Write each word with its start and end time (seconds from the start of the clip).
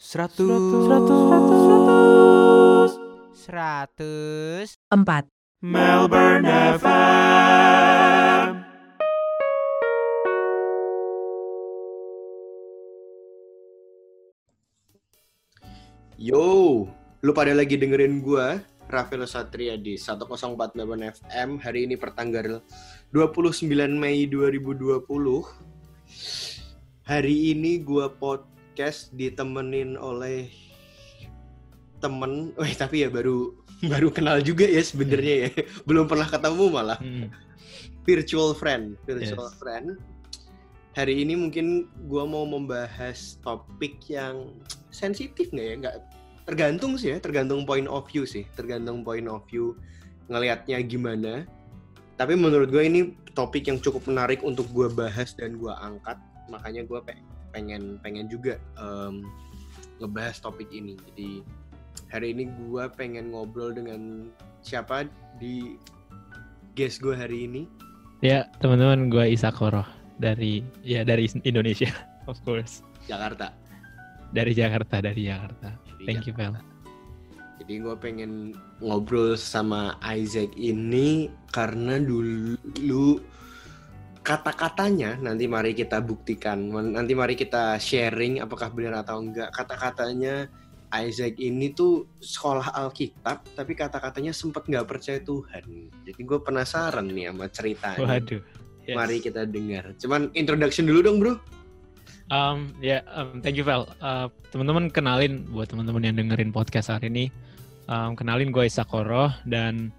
Seratus. 0.00 0.88
Seratus. 0.88 2.90
Seratus. 3.36 4.68
Empat. 4.88 5.28
Melbourne 5.60 6.48
FM. 6.80 8.64
Yo, 16.16 16.88
lu 17.20 17.32
pada 17.36 17.52
lagi 17.52 17.76
dengerin 17.76 18.24
gua, 18.24 18.64
Rafael 18.88 19.28
Satria 19.28 19.76
di 19.76 20.00
104 20.00 20.80
Melbourne 20.80 21.12
FM. 21.12 21.60
Hari 21.60 21.84
ini 21.84 22.00
pertanggal 22.00 22.64
29 23.12 23.68
Mei 24.00 24.24
2020. 24.24 25.04
Hari 27.04 27.36
ini 27.52 27.84
gua 27.84 28.08
podcast 28.80 29.12
ditemenin 29.12 30.00
oleh 30.00 30.48
temen, 32.00 32.48
weh 32.60 32.72
tapi 32.72 33.04
ya 33.04 33.12
baru 33.12 33.52
baru 33.84 34.08
kenal 34.08 34.40
juga 34.40 34.64
ya 34.64 34.80
sebenarnya 34.80 35.34
ya. 35.44 35.50
Belum 35.88 36.08
pernah 36.08 36.24
ketemu 36.24 36.64
malah. 36.72 36.96
Hmm. 36.96 37.28
Virtual 38.08 38.56
friend, 38.56 38.96
virtual 39.04 39.52
Yes. 39.52 39.60
friend. 39.60 40.00
Hari 40.96 41.12
ini 41.12 41.36
mungkin 41.36 41.92
gua 42.08 42.24
mau 42.24 42.48
membahas 42.48 43.36
topik 43.44 44.00
yang 44.08 44.48
sensitif 44.88 45.52
nggak 45.52 45.66
ya? 45.68 45.74
Nggak 45.76 45.96
tergantung 46.48 46.96
sih 46.96 47.12
ya, 47.12 47.18
tergantung 47.20 47.68
point 47.68 47.84
of 47.84 48.08
view 48.08 48.24
sih, 48.24 48.48
tergantung 48.56 49.04
point 49.04 49.28
of 49.28 49.44
view 49.52 49.76
ngelihatnya 50.32 50.80
gimana. 50.88 51.44
Tapi 52.16 52.32
menurut 52.32 52.72
gue 52.72 52.80
ini 52.80 53.12
topik 53.36 53.68
yang 53.68 53.76
cukup 53.76 54.08
menarik 54.08 54.40
untuk 54.40 54.68
gue 54.72 54.88
bahas 54.88 55.36
dan 55.36 55.60
gue 55.60 55.72
angkat, 55.72 56.16
makanya 56.48 56.84
gue 56.84 57.00
pengen 57.04 57.28
pengen 57.52 58.26
juga 58.30 58.56
em, 58.78 59.26
ngebahas 60.00 60.40
topik 60.40 60.70
ini. 60.72 60.96
Jadi 61.12 61.44
hari 62.10 62.34
ini 62.34 62.50
gue 62.66 62.84
pengen 62.96 63.30
ngobrol 63.30 63.74
dengan 63.76 64.32
siapa 64.64 65.06
di 65.38 65.76
guest 66.74 67.04
gue 67.04 67.14
hari 67.14 67.46
ini. 67.46 67.62
Ya, 68.20 68.48
teman-teman 68.60 69.08
gue 69.08 69.32
Isa 69.32 69.48
Koroh 69.48 69.86
dari 70.20 70.60
ya 70.84 71.04
dari 71.04 71.28
Indonesia, 71.44 71.88
of 72.30 72.36
course. 72.44 72.84
Jakarta. 73.08 73.52
Dari 74.30 74.52
Jakarta, 74.54 75.02
dari 75.02 75.26
Jakarta. 75.26 75.74
Di 75.98 76.06
Thank 76.06 76.30
you, 76.30 76.34
Vel. 76.36 76.54
Jadi 77.60 77.74
gue 77.76 77.96
pengen 78.00 78.56
ngobrol 78.80 79.36
sama 79.36 79.98
Isaac 80.00 80.48
ini 80.56 81.28
karena 81.52 82.00
dulu 82.00 83.20
kata-katanya 84.20 85.16
nanti 85.20 85.48
mari 85.48 85.72
kita 85.72 86.00
buktikan. 86.04 86.68
Nanti 86.70 87.12
mari 87.16 87.34
kita 87.34 87.80
sharing 87.80 88.44
apakah 88.44 88.68
benar 88.72 89.00
atau 89.04 89.20
enggak. 89.20 89.48
Kata-katanya 89.52 90.48
Isaac 90.90 91.38
ini 91.38 91.70
tuh 91.70 92.10
sekolah 92.18 92.74
Alkitab 92.74 93.46
tapi 93.54 93.72
kata-katanya 93.78 94.34
sempet 94.34 94.66
nggak 94.66 94.86
percaya 94.86 95.18
Tuhan. 95.22 95.88
Jadi 96.04 96.20
gue 96.20 96.38
penasaran 96.42 97.06
nih 97.06 97.30
sama 97.30 97.46
ceritanya. 97.48 98.00
Waduh. 98.02 98.42
Yes. 98.84 98.96
Mari 98.96 99.16
kita 99.22 99.46
dengar. 99.46 99.94
Cuman 99.96 100.34
introduction 100.34 100.84
dulu 100.90 101.00
dong 101.00 101.18
bro. 101.22 101.34
Um, 102.30 102.70
ya, 102.78 103.02
um, 103.10 103.42
thank 103.42 103.58
you 103.58 103.66
Vel. 103.66 103.90
Uh, 103.98 104.30
teman-teman 104.54 104.86
kenalin 104.90 105.46
buat 105.50 105.66
teman-teman 105.66 106.06
yang 106.06 106.14
dengerin 106.18 106.54
podcast 106.54 106.90
hari 106.90 107.10
ini. 107.10 107.26
Um, 107.90 108.14
kenalin 108.14 108.54
gue 108.54 108.70
Isa 108.70 108.86
Koroh 108.86 109.34
dan 109.46 109.90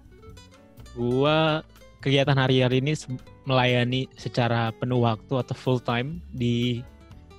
gue 0.96 1.38
kegiatan 2.00 2.36
hari-hari 2.36 2.80
ini 2.80 2.96
melayani 3.44 4.06
secara 4.14 4.70
penuh 4.76 5.02
waktu 5.02 5.34
atau 5.42 5.54
full 5.56 5.80
time 5.82 6.22
di 6.34 6.82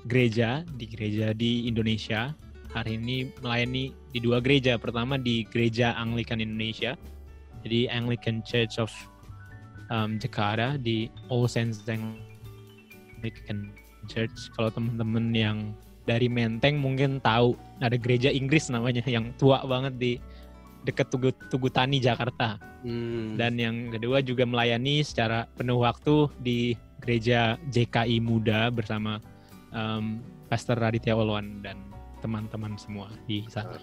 gereja, 0.07 0.67
di 0.75 0.85
gereja 0.87 1.31
di 1.31 1.67
Indonesia. 1.67 2.35
Hari 2.73 2.97
ini 2.97 3.29
melayani 3.39 3.93
di 4.11 4.19
dua 4.19 4.41
gereja. 4.41 4.75
Pertama 4.81 5.15
di 5.15 5.45
gereja 5.47 5.93
Anglikan 5.93 6.41
Indonesia, 6.41 6.97
jadi 7.61 7.87
Anglican 7.93 8.41
Church 8.43 8.81
of 8.81 8.89
um, 9.93 10.17
Jakarta 10.17 10.75
di 10.81 11.07
All 11.29 11.45
Saints 11.45 11.85
Anglican 11.85 13.71
Church. 14.09 14.49
Kalau 14.57 14.73
teman-teman 14.73 15.31
yang 15.31 15.57
dari 16.03 16.27
Menteng 16.27 16.83
mungkin 16.83 17.23
tahu 17.23 17.55
ada 17.79 17.95
gereja 17.95 18.27
Inggris 18.27 18.67
namanya 18.67 18.99
yang 19.07 19.31
tua 19.39 19.63
banget 19.63 19.93
di 19.95 20.11
dekat 20.83 21.07
Tugu, 21.09 21.31
Tugu 21.49 21.67
Tani 21.67 21.97
Jakarta. 21.97 22.59
Hmm. 22.83 23.39
Dan 23.39 23.55
yang 23.55 23.75
kedua 23.89 24.19
juga 24.19 24.43
melayani 24.43 24.99
secara 25.01 25.47
penuh 25.55 25.79
waktu 25.79 26.27
di 26.39 26.75
gereja 26.99 27.55
JKI 27.71 28.19
Muda 28.19 28.67
bersama 28.69 29.19
um, 29.71 30.19
Pastor 30.47 30.75
Raditya 30.77 31.15
Walwan 31.15 31.63
dan 31.63 31.79
teman-teman 32.19 32.75
semua 32.79 33.11
di 33.25 33.43
sana. 33.47 33.75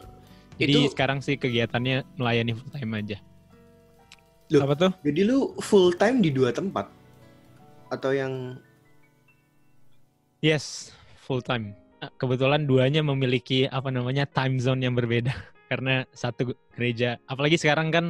Jadi 0.61 0.73
Itu- 0.85 0.93
sekarang 0.93 1.25
sih 1.25 1.37
kegiatannya 1.37 2.05
melayani 2.17 2.53
full 2.53 2.73
time 2.73 2.93
aja. 2.97 3.19
Loh. 4.51 4.67
Apa 4.67 4.75
tuh? 4.77 4.93
Jadi 5.05 5.21
lu 5.25 5.55
full 5.61 5.95
time 5.95 6.21
di 6.21 6.29
dua 6.29 6.51
tempat 6.51 6.89
atau 7.89 8.11
yang 8.13 8.59
Yes, 10.41 10.91
full 11.21 11.45
time. 11.45 11.77
Ah, 12.01 12.09
Kebetulan 12.17 12.65
duanya 12.65 13.05
memiliki 13.05 13.69
apa 13.69 13.93
namanya 13.93 14.25
time 14.25 14.57
zone 14.57 14.81
yang 14.81 14.97
berbeda 14.97 15.37
karena 15.71 16.03
satu 16.11 16.51
gereja, 16.75 17.23
apalagi 17.31 17.55
sekarang 17.55 17.95
kan 17.95 18.07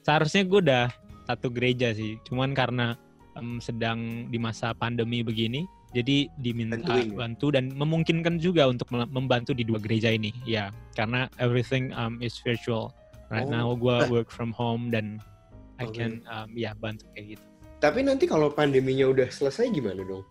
seharusnya 0.00 0.48
gue 0.48 0.60
udah 0.64 0.86
satu 1.28 1.52
gereja 1.52 1.92
sih, 1.92 2.16
cuman 2.24 2.56
karena 2.56 2.96
em, 3.36 3.60
sedang 3.60 4.26
di 4.32 4.40
masa 4.40 4.72
pandemi 4.72 5.20
begini, 5.20 5.68
jadi 5.92 6.32
diminta 6.40 6.80
Bantuin 6.80 7.12
ya? 7.12 7.16
bantu 7.28 7.46
dan 7.52 7.76
memungkinkan 7.76 8.40
juga 8.40 8.72
untuk 8.72 8.88
membantu 8.90 9.52
di 9.52 9.62
dua 9.68 9.76
gereja 9.76 10.08
ini, 10.08 10.32
ya 10.48 10.72
karena 10.96 11.28
everything 11.36 11.92
um, 11.92 12.16
is 12.24 12.40
virtual. 12.40 12.96
Right 13.30 13.46
Oh. 13.46 13.54
now 13.54 13.68
gue 13.78 14.10
work 14.10 14.26
from 14.32 14.50
home 14.50 14.90
dan 14.90 15.22
I 15.78 15.86
Oke. 15.86 16.02
can 16.02 16.24
um, 16.26 16.50
ya 16.58 16.74
bantu 16.74 17.06
kayak 17.14 17.38
gitu. 17.38 17.44
Tapi 17.78 18.02
nanti 18.02 18.26
kalau 18.26 18.50
pandeminya 18.50 19.06
udah 19.06 19.30
selesai 19.30 19.70
gimana 19.70 20.02
dong? 20.02 20.26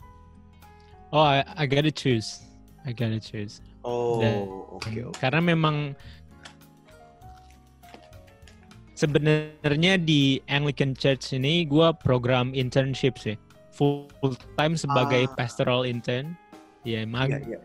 Oh, 1.16 1.24
I, 1.24 1.42
I 1.58 1.64
gotta 1.66 1.90
choose. 1.96 2.44
I 2.84 2.92
gotta 2.92 3.18
choose. 3.18 3.64
Oh, 3.84 4.20
oke 4.76 4.90
oke. 5.10 5.18
Karena 5.20 5.40
memang 5.40 5.96
sebenarnya 8.94 9.96
di 9.96 10.44
Anglican 10.52 10.92
Church 10.92 11.32
ini 11.32 11.64
gua 11.64 11.96
program 11.96 12.52
internship 12.52 13.16
sih. 13.16 13.40
Full 13.76 14.36
time 14.60 14.76
sebagai 14.76 15.32
Ah. 15.32 15.36
pastoral 15.40 15.88
intern. 15.88 16.36
Ya, 16.84 17.04
Iya, 17.04 17.40
iya. 17.44 17.60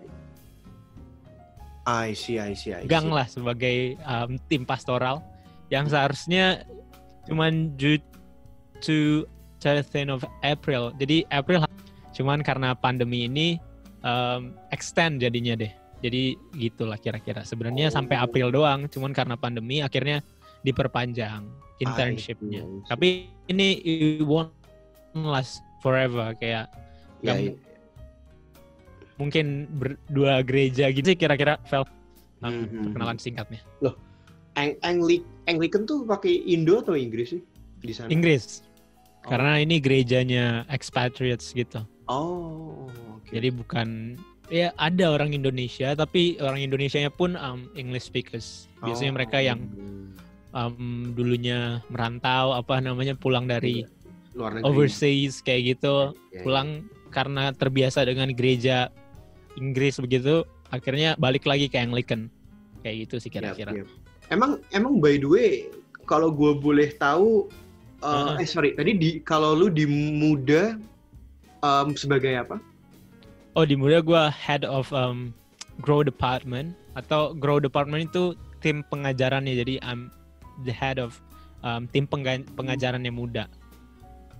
I 1.84 2.16
see, 2.16 2.40
I 2.40 2.56
see, 2.56 2.72
I 2.72 2.82
see. 2.82 2.88
magang 2.88 3.12
lah 3.12 3.28
sebagai 3.28 3.98
um, 4.08 4.40
tim 4.48 4.64
pastoral 4.64 5.20
yang 5.68 5.84
seharusnya 5.84 6.64
cuman 7.28 7.76
due 7.76 8.00
to 8.80 9.28
13 9.60 10.08
of 10.08 10.24
April. 10.40 10.92
Jadi 10.96 11.28
April 11.28 11.64
cuman 12.14 12.40
karena 12.40 12.72
pandemi 12.72 13.26
ini 13.28 13.58
um, 14.00 14.54
extend 14.72 15.20
jadinya 15.20 15.58
deh. 15.58 15.72
Jadi 16.04 16.36
gitulah 16.52 17.00
kira-kira. 17.00 17.48
Sebenarnya 17.48 17.88
Oh. 17.88 17.94
sampai 17.96 18.20
April 18.20 18.52
doang, 18.52 18.84
cuman 18.92 19.16
karena 19.16 19.40
pandemi 19.40 19.80
akhirnya 19.80 20.20
diperpanjang 20.60 21.48
internshipnya. 21.80 22.60
I 22.60 22.68
see. 22.68 22.84
Tapi 22.92 23.06
ini 23.48 23.68
it 23.80 24.20
won't 24.20 24.52
last 25.16 25.64
forever 25.80 26.36
kayak 26.36 26.68
Iya, 26.68 27.24
nggak 27.24 27.36
iya. 27.40 27.52
mungkin 29.16 29.46
berdua 29.72 30.44
gereja 30.44 30.92
gitu 30.92 31.14
sih 31.14 31.16
kira-kira 31.16 31.56
Vel. 31.72 31.84
Um, 31.84 31.88
Hmm, 32.44 32.64
hmm, 32.68 32.82
perkenalan 32.92 33.16
singkatnya. 33.16 33.60
Ang 34.54 34.76
Angli 34.84 35.24
Anglican 35.48 35.88
tuh 35.88 36.04
pakai 36.04 36.44
Indo 36.46 36.78
atau 36.84 36.92
Inggris 36.94 37.32
sih 37.32 37.42
di 37.80 37.90
sana? 37.96 38.12
Inggris. 38.12 38.60
Oh. 39.24 39.32
Karena 39.32 39.56
ini 39.56 39.80
gerejanya 39.80 40.68
expatriates 40.68 41.56
gitu. 41.56 41.80
Oh, 42.06 42.84
oke. 43.16 43.32
Jadi 43.32 43.48
bukan 43.48 44.20
ya 44.48 44.72
ada 44.76 45.10
orang 45.10 45.32
Indonesia 45.32 45.92
tapi 45.92 46.36
orang 46.38 46.60
Indonesianya 46.60 47.08
pun 47.08 47.34
um, 47.34 47.68
English 47.74 48.06
speakers. 48.06 48.68
Biasanya 48.80 49.12
Oh. 49.12 49.16
mereka 49.16 49.38
yang 49.38 49.60
um, 50.50 51.12
dulunya 51.12 51.80
merantau 51.88 52.52
apa 52.52 52.78
namanya 52.78 53.14
pulang 53.14 53.44
dari 53.44 53.84
luar 54.34 54.58
negeri. 54.58 54.66
overseas 54.66 55.40
kayak 55.40 55.78
gitu, 55.78 56.12
Iya, 56.12 56.18
iya. 56.30 56.42
pulang 56.42 56.68
karena 57.08 57.54
terbiasa 57.54 58.02
dengan 58.04 58.28
gereja 58.34 58.90
Inggris 59.54 60.02
begitu, 60.02 60.42
akhirnya 60.68 61.14
balik 61.16 61.46
lagi 61.46 61.70
ke 61.70 61.78
Anglican. 61.78 62.26
Kayak 62.82 63.08
gitu 63.08 63.14
sih 63.22 63.30
Iya, 63.30 63.54
kira-kira. 63.54 63.70
iya. 63.72 63.84
Emang 64.28 64.58
emang 64.70 64.98
by 64.98 65.16
the 65.16 65.28
way 65.28 65.50
kalau 66.04 66.28
gue 66.28 66.52
boleh 66.54 66.92
tahu 66.96 67.48
uh, 68.00 68.36
Heeh. 68.36 68.44
eh 68.44 68.48
sorry 68.48 68.70
tadi 68.72 68.92
di 68.96 69.10
kalau 69.20 69.56
lu 69.56 69.68
di 69.68 69.84
muda 69.88 70.76
um, 71.60 71.92
sebagai 71.94 72.34
apa? 72.34 72.56
Oh 73.54 73.62
di 73.62 73.78
muda 73.78 74.02
gue 74.02 74.22
head 74.34 74.66
of 74.66 74.90
um, 74.90 75.30
grow 75.78 76.02
department 76.02 76.74
atau 76.98 77.30
grow 77.38 77.62
department 77.62 78.10
itu 78.10 78.34
tim 78.58 78.82
pengajarannya 78.90 79.54
jadi 79.54 79.74
I'm 79.86 80.10
the 80.66 80.74
head 80.74 80.98
of 80.98 81.22
um, 81.62 81.86
tim 81.94 82.10
pengajarannya 82.10 83.14
muda 83.14 83.46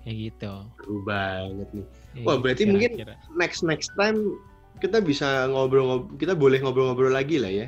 kayak 0.03 0.17
gitu. 0.35 0.53
Seru 0.83 0.99
banget 1.07 1.69
nih. 1.71 1.87
Wah, 2.27 2.35
gitu 2.35 2.43
berarti 2.43 2.63
mungkin 2.67 2.91
kira-kira. 2.99 3.15
Next 3.39 3.63
next 3.63 3.91
time 3.95 4.35
kita 4.83 4.99
bisa 4.99 5.47
ngobrol, 5.47 6.11
kita 6.19 6.35
boleh 6.35 6.59
ngobrol-ngobrol 6.59 7.15
lagi 7.15 7.39
lah 7.39 7.55
ya. 7.55 7.67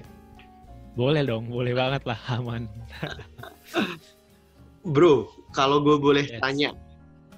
Boleh 0.98 1.22
dong, 1.22 1.46
boleh 1.46 1.72
banget 1.78 2.02
lah, 2.04 2.18
aman. 2.36 2.66
Bro, 4.82 5.30
kalau 5.54 5.78
gue 5.82 5.96
boleh 5.98 6.26
Yes. 6.26 6.42
tanya, 6.42 6.70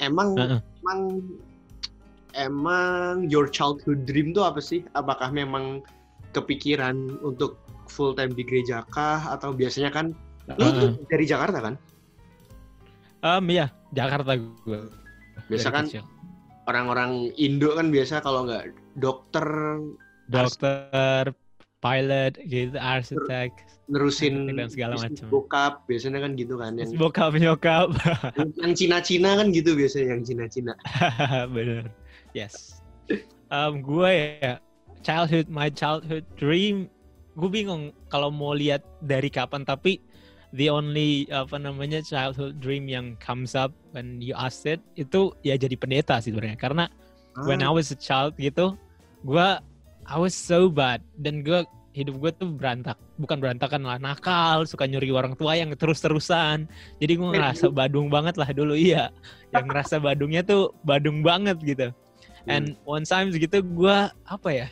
emang 0.01 0.33
Heeh. 0.37 0.61
emang 0.81 1.01
emang 2.39 3.27
your 3.27 3.51
childhood 3.51 4.07
dream 4.07 4.31
tuh 4.31 4.47
apa 4.47 4.63
sih? 4.63 4.87
Apakah 4.95 5.35
memang 5.35 5.83
kepikiran 6.33 7.19
untuk 7.27 7.59
full 7.91 8.15
time 8.15 8.33
di 8.33 8.47
gereja 8.47 8.87
kah 8.95 9.35
atau 9.35 9.51
biasanya 9.51 9.91
kan 9.91 10.15
lu 10.57 10.69
tuh 10.73 10.91
dari 11.11 11.27
Jakarta 11.27 11.59
kan? 11.59 11.75
Um, 13.27 13.51
ya, 13.51 13.69
Jakarta 13.93 14.39
gue. 14.39 14.81
Biasa 15.51 15.69
dari 15.69 15.77
kan 15.77 15.85
kecil. 15.91 16.05
orang-orang 16.71 17.35
Indo 17.41 17.75
kan 17.75 17.91
biasa 17.91 18.21
kalau 18.23 18.47
nggak 18.47 18.71
dokter 19.01 19.45
dokter, 20.29 21.33
pilot, 21.81 22.37
gitu, 22.45 22.77
arsitek, 22.77 23.51
nerusin 23.89 24.53
dan 24.53 24.69
segala 24.69 25.01
macam. 25.01 25.27
bokap 25.33 25.89
biasanya 25.89 26.21
kan 26.21 26.37
gitu 26.37 26.61
kan 26.61 26.77
yang 26.77 26.93
Bokap 27.01 27.33
nyokap. 27.41 27.89
yang 28.61 28.73
Cina-Cina 28.77 29.41
kan 29.41 29.49
gitu 29.51 29.73
biasanya 29.73 30.17
yang 30.17 30.23
Cina-Cina. 30.23 30.73
Bener. 31.57 31.89
Yes. 32.37 32.81
Um, 33.49 33.81
gue 33.81 34.39
ya 34.45 34.61
childhood 35.01 35.49
my 35.49 35.73
childhood 35.73 36.25
dream. 36.37 36.93
Gue 37.39 37.49
bingung 37.49 37.95
kalau 38.11 38.29
mau 38.29 38.53
lihat 38.53 38.83
dari 39.01 39.31
kapan 39.31 39.63
tapi 39.63 40.03
the 40.53 40.69
only 40.69 41.29
apa 41.31 41.57
namanya 41.57 42.03
childhood 42.05 42.59
dream 42.59 42.89
yang 42.89 43.15
comes 43.23 43.53
up 43.57 43.73
when 43.93 44.19
you 44.19 44.33
ask 44.37 44.65
it 44.65 44.81
itu 44.97 45.33
ya 45.47 45.55
jadi 45.57 45.77
pendeta 45.79 46.21
sih 46.21 46.35
sebenarnya. 46.35 46.59
Karena 46.59 46.85
when 47.47 47.63
I 47.63 47.71
Ah, 47.71 47.75
was 47.77 47.95
a 47.95 47.99
child 47.99 48.35
gitu 48.37 48.75
gue 49.25 49.49
I 50.09 50.17
was 50.17 50.37
so 50.37 50.69
bad. 50.69 51.01
Dan 51.21 51.45
gue 51.45 51.65
hidup 51.97 52.21
gue 52.21 52.31
tuh 52.37 52.53
berantak 52.55 52.95
bukan 53.19 53.43
berantakan 53.43 53.83
lah 53.83 53.99
nakal 53.99 54.63
suka 54.69 54.87
nyuri 54.87 55.11
orang 55.11 55.35
tua 55.35 55.57
yang 55.57 55.73
terus-terusan. 55.73 56.69
Jadi 57.01 57.13
gue 57.17 57.29
ngerasa 57.33 57.73
badung 57.79 58.13
banget 58.13 58.37
lah 58.37 58.51
dulu 58.53 58.75
iya. 58.77 59.09
Yang 59.55 59.65
ngerasa 59.73 59.95
badungnya 60.03 60.43
tuh 60.45 60.75
badung 60.85 61.25
banget 61.25 61.57
gitu 61.65 61.89
and 62.49 62.65
one 62.83 63.05
time 63.05 63.29
gitu 63.31 63.61
gue 63.61 63.97
apa 64.25 64.49
ya 64.51 64.69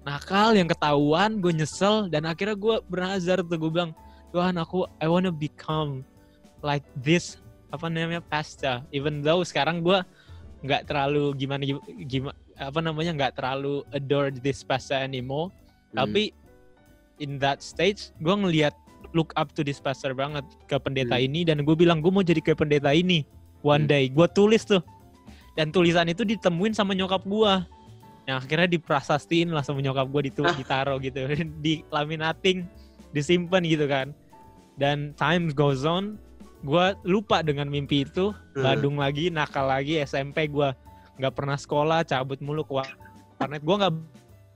nakal 0.00 0.56
yang 0.56 0.64
ketahuan 0.66 1.38
gue 1.38 1.52
nyesel 1.52 2.08
dan 2.08 2.24
akhirnya 2.24 2.56
gue 2.56 2.80
bernazar 2.88 3.44
tuh. 3.44 3.56
Gue 3.60 3.70
bilang 3.70 3.92
Tuhan 4.32 4.56
aku 4.56 4.88
I 4.96 5.06
wanna 5.06 5.28
become 5.28 6.00
like 6.64 6.84
this 6.96 7.36
apa 7.70 7.86
namanya 7.86 8.24
pasta 8.24 8.82
even 8.90 9.20
though 9.20 9.44
sekarang 9.44 9.84
gue 9.84 10.00
nggak 10.64 10.88
terlalu 10.88 11.36
gimana 11.36 11.62
gimana 12.08 12.36
apa 12.60 12.80
namanya 12.80 13.12
nggak 13.16 13.32
terlalu 13.40 13.84
adore 13.92 14.32
this 14.32 14.64
pasta 14.64 14.96
anymore. 15.00 15.52
Hmm. 15.90 16.06
tapi 16.06 16.30
in 17.20 17.36
that 17.36 17.60
stage 17.60 18.14
gue 18.22 18.32
ngelihat 18.32 18.72
look 19.12 19.34
up 19.34 19.50
to 19.52 19.66
this 19.66 19.82
pastor 19.82 20.14
banget 20.14 20.46
ke 20.64 20.76
pendeta 20.78 21.18
Hmm. 21.18 21.26
ini 21.26 21.40
dan 21.44 21.60
gue 21.66 21.74
bilang 21.76 22.00
gue 22.00 22.08
mau 22.08 22.22
jadi 22.24 22.40
kayak 22.40 22.62
pendeta 22.62 22.94
ini. 22.94 23.26
One 23.60 23.84
Hmm. 23.84 23.92
day. 23.92 24.04
Gue 24.08 24.24
tulis 24.30 24.64
tuh 24.64 24.80
dan 25.58 25.74
tulisan 25.74 26.06
itu 26.06 26.22
ditemuin 26.22 26.74
sama 26.74 26.94
nyokap 26.94 27.26
gue 27.26 27.52
yang 28.28 28.36
akhirnya 28.38 28.68
diprasastiin 28.70 29.50
lah 29.50 29.64
sama 29.66 29.82
nyokap 29.82 30.06
gue 30.06 30.30
ditu 30.30 30.46
Ah. 30.46 30.54
ditaruh 30.54 30.98
gitu. 31.02 31.26
Di 31.64 31.82
laminating 31.90 32.68
disimpan 33.10 33.64
gitu 33.66 33.90
kan. 33.90 34.14
Dan 34.78 35.12
time 35.18 35.50
goes 35.50 35.82
on 35.82 36.14
gue 36.62 36.86
lupa 37.08 37.42
dengan 37.42 37.66
mimpi 37.66 38.06
itu. 38.06 38.30
Hmm. 38.54 38.62
badung 38.62 38.96
lagi 39.00 39.32
nakal 39.32 39.66
lagi 39.66 39.98
SMP 40.02 40.46
gue 40.46 40.70
nggak 41.18 41.34
pernah 41.34 41.56
sekolah 41.58 42.06
cabut 42.06 42.38
mulu 42.44 42.62
ke 42.62 42.72
warnet. 42.78 43.62
Gue 43.64 43.76
nggak 43.80 43.94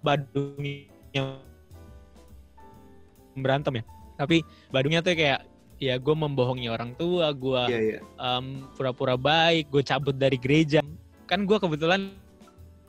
badung 0.04 0.62
yang 1.10 1.40
berantem 3.34 3.82
ya. 3.82 3.84
Tapi 4.14 4.46
badungnya 4.70 5.02
tuh 5.02 5.18
kayak 5.18 5.40
ya 5.76 5.94
gue 5.96 6.14
membohongi 6.14 6.66
orang 6.66 6.94
tua 6.94 7.30
gue 7.30 7.62
Iya 7.66 7.80
iya. 7.80 7.98
em, 8.16 8.46
pura-pura 8.72 9.14
baik 9.14 9.68
gue 9.68 9.82
cabut 9.82 10.12
dari 10.12 10.36
gereja 10.36 10.80
kan 11.24 11.42
gue 11.42 11.56
kebetulan 11.56 12.14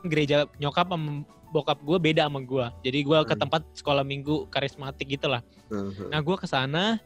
gereja 0.04 0.46
nyokap 0.56 0.86
sama 0.88 1.26
bokap 1.48 1.80
gue 1.80 1.98
beda 1.98 2.28
sama 2.28 2.40
gue 2.40 2.66
jadi 2.84 3.00
gue 3.02 3.20
ke 3.24 3.32
Hmm. 3.32 3.42
tempat 3.42 3.62
sekolah 3.74 4.04
minggu 4.04 4.46
karismatik 4.48 5.08
gitu 5.10 5.26
lah 5.28 5.42
Mhm. 5.68 6.10
Nah 6.10 6.20
gue 6.20 6.36
ke 6.36 6.46
sana 6.46 7.00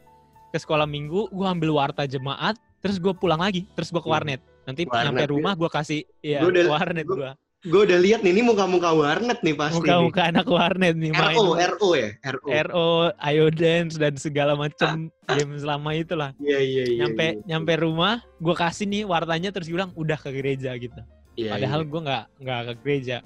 ke 0.48 0.58
sekolah 0.58 0.84
minggu 0.84 1.28
gue 1.28 1.46
ambil 1.46 1.70
warta 1.72 2.04
jemaat 2.04 2.58
terus 2.78 2.96
gue 2.96 3.12
pulang 3.12 3.38
lagi 3.38 3.64
terus 3.72 3.88
gue 3.88 3.98
ke 3.98 4.04
Hmm. 4.04 4.16
warnet 4.16 4.40
nanti 4.62 4.84
Warnet, 4.84 5.04
nyampe 5.06 5.22
ya. 5.22 5.30
rumah 5.30 5.52
gue 5.54 5.70
kasih 5.70 6.00
ya 6.20 6.40
Gua 6.40 6.50
udah- 6.50 6.68
warnet 6.68 7.06
gue 7.06 7.30
Gue 7.60 7.84
udah 7.84 8.00
lihat 8.00 8.24
nih 8.24 8.32
ini 8.32 8.40
muka-muka 8.40 8.88
warnet 8.88 9.44
nih 9.44 9.52
pasti. 9.52 9.84
muka-muka 9.84 10.32
anak 10.32 10.48
warnet 10.48 10.96
nih 10.96 11.12
main 11.12 11.36
RO, 11.36 11.60
RO 11.60 11.88
ya, 11.92 12.08
RO. 12.32 12.48
RO, 12.48 12.88
IO 13.20 13.46
Dance 13.52 14.00
dan 14.00 14.16
segala 14.16 14.56
macam 14.56 15.12
game 15.28 15.52
selama 15.60 15.92
itulah 15.92 16.32
Iya 16.40 16.56
iya 16.56 16.84
iya. 16.88 16.98
nyampe 17.04 17.36
iya. 17.36 17.44
nyampe 17.44 17.72
rumah 17.76 18.24
gue 18.40 18.56
kasih 18.56 18.88
nih 18.88 19.04
wartanya 19.04 19.52
terus 19.52 19.68
bilang 19.68 19.92
udah 19.92 20.16
ke 20.16 20.32
gereja 20.32 20.72
gitu 20.80 21.04
Iya, 21.36 21.52
padahal 21.52 21.84
iya. 21.84 21.88
gue 21.92 22.00
nggak 22.00 22.24
nggak 22.40 22.60
ke 22.64 22.72
gereja 22.80 23.16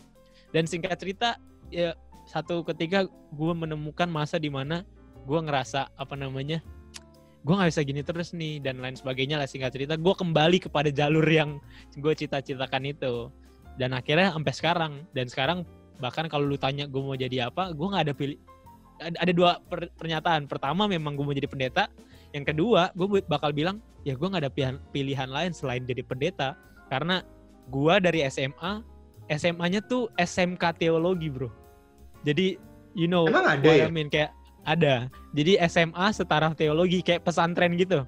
dan 0.51 0.67
singkat 0.67 0.99
cerita 0.99 1.39
ya 1.71 1.95
satu 2.27 2.67
ketika 2.67 3.07
gue 3.11 3.53
menemukan 3.55 4.11
masa 4.11 4.43
di 4.43 4.51
mana 4.51 4.83
gue 5.31 5.41
ngerasa 5.47 5.95
apa 5.95 6.19
namanya 6.19 6.59
gue 7.47 7.55
nggak 7.55 7.71
bisa 7.71 7.87
gini 7.87 8.03
terus 8.03 8.35
nih 8.35 8.59
dan 8.59 8.83
lain 8.83 8.99
sebagainya 8.99 9.39
lah 9.39 9.47
singkat 9.47 9.71
cerita 9.71 9.95
gue 9.95 10.15
kembali 10.19 10.59
kepada 10.59 10.91
jalur 10.91 11.23
yang 11.23 11.63
gue 11.95 12.13
cita-citakan 12.19 12.91
itu 12.91 13.31
dan 13.81 13.91
akhirnya 13.95 14.35
sampai 14.35 14.55
sekarang. 14.55 14.93
Dan 15.13 15.27
sekarang 15.27 15.59
bahkan 15.99 16.27
kalau 16.27 16.47
lu 16.47 16.59
tanya 16.59 16.91
gue 16.91 17.03
mau 17.03 17.15
jadi 17.15 17.49
apa 17.49 17.71
gue 17.71 17.87
nggak 17.87 18.05
ada 18.11 18.15
pilih 18.15 18.39
ada, 18.99 19.33
dua 19.35 19.59
per- 19.67 19.91
pernyataan. 19.99 20.47
Pertama 20.47 20.87
memang 20.87 21.19
gue 21.19 21.25
mau 21.27 21.35
jadi 21.35 21.51
pendeta. 21.51 21.91
Yang 22.35 22.55
kedua 22.55 22.91
gue 22.95 23.23
bakal 23.27 23.51
bilang 23.55 23.79
ya 24.03 24.15
gue 24.15 24.27
nggak 24.27 24.43
ada 24.47 24.53
pilihan 24.53 24.77
pilihan 24.91 25.29
lain 25.31 25.51
selain 25.51 25.83
jadi 25.87 26.03
pendeta. 26.07 26.55
Karena 26.91 27.23
gue 27.71 27.95
dari 27.99 28.23
SMA 28.31 28.83
SMA-nya 29.25 29.81
tuh 29.85 30.13
SMK 30.21 30.79
teologi 30.79 31.33
bro. 31.33 31.49
Jadi 32.23 32.61
you 32.93 33.09
know 33.11 33.27
Emang 33.27 33.47
ada 33.47 33.65
ya? 33.65 33.89
I 33.89 33.93
mean 33.93 34.13
kayak 34.13 34.31
ada. 34.65 35.09
Jadi 35.37 35.61
SMA 35.69 36.07
setara 36.13 36.53
teologi 36.57 37.05
kayak 37.05 37.25
pesantren 37.25 37.77
gitu. 37.77 38.05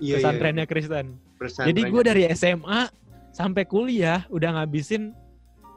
iya. 0.00 0.14
pesantrennya 0.18 0.64
Kristen. 0.66 1.06
Pesantren. 1.36 1.68
jadi 1.72 1.80
gue 1.88 2.02
dari 2.04 2.22
SMA 2.36 2.80
sampai 3.30 3.66
kuliah 3.66 4.26
udah 4.30 4.60
ngabisin 4.60 5.14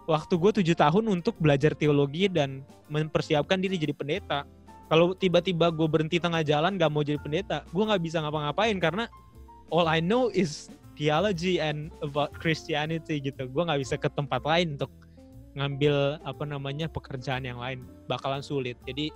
waktu 0.09 0.33
gue 0.35 0.51
tujuh 0.61 0.75
tahun 0.75 1.07
untuk 1.07 1.37
belajar 1.39 1.71
teologi 1.77 2.27
dan 2.27 2.65
mempersiapkan 2.91 3.59
diri 3.61 3.79
jadi 3.79 3.95
pendeta. 3.95 4.43
Kalau 4.91 5.15
tiba-tiba 5.15 5.71
gue 5.73 5.87
berhenti 5.87 6.19
tengah 6.19 6.43
jalan 6.45 6.75
gak 6.75 6.91
mau 6.91 7.01
jadi 7.01 7.17
pendeta, 7.17 7.63
gue 7.71 7.83
nggak 7.87 8.03
bisa 8.03 8.21
ngapa-ngapain 8.21 8.77
karena 8.77 9.07
all 9.73 9.89
I 9.89 10.03
know 10.03 10.29
is 10.29 10.69
theology 10.99 11.57
and 11.57 11.89
about 12.05 12.35
Christianity 12.37 13.17
gitu. 13.17 13.49
Gue 13.49 13.63
nggak 13.65 13.81
bisa 13.81 13.95
ke 13.97 14.11
tempat 14.11 14.43
lain 14.45 14.77
untuk 14.77 14.91
ngambil 15.53 16.21
apa 16.25 16.43
namanya 16.45 16.89
pekerjaan 16.89 17.45
yang 17.45 17.57
lain 17.57 17.85
bakalan 18.05 18.41
sulit. 18.43 18.77
Jadi 18.85 19.09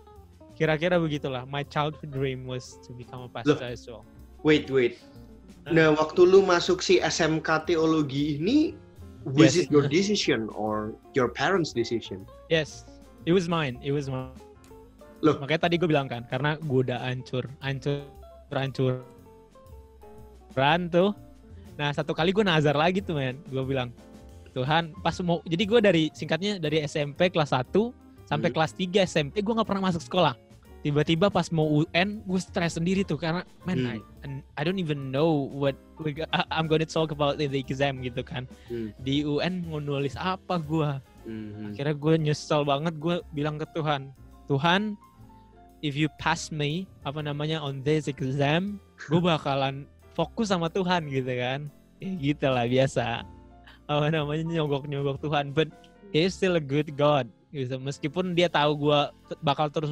kira-kira 0.58 0.98
begitulah. 0.98 1.46
My 1.46 1.62
childhood 1.62 2.10
dream 2.10 2.50
was 2.50 2.82
to 2.90 2.94
become 2.98 3.26
a 3.26 3.30
pastor 3.30 3.62
as 3.62 3.86
well. 3.86 4.02
Wait, 4.42 4.70
wait. 4.74 4.98
Nah, 5.68 5.92
waktu 6.00 6.24
lu 6.24 6.48
masuk 6.48 6.80
si 6.80 7.04
SMK 7.04 7.68
teologi 7.68 8.40
ini, 8.40 8.72
was 9.28 9.60
Yes. 9.60 9.68
it 9.68 9.74
your 9.74 9.84
decision 9.92 10.48
or 10.56 10.96
your 11.12 11.28
parents' 11.28 11.76
decision? 11.76 12.24
Yes, 12.48 12.88
it 13.28 13.36
was 13.36 13.52
mine. 13.52 13.76
It 13.84 13.92
was 13.92 14.08
mine. 14.08 14.32
Loh. 15.20 15.36
Makanya 15.44 15.68
tadi 15.68 15.76
gue 15.76 15.90
bilang 15.90 16.08
kan, 16.08 16.24
karena 16.32 16.56
gue 16.62 16.80
udah 16.88 17.04
hancur, 17.04 17.44
hancur, 17.60 18.06
hancur, 18.54 19.04
tuh. 20.88 21.12
Nah 21.78 21.90
satu 21.94 22.16
kali 22.16 22.32
gue 22.32 22.46
nazar 22.46 22.74
lagi 22.74 23.04
tuh 23.04 23.18
men, 23.20 23.38
gue 23.50 23.62
bilang 23.66 23.92
Tuhan 24.56 24.90
pas 25.06 25.14
mau, 25.22 25.44
jadi 25.46 25.64
gue 25.70 25.80
dari 25.84 26.04
singkatnya 26.16 26.58
dari 26.58 26.82
SMP 26.82 27.30
kelas 27.30 27.54
1 27.54 27.94
sampai 28.26 28.50
Hmm. 28.50 28.56
kelas 28.58 28.72
3 28.74 29.06
SMP 29.06 29.46
gue 29.46 29.54
nggak 29.54 29.68
pernah 29.68 29.86
masuk 29.92 30.02
sekolah. 30.02 30.34
Tiba-tiba 30.88 31.28
pas 31.28 31.52
mau 31.52 31.68
UN 31.84 32.24
gue 32.24 32.40
stres 32.40 32.80
sendiri 32.80 33.04
tuh 33.04 33.20
karena 33.20 33.44
man 33.68 33.76
Hmm. 33.76 33.92
I, 34.24 34.28
I 34.56 34.62
don't 34.64 34.80
even 34.80 35.12
know 35.12 35.52
what 35.52 35.76
we 36.00 36.16
I'm 36.32 36.72
gonna 36.72 36.88
talk 36.88 37.12
about 37.12 37.44
in 37.44 37.52
the 37.52 37.60
exam 37.60 38.00
gitu 38.00 38.24
kan. 38.24 38.48
Hmm. 38.72 38.96
Di 39.04 39.28
UN 39.28 39.68
mau 39.68 39.84
nulis 39.84 40.16
apa 40.16 40.56
gue? 40.64 40.88
Mhm. 41.28 41.76
akhirnya 41.76 41.96
gue 42.00 42.14
nyesel 42.24 42.62
banget 42.64 42.94
gue 42.98 43.20
bilang 43.36 43.60
ke 43.60 43.68
Tuhan 43.76 44.16
Tuhan 44.48 44.96
if 45.84 45.94
you 46.00 46.08
pass 46.18 46.50
me 46.50 46.88
apa 47.04 47.20
namanya 47.20 47.60
on 47.60 47.84
this 47.84 48.08
exam 48.08 48.80
gue 49.12 49.20
bakalan 49.20 49.84
fokus 50.16 50.50
sama 50.56 50.72
Tuhan 50.72 51.12
gitu 51.12 51.28
kan 51.28 51.68
ya 52.00 52.16
gitu 52.16 52.48
lah 52.48 52.64
biasa 52.64 53.28
apa 53.92 54.08
namanya 54.08 54.44
nyogok 54.48 54.88
nyogok 54.88 55.20
Tuhan 55.20 55.52
but 55.52 55.68
he 56.16 56.24
is 56.24 56.34
still 56.34 56.56
a 56.56 56.64
good 56.64 56.96
God 56.96 57.28
gitu 57.52 57.76
meskipun 57.76 58.32
dia 58.32 58.48
tahu 58.48 58.88
gue 58.88 59.00
bakal 59.44 59.68
terus 59.68 59.92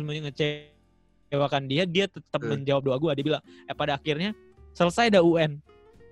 mengecewakan 1.36 1.68
dia 1.68 1.84
dia 1.84 2.06
tetap 2.08 2.40
Hmm. 2.40 2.56
menjawab 2.56 2.82
doa 2.82 2.98
gue 2.98 3.12
dia 3.14 3.26
bilang 3.26 3.44
eh 3.68 3.76
pada 3.76 3.94
akhirnya 3.94 4.32
selesai 4.72 5.12
dah 5.12 5.20
UN 5.20 5.60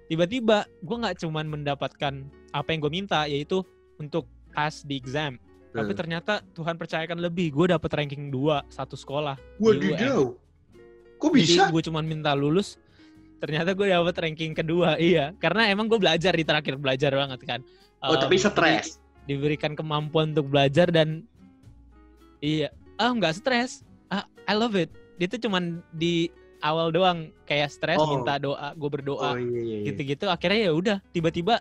tiba-tiba 0.05 0.67
gue 0.77 0.97
nggak 0.99 1.15
cuman 1.17 1.45
mendapatkan 1.47 2.13
apa 2.51 2.67
yang 2.69 2.79
gue 2.79 2.91
minta 2.93 3.23
yaitu 3.25 3.63
untuk 3.95 4.27
pass 4.51 4.83
di 4.83 4.99
exam 4.99 5.39
Tapi 5.73 5.89
Hmm. 5.89 5.97
ternyata 5.97 6.33
Tuhan 6.53 6.77
percayakan 6.77 7.17
lebih. 7.17 7.49
Gue 7.49 7.65
dapet 7.65 7.89
ranking 7.89 8.29
2 8.29 8.61
satu 8.69 8.93
sekolah. 8.93 9.41
Wadidaw. 9.57 10.37
Kok 11.17 11.31
bisa? 11.33 11.65
gue 11.65 11.81
cuma 11.81 12.05
minta 12.05 12.29
lulus. 12.37 12.77
Ternyata 13.41 13.73
gue 13.73 13.89
dapet 13.89 14.13
ranking 14.13 14.53
kedua. 14.53 15.01
Iya, 15.01 15.33
karena 15.35 15.73
emang 15.73 15.89
gue 15.89 15.97
belajar 15.97 16.29
di 16.29 16.45
terakhir 16.45 16.77
belajar 16.77 17.09
banget 17.09 17.41
kan. 17.41 17.59
Oh, 18.05 18.13
Em, 18.13 18.21
tapi 18.21 18.37
jadi 18.37 18.53
stres. 18.53 19.01
diberikan 19.25 19.73
kemampuan 19.73 20.37
untuk 20.37 20.45
belajar 20.45 20.93
dan 20.93 21.25
iya, 22.37 22.69
ah 22.95 23.09
nggak 23.09 23.33
stres. 23.33 23.81
Ah, 24.07 24.29
I 24.45 24.53
love 24.53 24.77
it. 24.77 24.93
Itu 25.17 25.37
cuman 25.37 25.81
di 25.91 26.29
awal 26.59 26.89
doang 26.89 27.29
kayak 27.43 27.69
stres 27.69 27.99
Oh. 27.99 28.07
minta 28.07 28.37
doa, 28.37 28.71
gue 28.73 28.89
berdoa 28.89 29.33
Oh 29.33 29.37
iya 29.37 29.61
iya 29.61 29.77
iya. 29.81 29.85
gitu-gitu. 29.91 30.25
Akhirnya 30.27 30.59
ya 30.67 30.71
udah 30.71 30.97
tiba-tiba 31.11 31.59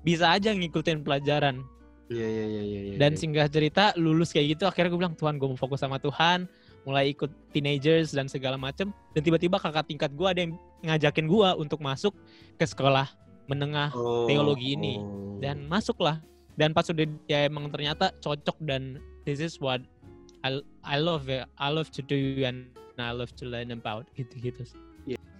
bisa 0.00 0.30
aja 0.30 0.50
ngikutin 0.50 1.00
pelajaran. 1.00 1.62
Iya 2.10 2.26
iya 2.26 2.44
iya 2.44 2.62
iya. 2.62 2.80
iya, 2.90 2.96
Dan 2.98 3.14
iya. 3.14 3.18
singkat 3.18 3.48
cerita 3.50 3.94
lulus 3.94 4.34
kayak 4.34 4.58
gitu 4.58 4.66
akhirnya 4.66 4.90
gue 4.90 4.98
bilang 4.98 5.14
Tuhan 5.14 5.38
gue 5.38 5.46
mau 5.46 5.54
fokus 5.54 5.78
sama 5.78 5.96
Tuhan 5.96 6.50
mulai 6.82 7.12
ikut 7.14 7.30
teenagers 7.52 8.10
dan 8.10 8.26
segala 8.26 8.56
macem 8.56 8.90
dan 9.14 9.20
tiba-tiba 9.20 9.60
kakak 9.60 9.86
tingkat 9.86 10.10
gue 10.16 10.26
ada 10.26 10.40
yang 10.42 10.56
ngajakin 10.82 11.28
gue 11.28 11.48
untuk 11.54 11.78
masuk 11.78 12.10
ke 12.56 12.64
sekolah 12.64 13.06
menengah 13.46 13.92
Oh, 13.92 14.24
teologi 14.26 14.74
ini. 14.74 14.98
oh. 14.98 15.38
dan 15.38 15.68
masuklah 15.68 16.18
dan 16.56 16.74
pas 16.74 16.82
udah 16.84 17.06
ya 17.28 17.46
emang 17.46 17.70
ternyata 17.70 18.10
cocok 18.18 18.58
dan 18.64 18.98
this 19.22 19.38
is 19.38 19.62
what 19.62 19.78
I, 20.42 20.58
I 20.82 20.96
love 20.98 21.28
it. 21.28 21.44
I 21.60 21.68
love 21.68 21.92
to 21.94 22.02
do 22.02 22.16
and 22.42 22.72
I 23.00 23.12
love 23.16 23.32
to 23.40 23.44
learn 23.48 23.72
about 23.72 24.04
gitu-gitu. 24.14 24.64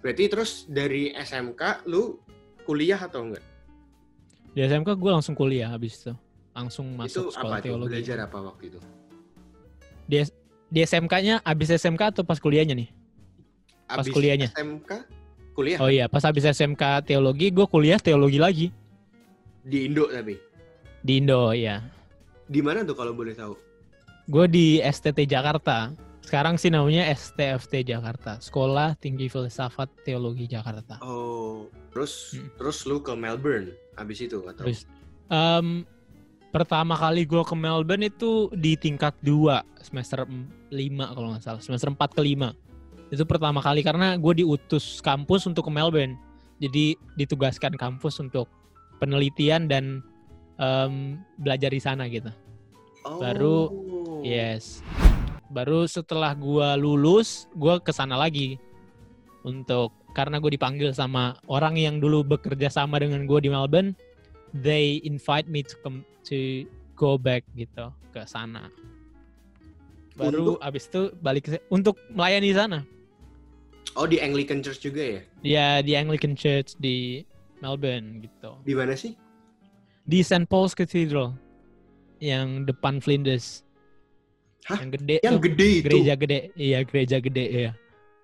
berarti 0.01 0.33
terus 0.33 0.65
dari 0.65 1.13
SMK 1.13 1.85
lu 1.85 2.17
kuliah 2.65 2.97
atau 2.97 3.29
enggak? 3.29 3.45
Di 4.57 4.65
SMK 4.65 4.97
gue 4.97 5.11
langsung 5.13 5.37
kuliah 5.37 5.69
habis 5.69 6.01
itu. 6.01 6.17
Langsung 6.57 6.97
itu 6.97 7.01
masuk 7.05 7.25
apa 7.29 7.37
sekolah 7.37 7.57
tuh? 7.61 7.65
teologi. 7.69 7.93
Belajar 7.93 8.19
apa 8.25 8.39
waktu 8.41 8.65
itu? 8.73 8.81
Di, 10.09 10.17
di 10.73 10.81
SMK-nya 10.81 11.45
habis 11.45 11.69
SMK 11.69 12.17
atau 12.17 12.25
pas 12.25 12.41
kuliahnya 12.41 12.73
nih? 12.73 12.89
Pas 13.85 14.01
Abis 14.01 14.13
kuliahnya? 14.17 14.49
SMK 14.57 14.91
kuliah 15.53 15.79
Oh 15.85 15.93
iya, 15.93 16.09
pas 16.09 16.25
habis 16.25 16.49
SMK 16.49 17.05
teologi 17.05 17.53
gue 17.53 17.67
kuliah 17.69 18.01
teologi 18.01 18.41
lagi 18.41 18.67
di 19.65 19.85
Indo 19.89 20.09
tapi. 20.09 20.37
di 21.05 21.13
Indo 21.21 21.53
ya. 21.53 21.85
Di 22.51 22.61
mana 22.65 22.83
tuh 22.83 22.97
kalau 22.97 23.13
boleh 23.13 23.37
tahu? 23.37 23.55
Gue 24.27 24.47
di 24.49 24.67
STT 24.81 25.29
Jakarta. 25.29 25.93
Sekarang 26.21 26.55
sih 26.55 26.69
namanya 26.69 27.11
STFT 27.11 27.83
Jakarta, 27.83 28.39
Sekolah 28.39 28.95
Tinggi 28.95 29.27
Filsafat 29.27 29.91
Teologi 30.03 30.47
Jakarta. 30.47 31.01
Oh, 31.01 31.67
terus 31.91 32.33
Hmm. 32.33 32.47
terus 32.55 32.79
lu 32.85 33.01
ke 33.01 33.11
Melbourne 33.13 33.75
abis 33.97 34.23
itu 34.23 34.39
atau? 34.41 34.63
Terus 34.63 34.87
em, 35.27 35.83
pertama 36.51 36.95
kali 36.95 37.25
gue 37.25 37.41
ke 37.41 37.53
Melbourne 37.53 38.05
itu 38.05 38.47
di 38.53 38.75
tingkat 38.75 39.17
2 39.21 39.59
semester 39.81 40.23
5 40.69 40.71
kalau 41.09 41.31
nggak 41.31 41.43
salah 41.43 41.61
semester 41.61 41.89
4 41.89 42.11
ke 42.11 42.23
5 42.23 42.55
itu 43.11 43.23
pertama 43.25 43.59
kali 43.59 43.83
karena 43.83 44.15
gue 44.15 44.35
diutus 44.37 44.99
kampus 45.01 45.43
untuk 45.45 45.67
ke 45.67 45.73
Melbourne 45.73 46.15
jadi 46.59 46.95
ditugaskan 47.17 47.75
kampus 47.75 48.19
untuk 48.19 48.47
penelitian 48.99 49.67
dan 49.67 49.99
em, 50.57 51.19
belajar 51.37 51.71
di 51.71 51.81
sana 51.81 52.07
gitu 52.07 52.31
Oh. 53.01 53.17
baru- 53.17 53.73
yes 54.21 54.85
baru 55.51 55.85
setelah 55.91 56.33
gue 56.33 56.69
lulus 56.79 57.51
gue 57.59 57.75
ke 57.83 57.91
sana 57.91 58.15
lagi 58.15 58.55
untuk 59.43 59.91
karena 60.15 60.39
gue 60.39 60.55
dipanggil 60.55 60.95
sama 60.95 61.35
orang 61.51 61.75
yang 61.75 61.99
dulu 61.99 62.23
bekerja 62.23 62.71
sama 62.71 63.03
dengan 63.03 63.27
gue 63.27 63.39
di 63.43 63.51
Melbourne 63.51 63.99
they 64.55 65.03
invite 65.03 65.51
me 65.51 65.67
to 65.67 65.75
come 65.83 66.07
to 66.23 66.67
go 66.95 67.19
back 67.19 67.43
gitu 67.59 67.91
ke 68.15 68.23
sana 68.27 68.71
baru 70.15 70.55
Untuk? 70.55 70.63
abis 70.63 70.87
itu 70.87 71.03
balik 71.19 71.51
ke 71.51 71.59
untuk 71.71 71.99
melayani 72.15 72.55
di 72.55 72.59
sana 72.59 72.81
Oh 73.99 74.07
di 74.07 74.23
Anglican 74.23 74.63
Church 74.63 74.87
juga 74.87 75.03
ya? 75.03 75.21
ya 75.43 75.69
di 75.83 75.99
Anglican 75.99 76.39
Church 76.39 76.79
di 76.79 77.27
Melbourne 77.59 78.23
gitu 78.23 78.55
Di 78.63 78.75
mana 78.79 78.95
sih? 78.95 79.19
di 80.07 80.23
St 80.23 80.47
Paul's 80.47 80.79
Cathedral 80.79 81.35
yang 82.23 82.67
depan 82.69 83.03
Flinders 83.03 83.63
Hah? 84.69 84.79
yang 84.79 84.91
gede 84.93 85.17
Yang 85.21 85.33
tuh. 85.33 85.43
gede 85.49 85.67
itu. 85.71 85.85
gereja 85.89 86.15
gede 86.15 86.39
iya 86.55 86.79
gereja 86.85 87.17
gede 87.19 87.45
iya 87.47 87.71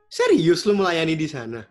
Serius 0.06 0.62
lu 0.62 0.74
melayani 0.74 1.14
di 1.14 1.26
sana? 1.26 1.64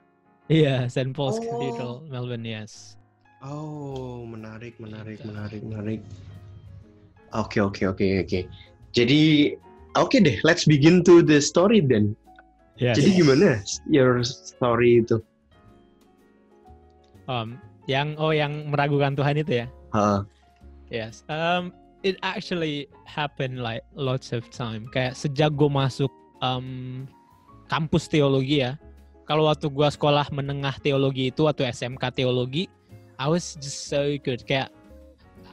iya 0.47 0.85
St 0.87 1.11
Paul's 1.11 1.37
Oh. 1.37 1.43
Cathedral 1.43 1.93
Melbourne 2.07 2.43
yes 2.43 2.97
Oh, 3.45 4.25
menarik, 4.25 4.73
menarik, 4.81 5.21
Gitu. 5.21 5.29
menarik, 5.29 5.61
menarik. 5.61 5.99
Oke, 7.29 7.61
oke, 7.61 7.85
oke, 7.85 8.25
oke. 8.25 8.39
Jadi, 8.89 9.53
oke 9.93 10.17
deh, 10.17 10.41
let's 10.41 10.65
begin 10.65 11.05
to 11.05 11.21
the 11.21 11.37
story 11.37 11.77
then. 11.77 12.17
yes 12.75 12.97
Jadi 12.97 13.21
gimana 13.21 13.61
your 13.85 14.25
story 14.25 15.05
itu? 15.05 15.21
Um, 17.25 17.61
yang 17.85 18.17
oh 18.17 18.33
yang 18.33 18.69
meragukan 18.69 19.13
Tuhan 19.13 19.37
itu 19.37 19.61
ya 19.61 19.67
Ha, 19.93 20.25
yes 20.89 21.21
um, 21.25 21.69
it 22.05 22.21
actually 22.21 22.85
happened 23.09 23.65
like 23.65 23.81
lots 23.97 24.29
of 24.29 24.45
time. 24.53 24.85
Kayak 24.93 25.17
sejak 25.17 25.57
gue 25.57 25.65
masuk 25.65 26.13
um, 26.45 27.09
kampus 27.65 28.05
teologi 28.05 28.61
ya 28.61 28.77
kalau 29.25 29.49
waktu 29.49 29.73
gue 29.73 29.89
sekolah 29.89 30.29
menengah 30.29 30.77
teologi 30.85 31.33
itu 31.33 31.49
atau 31.49 31.65
SMK 31.65 32.13
teologi 32.13 32.69
I 33.17 33.25
was 33.25 33.57
just 33.57 33.89
so 33.89 34.13
good. 34.21 34.45
Kayak 34.45 34.69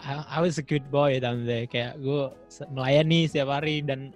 I, 0.04 0.20
I 0.28 0.38
was 0.44 0.58
a 0.58 0.66
good 0.66 0.84
boy 0.92 1.16
down 1.22 1.48
there. 1.48 1.64
Kayak 1.64 1.96
gue 2.02 2.28
melayani 2.74 3.30
setiap 3.30 3.54
hari 3.54 3.80
dan 3.80 4.12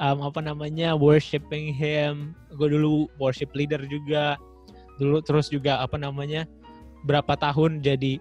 um, 0.00 0.24
apa 0.24 0.40
namanya 0.42 0.96
worshiping 0.96 1.76
him. 1.76 2.34
Gue 2.56 2.72
dulu 2.72 3.06
worship 3.20 3.52
leader 3.52 3.84
juga. 3.86 4.40
Dulu 4.96 5.20
terus 5.22 5.52
juga 5.52 5.84
apa 5.84 6.00
namanya 6.00 6.48
berapa 7.04 7.36
tahun 7.36 7.84
jadi 7.84 8.20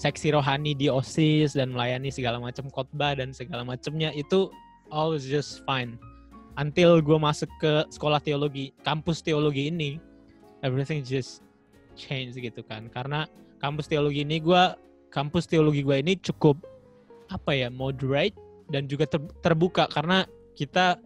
seksi 0.00 0.32
rohani 0.32 0.72
di 0.72 0.88
OSIS 0.88 1.52
dan 1.52 1.76
melayani 1.76 2.08
segala 2.08 2.40
macam 2.40 2.72
khotbah 2.72 3.20
dan 3.20 3.36
segala 3.36 3.68
macamnya 3.68 4.08
itu 4.16 4.48
all 4.88 5.20
just 5.20 5.60
fine. 5.68 6.00
Until 6.56 7.04
gue 7.04 7.20
masuk 7.20 7.52
ke 7.60 7.84
sekolah 7.92 8.16
teologi 8.24 8.72
kampus 8.80 9.20
teologi 9.20 9.68
ini 9.68 10.00
everything 10.64 11.04
just 11.04 11.44
change 12.00 12.32
gitu 12.40 12.64
kan. 12.64 12.88
Karena 12.88 13.28
kampus 13.60 13.92
teologi 13.92 14.24
ini 14.24 14.40
gue 14.40 14.62
kampus 15.12 15.44
teologi 15.44 15.84
gue 15.84 16.00
ini 16.00 16.16
cukup 16.16 16.56
apa 17.28 17.52
ya 17.52 17.68
moderate 17.68 18.34
dan 18.72 18.88
juga 18.88 19.04
ter- 19.04 19.36
terbuka. 19.44 19.84
Karena 19.92 20.24
kita 20.56 20.96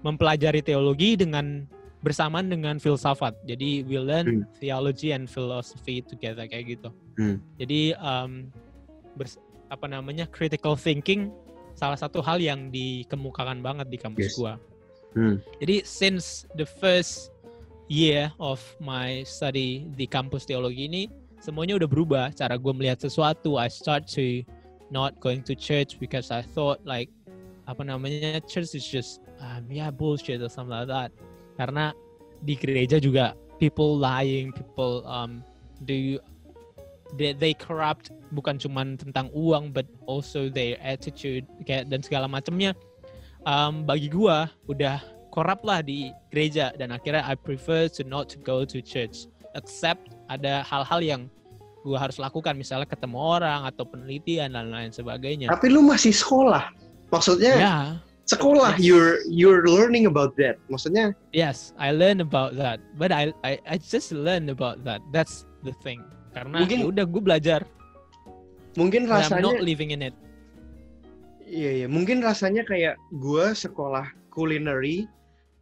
mempelajari 0.00 0.64
teologi 0.64 1.20
dengan 1.20 1.68
bersamaan 2.06 2.46
dengan 2.46 2.78
filsafat 2.78 3.34
jadi 3.42 3.82
we 3.82 3.98
learn 3.98 4.46
theology 4.62 5.10
and 5.10 5.26
philosophy 5.26 5.98
together 5.98 6.46
kayak 6.46 6.78
gitu 6.78 6.94
Hmm. 7.18 7.40
jadi 7.58 7.96
um, 7.98 8.52
bers- 9.18 9.40
apa 9.66 9.90
namanya 9.90 10.28
critical 10.30 10.78
thinking 10.78 11.32
salah 11.74 11.96
satu 11.98 12.22
hal 12.22 12.38
yang 12.38 12.70
dikemukakan 12.70 13.60
banget 13.60 13.88
di 13.90 13.98
Yes. 13.98 14.04
kampus 14.04 14.28
gua. 14.36 14.54
Hmm. 15.16 15.40
Jadi 15.58 15.80
since 15.84 16.44
the 16.60 16.68
first 16.68 17.32
year 17.88 18.28
of 18.36 18.60
my 18.78 19.24
study 19.24 19.88
di 19.96 20.04
kampus 20.04 20.44
teologi 20.44 20.88
ini 20.88 21.08
semuanya 21.40 21.76
udah 21.80 21.88
berubah 21.88 22.24
cara 22.36 22.60
gue 22.60 22.72
melihat 22.72 23.00
sesuatu. 23.00 23.56
I 23.56 23.72
start 23.72 24.04
to 24.16 24.44
not 24.92 25.16
going 25.24 25.40
to 25.48 25.56
church 25.56 25.96
because 25.96 26.28
I 26.28 26.44
thought 26.44 26.84
like 26.84 27.08
apa 27.64 27.80
namanya 27.80 28.44
church 28.44 28.76
is 28.76 28.84
just 28.84 29.24
um, 29.40 29.64
yeah 29.72 29.88
bullshit 29.88 30.44
or 30.44 30.52
something 30.52 30.76
like 30.76 30.88
that. 30.92 31.10
Karena 31.56 31.92
di 32.44 32.54
gereja 32.54 33.00
juga 33.00 33.32
people 33.56 33.96
lying, 33.96 34.52
people 34.52 35.00
um, 35.08 35.40
do 35.88 36.20
they, 37.16 37.32
they 37.32 37.54
corrupt 37.56 38.12
bukan 38.34 38.58
cuman 38.58 38.98
tentang 38.98 39.30
uang 39.32 39.72
but 39.72 39.86
also 40.10 40.50
their 40.50 40.76
attitude 40.82 41.46
kayak 41.64 41.88
dan 41.88 42.04
segala 42.04 42.28
macamnya. 42.28 42.76
Um, 43.46 43.86
bagi 43.86 44.10
gua 44.10 44.50
udah 44.66 44.98
korup 45.30 45.62
lah 45.62 45.80
di 45.80 46.10
gereja. 46.34 46.74
Dan 46.74 46.90
akhirnya 46.90 47.22
I 47.22 47.38
prefer 47.38 47.86
to 47.94 48.02
not 48.02 48.26
to 48.34 48.38
go 48.42 48.66
to 48.66 48.82
church. 48.82 49.30
Except 49.54 50.12
ada 50.28 50.66
hal-hal 50.66 51.00
yang 51.00 51.22
gua 51.86 52.02
harus 52.02 52.18
lakukan. 52.18 52.58
Misalnya 52.58 52.90
ketemu 52.90 53.16
orang 53.16 53.64
atau 53.64 53.86
penelitian 53.86 54.58
dan 54.58 54.74
lain 54.74 54.90
sebagainya. 54.90 55.46
Tapi 55.48 55.70
lu 55.70 55.80
masih 55.86 56.10
sekolah. 56.10 56.74
Maksudnya 57.14 57.54
ya 57.54 57.76
sekolah, 58.26 58.74
you're 58.76 59.22
you're 59.30 59.62
learning 59.66 60.10
about 60.10 60.34
that. 60.34 60.58
Maksudnya 60.66 61.14
yes 61.30 61.70
I 61.78 61.94
learn 61.94 62.18
about 62.18 62.58
that 62.58 62.82
but 62.98 63.14
I 63.14 63.30
I, 63.46 63.58
I 63.64 63.76
just 63.78 64.10
learn 64.10 64.50
about 64.50 64.82
that 64.82 64.98
that's 65.14 65.46
the 65.62 65.70
thing 65.82 66.02
karena 66.34 66.58
Mungkin- 66.62 66.82
ya 66.82 66.90
udah 66.90 67.04
gue 67.06 67.22
belajar 67.22 67.60
mungkin 68.74 69.06
but 69.08 69.24
I'm 69.24 69.40
not 69.40 69.56
rasanya 69.56 69.62
living 69.64 69.90
in 69.90 70.02
it 70.04 70.14
iya 71.46 71.70
iya, 71.82 71.86
mungkin 71.86 72.20
rasanya 72.20 72.66
kayak 72.66 72.98
gua 73.22 73.54
sekolah 73.54 74.10
culinary 74.28 75.06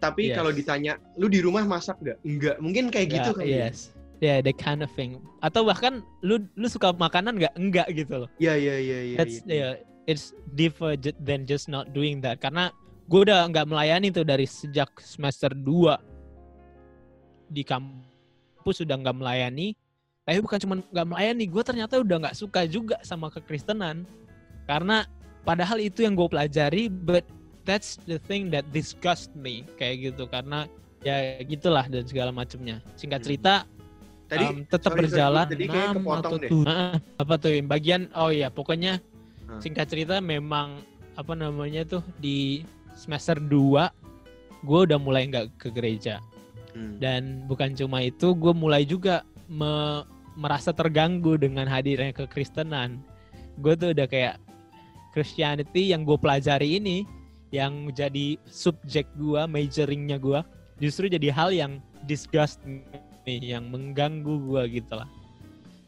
tapi 0.01 0.33
Yes. 0.33 0.37
kalau 0.37 0.51
ditanya 0.51 0.93
lu 1.17 1.29
di 1.29 1.41
rumah 1.41 1.65
masak 1.65 1.97
nggak? 2.01 2.19
Enggak. 2.29 2.57
Mungkin 2.61 2.93
kayak 2.93 3.09
gitu 3.09 3.31
Ya, 3.31 3.37
kali. 3.37 3.49
ya? 3.49 3.59
yes 3.69 3.79
yeah 4.19 4.39
the 4.41 4.53
kind 4.57 4.81
of 4.81 4.89
thing 4.97 5.21
atau 5.41 5.63
bahkan 5.63 6.01
lu 6.25 6.41
lu 6.57 6.67
suka 6.67 6.97
makanan 6.97 7.37
nggak 7.37 7.55
enggak 7.55 7.87
gitu 7.93 8.25
loh 8.25 8.29
Iya 8.41 8.57
iya 8.57 8.77
iya 8.81 8.99
iya. 9.13 9.17
that's 9.21 9.45
iya. 9.45 9.53
yeah, 9.53 9.73
it's 10.05 10.37
different 10.57 11.13
than 11.21 11.49
just 11.49 11.69
not 11.69 11.93
doing 11.93 12.21
that. 12.25 12.41
Karena 12.41 12.73
gue 13.09 13.21
udah 13.29 13.49
nggak 13.49 13.69
melayani 13.69 14.09
tuh 14.13 14.25
dari 14.25 14.49
sejak 14.49 14.89
semester 15.01 15.53
2 15.53 17.53
di 17.53 17.63
kampus 17.65 18.85
sudah 18.85 18.97
nggak 18.97 19.17
melayani. 19.17 19.77
Tapi 20.25 20.41
bukan 20.41 20.59
cuma 20.65 20.75
nggak 20.81 21.07
melayani 21.09 21.45
gue 21.45 21.63
ternyata 21.65 22.01
udah 22.01 22.17
nggak 22.29 22.37
suka 22.37 22.65
juga 22.65 22.97
sama 23.05 23.29
kekristenan. 23.29 24.09
Karena 24.65 25.05
padahal 25.45 25.81
itu 25.81 26.05
yang 26.05 26.17
gue 26.17 26.29
pelajari 26.29 26.89
but 26.89 27.25
that's 27.69 28.01
the 28.09 28.17
thing 28.25 28.49
that 28.49 28.65
disgust 28.73 29.33
me 29.37 29.65
kayak 29.77 30.13
gitu. 30.13 30.25
Karena 30.29 30.65
ya 31.05 31.41
gitulah 31.45 31.85
dan 31.89 32.05
segala 32.09 32.33
macamnya. 32.33 32.81
Singkat 32.97 33.21
Hmm. 33.21 33.29
cerita 33.29 33.55
Tadi 34.25 34.45
um, 34.49 34.65
tetap 34.65 34.97
sorry, 34.97 35.05
sorry, 35.05 35.13
berjalan 35.13 35.47
tadi 35.53 35.67
kayak 35.69 35.89
kepotong 36.01 36.33
atau 36.33 36.37
deh. 36.41 36.51
Ah, 36.65 36.97
apa 37.23 37.35
tuh 37.37 37.53
bagian 37.69 38.09
oh 38.17 38.33
iya 38.33 38.49
pokoknya 38.49 38.97
Hmm. 39.55 39.61
singkat 39.63 39.87
cerita 39.87 40.19
memang 40.19 40.83
apa 41.15 41.33
namanya 41.33 41.87
tuh 41.87 42.03
di 42.19 42.67
semester 42.95 43.39
2 43.39 43.91
gue 44.65 44.81
udah 44.91 44.99
mulai 44.99 45.31
nggak 45.31 45.47
ke 45.57 45.69
gereja 45.71 46.19
Hmm. 46.75 46.99
dan 46.99 47.47
bukan 47.47 47.71
cuma 47.79 48.03
itu 48.03 48.35
gue 48.35 48.51
mulai 48.51 48.83
juga 48.83 49.23
me- 49.47 50.03
merasa 50.35 50.75
terganggu 50.75 51.39
dengan 51.39 51.71
hadirnya 51.71 52.11
kekristenan 52.11 52.99
gue 53.63 53.79
tuh 53.79 53.95
udah 53.95 54.11
kayak 54.11 54.43
Christianity 55.15 55.95
yang 55.95 56.03
gue 56.03 56.19
pelajari 56.19 56.83
ini 56.83 57.07
yang 57.55 57.95
jadi 57.95 58.35
subjek 58.51 59.07
gue 59.15 59.47
majoringnya 59.47 60.19
gue 60.19 60.43
justru 60.83 61.07
jadi 61.07 61.31
hal 61.31 61.55
yang 61.55 61.73
disgust 62.03 62.59
nih 63.23 63.55
yang 63.55 63.71
mengganggu 63.71 64.35
gue 64.43 64.83
gitu 64.83 64.99
lah 64.99 65.07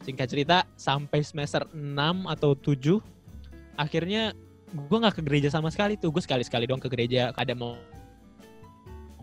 singkat 0.07 0.31
cerita 0.31 0.63
sampai 0.79 1.19
semester 1.19 1.67
6 1.75 2.31
atau 2.31 2.55
7 2.55 3.03
akhirnya 3.77 4.33
gue 4.73 4.97
nggak 4.99 5.21
ke 5.21 5.23
gereja 5.23 5.49
sama 5.53 5.71
sekali 5.71 5.95
tuh. 5.95 6.11
Gue 6.11 6.19
sekali 6.19 6.43
sekali 6.43 6.67
doang 6.67 6.81
ke 6.81 6.89
gereja. 6.91 7.31
Ada 7.37 7.55
mau 7.55 7.77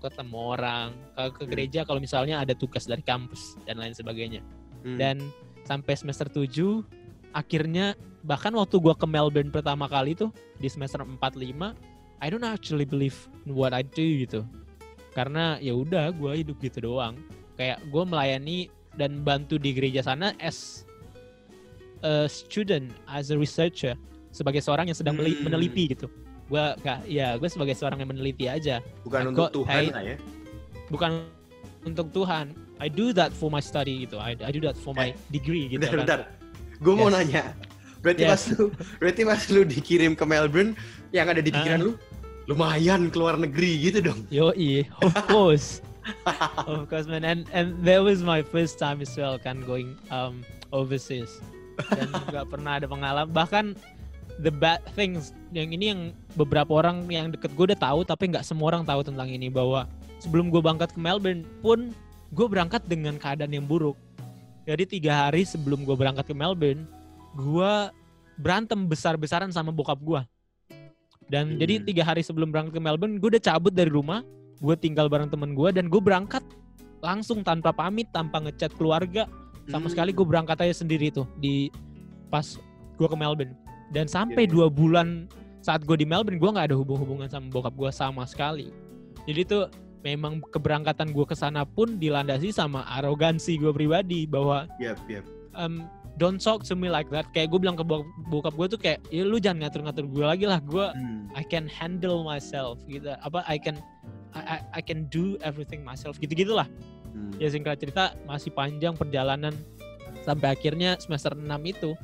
ketemu 0.01 0.39
orang. 0.57 0.89
Ke, 1.17 1.23
ke 1.33 1.43
Hmm. 1.45 1.51
gereja 1.53 1.81
kalau 1.85 2.01
misalnya 2.01 2.41
ada 2.41 2.53
tugas 2.53 2.85
dari 2.85 3.01
kampus 3.05 3.57
dan 3.69 3.81
lain 3.81 3.93
sebagainya. 3.93 4.41
Hmm. 4.85 5.01
dan 5.01 5.17
sampai 5.65 5.97
semester 5.97 6.29
7 6.29 6.85
akhirnya 7.33 7.97
bahkan 8.21 8.53
waktu 8.53 8.77
gua 8.77 8.93
ke 8.93 9.09
Melbourne 9.09 9.49
pertama 9.49 9.89
kali 9.89 10.13
tuh 10.13 10.29
di 10.61 10.69
semester 10.69 11.01
4 11.01 11.17
5 11.41 11.73
I 12.21 12.29
don't 12.29 12.45
actually 12.45 12.85
believe 12.85 13.17
in 13.49 13.57
what 13.57 13.73
I 13.73 13.81
do 13.81 14.05
gitu. 14.29 14.45
Karena 15.17 15.57
ya 15.57 15.73
udah 15.73 16.13
gua 16.13 16.37
hidup 16.37 16.61
gitu 16.61 16.85
doang. 16.85 17.17
Kayak 17.57 17.81
gua 17.89 18.05
melayani 18.05 18.69
dan 18.93 19.25
bantu 19.25 19.57
di 19.57 19.73
gereja 19.73 20.05
sana 20.05 20.37
as 20.37 20.85
a 22.05 22.29
student 22.29 22.93
as 23.09 23.33
a 23.33 23.37
researcher 23.41 23.97
sebagai 24.35 24.59
seorang 24.59 24.91
yang 24.91 24.99
sedang 24.99 25.15
Hmm. 25.15 25.47
meneliti 25.47 25.95
gitu 25.95 26.11
gua 26.45 26.75
gak 26.77 27.07
ya 27.07 27.39
gue 27.39 27.49
sebagai 27.49 27.73
seorang 27.73 27.97
yang 27.97 28.11
meneliti 28.11 28.45
aja 28.45 28.83
bukan 29.01 29.21
I 29.23 29.27
untuk 29.31 29.41
got 29.41 29.53
Tuhan 29.55 29.83
lah 29.89 30.03
ya. 30.05 30.17
bukan 30.91 31.11
untuk 31.85 32.07
Tuhan 32.13 32.47
I 32.77 32.89
do 32.91 33.15
that 33.15 33.31
for 33.31 33.49
my 33.49 33.63
study 33.63 34.05
gitu 34.05 34.19
I, 34.19 34.35
I 34.37 34.51
do 34.51 34.61
that 34.61 34.75
for 34.75 34.93
my 34.93 35.15
degree 35.31 35.71
gitu 35.71 35.81
Bentar, 35.81 35.95
kan 35.95 36.01
bentar. 36.05 36.21
Gue 36.83 36.93
mau 36.93 37.07
Yes. 37.07 37.15
nanya. 37.17 37.45
Berarti 38.03 38.23
Yes. 38.27 38.29
pas 38.29 38.43
lu 38.53 38.65
berarti 38.99 39.21
pas 39.25 39.43
lu 39.49 39.61
dikirim 39.65 40.13
ke 40.13 40.25
Melbourne 40.27 40.77
yang 41.09 41.31
ada 41.31 41.41
di 41.41 41.49
pikiran 41.49 41.81
Ah. 41.81 41.87
lu 41.87 41.93
lumayan 42.45 43.09
keluar 43.09 43.41
negeri 43.41 43.81
gitu 43.81 44.05
dong. 44.05 44.21
Yo, 44.29 44.53
of 45.01 45.15
course, 45.33 45.81
of 46.61 46.85
course, 46.93 47.09
man. 47.09 47.25
And 47.25 47.49
and 47.49 47.73
that 47.87 48.05
was 48.05 48.21
my 48.21 48.45
first 48.45 48.77
time 48.77 49.01
as 49.01 49.15
well, 49.17 49.39
kan 49.39 49.65
going 49.65 49.97
um 50.13 50.45
overseas. 50.69 51.41
Dan 51.89 52.13
nggak 52.29 52.53
pernah 52.53 52.77
ada 52.77 52.85
pengalaman. 52.85 53.33
Bahkan 53.33 53.65
the 54.43 54.51
bad 54.51 54.83
things 54.99 55.31
yang 55.55 55.71
ini 55.71 55.95
yang 55.95 56.01
beberapa 56.35 56.83
orang 56.83 57.07
yang 57.07 57.31
deket 57.31 57.55
gue 57.55 57.75
udah 57.75 57.79
tahu, 57.79 58.03
tapi 58.03 58.31
nggak 58.35 58.43
semua 58.43 58.75
orang 58.75 58.83
tahu 58.83 59.07
tentang 59.07 59.31
ini 59.31 59.47
bahwa 59.47 59.87
sebelum 60.19 60.51
gue 60.51 60.59
berangkat 60.59 60.91
ke 60.91 60.99
Melbourne 60.99 61.47
pun 61.63 61.95
gue 62.35 62.47
berangkat 62.51 62.83
dengan 62.91 63.15
keadaan 63.21 63.55
yang 63.55 63.67
buruk. 63.69 63.95
Jadi 64.65 64.99
tiga 64.99 65.29
hari 65.29 65.45
sebelum 65.47 65.85
gue 65.85 65.95
berangkat 65.95 66.27
ke 66.27 66.35
Melbourne, 66.35 66.89
gue 67.37 67.73
berantem 68.41 68.89
besar-besaran 68.89 69.53
sama 69.55 69.71
bokap 69.71 70.01
gue. 70.03 70.21
Dan 71.31 71.55
Hmm. 71.55 71.59
jadi 71.61 71.81
tiga 71.85 72.03
hari 72.05 72.21
sebelum 72.27 72.51
berangkat 72.51 72.75
ke 72.77 72.83
Melbourne, 72.83 73.17
gue 73.23 73.29
udah 73.39 73.43
cabut 73.45 73.73
dari 73.73 73.89
rumah, 73.93 74.27
gue 74.59 74.75
tinggal 74.77 75.07
bareng 75.07 75.31
temen 75.31 75.55
gue 75.55 75.69
dan 75.71 75.87
gue 75.87 76.01
berangkat 76.03 76.43
langsung 77.05 77.45
tanpa 77.45 77.71
pamit, 77.71 78.09
tanpa 78.11 78.41
ngechat 78.41 78.73
keluarga, 78.75 79.29
sama 79.69 79.87
Hmm. 79.89 79.93
sekali 79.93 80.11
gue 80.13 80.27
berangkat 80.27 80.57
aja 80.65 80.85
sendiri 80.85 81.13
tuh 81.13 81.29
di 81.39 81.69
pas 82.29 82.45
gue 82.97 83.09
ke 83.09 83.17
Melbourne. 83.17 83.55
Dan 83.91 84.07
sampai 84.07 84.47
dua 84.47 84.69
bulan 84.69 85.27
saat 85.61 85.85
gue 85.85 85.97
di 85.97 86.05
Melbourne, 86.05 86.37
gue 86.37 86.51
nggak 86.51 86.73
ada 86.73 86.77
hubung-hubungan 86.77 87.27
sama 87.27 87.49
bokap 87.49 87.73
gue 87.73 87.91
sama 87.91 88.25
sekali. 88.25 88.69
Jadi 89.25 89.41
tuh 89.45 89.65
memang 90.05 90.45
keberangkatan 90.53 91.11
gue 91.11 91.25
ke 91.25 91.33
sana 91.33 91.65
pun 91.65 91.97
dilandasi 91.97 92.53
sama 92.53 92.85
arogansi 92.93 93.57
gue 93.57 93.73
pribadi 93.73 94.29
bahwa 94.29 94.69
Yap, 94.77 95.01
yap. 95.09 95.25
um, 95.57 95.89
don't 96.21 96.37
talk 96.37 96.61
to 96.61 96.77
me 96.77 96.93
like 96.93 97.09
that. 97.09 97.25
Kayak 97.33 97.57
gue 97.57 97.61
bilang 97.65 97.75
ke 97.75 97.85
bok- 97.85 98.05
bokap 98.29 98.53
gue 98.53 98.67
tuh 98.77 98.81
kayak, 98.81 99.01
ya 99.09 99.25
lu 99.25 99.41
jangan 99.41 99.65
ngatur-ngatur 99.65 100.05
gue 100.05 100.25
lagi 100.25 100.45
lah. 100.45 100.61
Gue 100.61 100.85
Hmm. 100.93 101.33
I 101.33 101.43
can 101.43 101.65
handle 101.65 102.21
myself 102.21 102.79
gitu. 102.85 103.09
Apa 103.25 103.41
I 103.49 103.57
can 103.57 103.81
I, 104.37 104.59
I, 104.59 104.59
I 104.77 104.83
can 104.85 105.09
do 105.09 105.41
everything 105.41 105.81
myself 105.81 106.21
gitu 106.21 106.37
gitulah. 106.37 106.69
Hmm. 107.17 107.33
Ya 107.41 107.49
singkat 107.49 107.81
cerita 107.81 108.13
masih 108.29 108.53
panjang 108.53 108.93
perjalanan 108.93 109.57
sampai 110.23 110.53
akhirnya 110.53 111.01
semester 111.01 111.33
6 111.33 111.49
itu. 111.65 111.97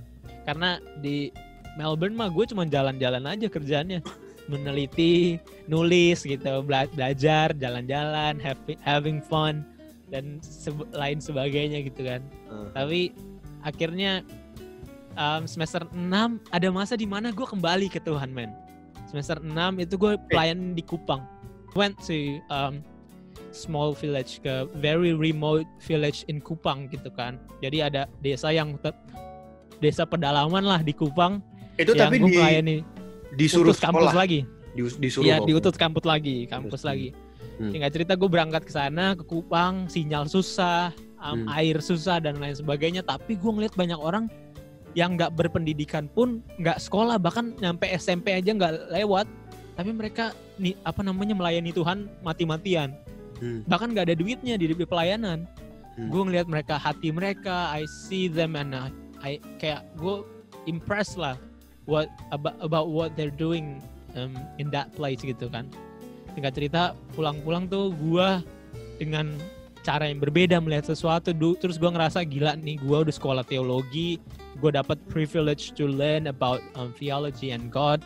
Karena 0.48 0.80
di 0.98 1.28
Melbourne 1.78 2.16
mah 2.16 2.30
gue 2.30 2.44
cuma 2.50 2.66
jalan-jalan 2.66 3.22
aja 3.26 3.46
kerjaannya. 3.46 4.00
Meneliti, 4.50 5.38
nulis 5.70 6.26
gitu, 6.26 6.66
bela- 6.66 6.90
belajar, 6.90 7.54
jalan-jalan, 7.54 8.42
having 8.82 9.22
fun 9.22 9.62
dan 10.10 10.42
sebe- 10.42 10.90
lain 10.90 11.22
sebagainya 11.22 11.86
gitu 11.86 12.02
kan. 12.02 12.18
Ah. 12.50 12.66
tapi 12.82 13.14
akhirnya 13.62 14.26
um, 15.14 15.46
semester 15.46 15.86
6 15.94 16.42
ada 16.50 16.68
masa 16.74 16.98
di 16.98 17.06
mana 17.06 17.30
gue 17.30 17.46
kembali 17.46 17.86
ke 17.86 18.02
Tuhan 18.02 18.34
men. 18.34 18.50
Semester 19.06 19.38
6 19.38 19.54
itu 19.78 19.94
gue 19.94 20.18
pelayan 20.30 20.74
di 20.74 20.82
Kupang. 20.82 21.22
Went 21.78 21.94
to 22.02 22.42
um, 22.50 22.82
small 23.54 23.94
village 23.94 24.42
ke 24.42 24.66
very 24.78 25.14
remote 25.14 25.66
village 25.86 26.26
in 26.26 26.42
Kupang 26.42 26.90
gitu 26.90 27.10
kan. 27.14 27.38
Jadi 27.62 27.82
ada 27.86 28.10
desa 28.22 28.50
yang 28.50 28.74
desa 29.78 30.02
pedalaman 30.06 30.62
lah 30.66 30.82
di 30.82 30.90
Kupang 30.94 31.38
Itu 31.82 31.92
yang 31.92 32.02
tapi 32.02 32.16
gue 32.16 32.26
di 32.26 32.36
melayani 32.36 32.76
disuruh 33.32 33.72
kampus 33.72 33.80
sekolah. 34.06 34.14
lagi 34.14 34.40
Di- 34.70 34.98
disuruh 34.98 35.24
Iya 35.24 35.36
bawa. 35.38 35.46
diutus 35.46 35.74
kampus 35.74 36.04
lagi 36.04 36.36
kampus 36.46 36.72
Terus, 36.76 36.84
lagi 36.84 37.08
hmm. 37.58 37.70
Singkat 37.70 37.90
cerita 37.90 38.12
gue 38.14 38.28
berangkat 38.28 38.62
ke 38.62 38.72
sana 38.72 39.12
ke 39.12 39.22
Kupang 39.22 39.86
sinyal 39.86 40.26
susah 40.26 40.90
um, 41.16 41.44
Hmm. 41.44 41.46
air 41.52 41.78
susah 41.78 42.18
dan 42.18 42.36
lain 42.36 42.54
sebagainya 42.54 43.02
tapi 43.02 43.34
gue 43.34 43.50
ngeliat 43.50 43.74
banyak 43.74 43.96
orang 43.96 44.26
yang 44.92 45.14
nggak 45.14 45.32
berpendidikan 45.32 46.06
pun 46.08 46.42
nggak 46.56 46.76
sekolah 46.76 47.14
bahkan 47.16 47.54
nyampe 47.56 47.86
SMP 47.88 48.32
aja 48.32 48.50
nggak 48.50 48.90
lewat 48.90 49.26
tapi 49.72 49.90
mereka 49.90 50.30
nih 50.56 50.74
apa 50.82 51.00
namanya 51.00 51.32
melayani 51.32 51.70
Tuhan 51.70 52.06
mati-matian 52.20 52.94
Hmm. 53.36 53.64
bahkan 53.64 53.88
nggak 53.88 54.04
ada 54.04 54.14
duitnya 54.14 54.54
di, 54.54 54.68
di 54.68 54.84
pelayanan 54.84 55.48
Hmm. 55.90 56.06
gue 56.08 56.22
ngeliat 56.22 56.44
mereka 56.44 56.76
hati 56.76 57.08
mereka 57.08 57.70
I 57.70 57.82
see 57.86 58.26
them 58.26 58.52
and 58.52 58.70
I, 58.70 58.90
I 59.18 59.30
kayak 59.56 59.84
gue 59.94 60.22
impressed 60.64 61.16
lah 61.16 61.34
what 61.90 62.06
about 62.30 62.54
about 62.62 62.86
what 62.94 63.18
they're 63.18 63.34
doing 63.34 63.82
um, 64.14 64.38
in 64.62 64.70
that 64.70 64.94
place 64.94 65.18
gitu 65.26 65.50
kan. 65.50 65.66
Singkat 66.38 66.54
cerita 66.54 66.82
pulang-pulang 67.18 67.66
tuh 67.66 67.90
gue 67.98 68.28
dengan 69.02 69.34
cara 69.82 70.06
yang 70.06 70.22
berbeda 70.22 70.62
melihat 70.62 70.94
sesuatu 70.94 71.34
terus 71.58 71.80
gue 71.80 71.90
ngerasa 71.90 72.22
gila 72.22 72.54
nih 72.54 72.76
gue 72.78 72.98
udah 73.00 73.14
sekolah 73.16 73.40
teologi 73.48 74.20
gue 74.60 74.70
dapat 74.70 75.00
privilege 75.08 75.72
to 75.72 75.88
learn 75.88 76.28
about 76.28 76.60
um, 76.76 76.92
theology 77.00 77.50
and 77.50 77.72
God 77.72 78.04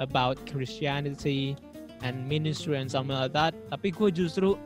about 0.00 0.40
Christianity 0.48 1.54
and 2.00 2.24
ministry 2.24 2.80
and 2.80 2.88
something 2.88 3.14
like 3.14 3.36
that. 3.36 3.52
Tapi 3.68 3.92
gue 3.92 4.08
justru 4.08 4.56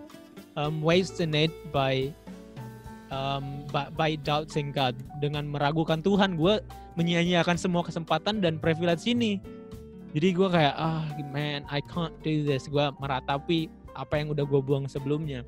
um, 0.55 0.79
wasting 0.79 1.35
it 1.35 1.50
by 1.74 2.14
um, 3.11 3.66
by, 3.74 3.90
by 3.90 4.11
doubting 4.22 4.70
God. 4.70 4.94
Dengan 5.18 5.50
meragukan 5.50 6.00
Tuhan 6.00 6.38
gue 6.38 6.62
menyia-nyiakan 6.95 7.59
semua 7.59 7.83
kesempatan 7.83 8.39
dan 8.39 8.59
privilege 8.59 9.07
ini. 9.07 9.39
Jadi 10.15 10.29
gue 10.31 10.49
kayak 10.49 10.75
ah 10.79 11.03
man 11.35 11.67
I 11.67 11.83
can't 11.91 12.15
do 12.23 12.47
this. 12.47 12.71
Gue 12.71 12.87
meratapi 13.03 13.67
apa 13.99 14.15
yang 14.19 14.31
udah 14.31 14.47
gue 14.47 14.61
buang 14.63 14.87
sebelumnya. 14.87 15.43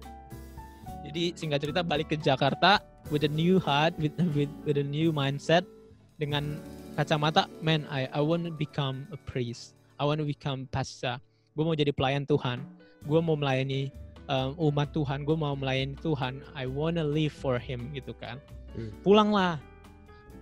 Jadi 1.07 1.39
singkat 1.39 1.63
cerita 1.63 1.87
balik 1.87 2.11
ke 2.11 2.19
Jakarta 2.19 2.83
with 3.15 3.23
a 3.23 3.31
new 3.31 3.63
heart 3.63 3.95
with 4.03 4.11
with, 4.35 4.51
with 4.67 4.75
a 4.75 4.87
new 4.87 5.15
mindset 5.15 5.63
dengan 6.19 6.59
kacamata 6.99 7.47
man 7.63 7.87
I 7.87 8.11
I 8.11 8.19
want 8.19 8.43
to 8.51 8.53
become 8.55 9.07
a 9.15 9.19
priest. 9.31 9.79
I 10.03 10.05
want 10.05 10.19
to 10.19 10.27
become 10.27 10.67
pastor. 10.75 11.23
Gue 11.55 11.63
mau 11.63 11.79
jadi 11.79 11.95
pelayan 11.95 12.27
Tuhan. 12.27 12.67
Gue 13.07 13.23
mau 13.23 13.39
melayani 13.39 13.95
um, 14.27 14.59
umat 14.75 14.91
Tuhan. 14.91 15.23
Gue 15.23 15.39
mau 15.39 15.55
melayani 15.55 15.95
Tuhan. 16.03 16.43
I 16.59 16.67
wanna 16.67 17.07
live 17.07 17.33
for 17.33 17.57
Him 17.63 17.95
gitu 17.95 18.13
kan. 18.19 18.43
Hmm. 18.77 18.93
pulanglah 19.01 19.57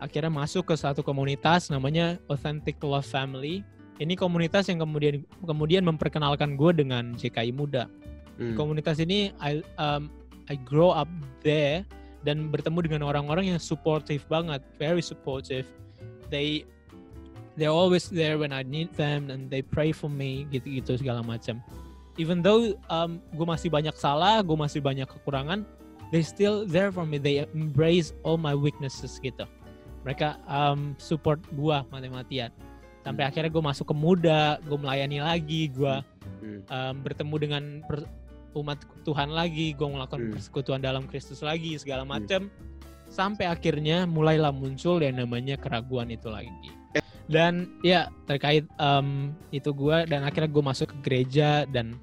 akhirnya 0.02 0.33
masuk 0.33 0.70
ke 0.70 0.74
satu 0.74 1.00
komunitas 1.02 1.70
namanya 1.70 2.18
Authentic 2.30 2.78
Love 2.83 3.07
Family 3.07 3.62
ini 4.02 4.18
komunitas 4.18 4.66
yang 4.66 4.83
kemudian 4.83 5.22
kemudian 5.46 5.87
memperkenalkan 5.87 6.59
gue 6.59 6.72
dengan 6.74 7.14
JKI 7.14 7.54
Muda. 7.54 7.87
Hmm. 8.35 8.59
Komunitas 8.59 8.98
ini 8.98 9.30
I 9.38 9.62
um, 9.78 10.11
I 10.50 10.59
grow 10.59 10.90
up 10.90 11.07
there 11.46 11.87
dan 12.26 12.50
bertemu 12.50 12.90
dengan 12.90 13.02
orang-orang 13.07 13.54
yang 13.54 13.61
supportive 13.62 14.26
banget, 14.26 14.64
very 14.80 15.04
supportive. 15.04 15.68
They 16.33 16.66
they're 17.54 17.74
always 17.74 18.11
there 18.11 18.35
when 18.35 18.50
I 18.50 18.66
need 18.66 18.90
them 18.98 19.30
and 19.30 19.46
they 19.46 19.62
pray 19.62 19.94
for 19.94 20.11
me 20.11 20.50
gitu-gitu 20.50 20.98
segala 20.98 21.22
macam. 21.22 21.62
Even 22.18 22.42
though 22.42 22.74
um, 22.90 23.22
gue 23.35 23.46
masih 23.46 23.70
banyak 23.70 23.94
salah, 23.94 24.42
gue 24.42 24.54
masih 24.59 24.83
banyak 24.83 25.07
kekurangan, 25.07 25.66
they 26.11 26.22
still 26.22 26.66
there 26.66 26.90
for 26.90 27.07
me. 27.07 27.18
They 27.22 27.46
embrace 27.54 28.11
all 28.26 28.38
my 28.38 28.59
weaknesses 28.59 29.22
gitu. 29.22 29.46
Mereka 30.05 30.29
um, 30.45 30.93
support 31.01 31.40
gue 31.51 31.77
mati-matian. 31.88 32.53
Sampai 33.05 33.25
akhirnya 33.25 33.53
gue 33.53 33.64
masuk 33.64 33.93
ke 33.93 33.97
muda, 33.97 34.57
gue 34.61 34.79
melayani 34.79 35.21
lagi, 35.21 35.69
gue 35.69 35.95
Hmm. 36.40 36.61
um, 36.69 36.95
bertemu 37.05 37.35
dengan 37.37 37.62
per- 37.85 38.09
umat 38.55 38.81
Tuhan 39.05 39.29
lagi, 39.29 39.77
gue 39.77 39.88
melakukan 39.88 40.21
Hmm. 40.25 40.33
persekutuan 40.33 40.81
dalam 40.81 41.05
Kristus 41.05 41.45
lagi, 41.45 41.77
segala 41.77 42.05
macam. 42.07 42.49
Sampai 43.09 43.45
akhirnya 43.45 44.09
mulailah 44.09 44.51
muncul 44.51 45.01
yang 45.01 45.21
namanya 45.21 45.61
keraguan 45.61 46.09
itu 46.09 46.29
lagi. 46.33 46.73
Dan 47.25 47.81
ya 47.81 48.12
terkait 48.29 48.69
um, 48.77 49.33
itu 49.49 49.73
gue 49.73 50.05
dan 50.05 50.25
akhirnya 50.25 50.51
gue 50.53 50.64
masuk 50.64 50.87
ke 50.93 50.97
gereja 51.03 51.64
dan 51.64 51.97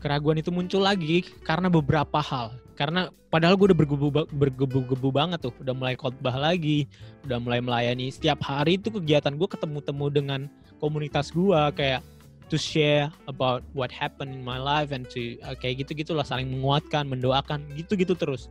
keraguan 0.00 0.36
itu 0.36 0.52
muncul 0.52 0.84
lagi 0.84 1.24
karena 1.44 1.72
beberapa 1.72 2.20
hal. 2.20 2.52
Karena 2.80 3.12
padahal 3.28 3.60
gue 3.60 3.76
udah 3.76 3.78
bergebu 3.84 4.08
bergebu-gebu 4.32 5.12
banget 5.12 5.44
tuh, 5.44 5.52
udah 5.60 5.76
mulai 5.76 6.00
khotbah 6.00 6.32
lagi, 6.32 6.88
udah 7.28 7.36
mulai 7.36 7.60
melayani 7.60 8.08
setiap 8.08 8.40
hari 8.40 8.80
itu 8.80 8.88
kegiatan 8.88 9.36
gue 9.36 9.44
ketemu-temu 9.44 10.08
dengan 10.08 10.40
komunitas 10.80 11.28
gue 11.28 11.60
kayak 11.76 12.00
to 12.48 12.56
share 12.56 13.12
about 13.28 13.60
what 13.76 13.92
happened 13.92 14.32
in 14.32 14.40
my 14.40 14.56
life 14.56 14.96
and 14.96 15.04
to 15.12 15.36
uh, 15.44 15.52
kayak 15.52 15.84
gitu 15.84 15.92
gitulah 15.92 16.24
saling 16.24 16.48
menguatkan, 16.48 17.04
mendoakan 17.04 17.68
gitu-gitu 17.76 18.16
terus. 18.16 18.48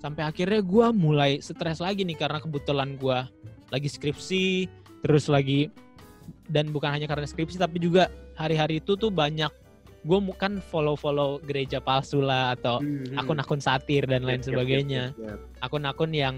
Sampai 0.00 0.24
akhirnya 0.24 0.64
gue 0.64 0.86
mulai 0.96 1.44
stres 1.44 1.84
lagi 1.84 2.00
nih 2.08 2.16
karena 2.16 2.40
kebetulan 2.40 2.96
gue 2.96 3.28
lagi 3.68 3.88
skripsi, 3.92 4.72
terus 5.04 5.28
lagi 5.28 5.68
dan 6.48 6.72
bukan 6.72 6.96
hanya 6.96 7.04
karena 7.04 7.28
skripsi 7.28 7.60
tapi 7.60 7.76
juga 7.76 8.08
hari-hari 8.40 8.80
itu 8.80 8.96
tuh 8.96 9.12
banyak 9.12 9.52
gue 10.00 10.18
kan 10.34 10.58
follow-follow 10.62 11.44
gereja 11.44 11.76
palsu 11.78 12.20
lah 12.20 12.56
atau 12.56 12.80
Hmm. 12.80 13.16
akun-akun 13.16 13.60
satir 13.60 14.04
dan 14.04 14.24
lain 14.24 14.40
sebagainya. 14.40 15.12
akun-akun 15.60 16.10
yang 16.10 16.36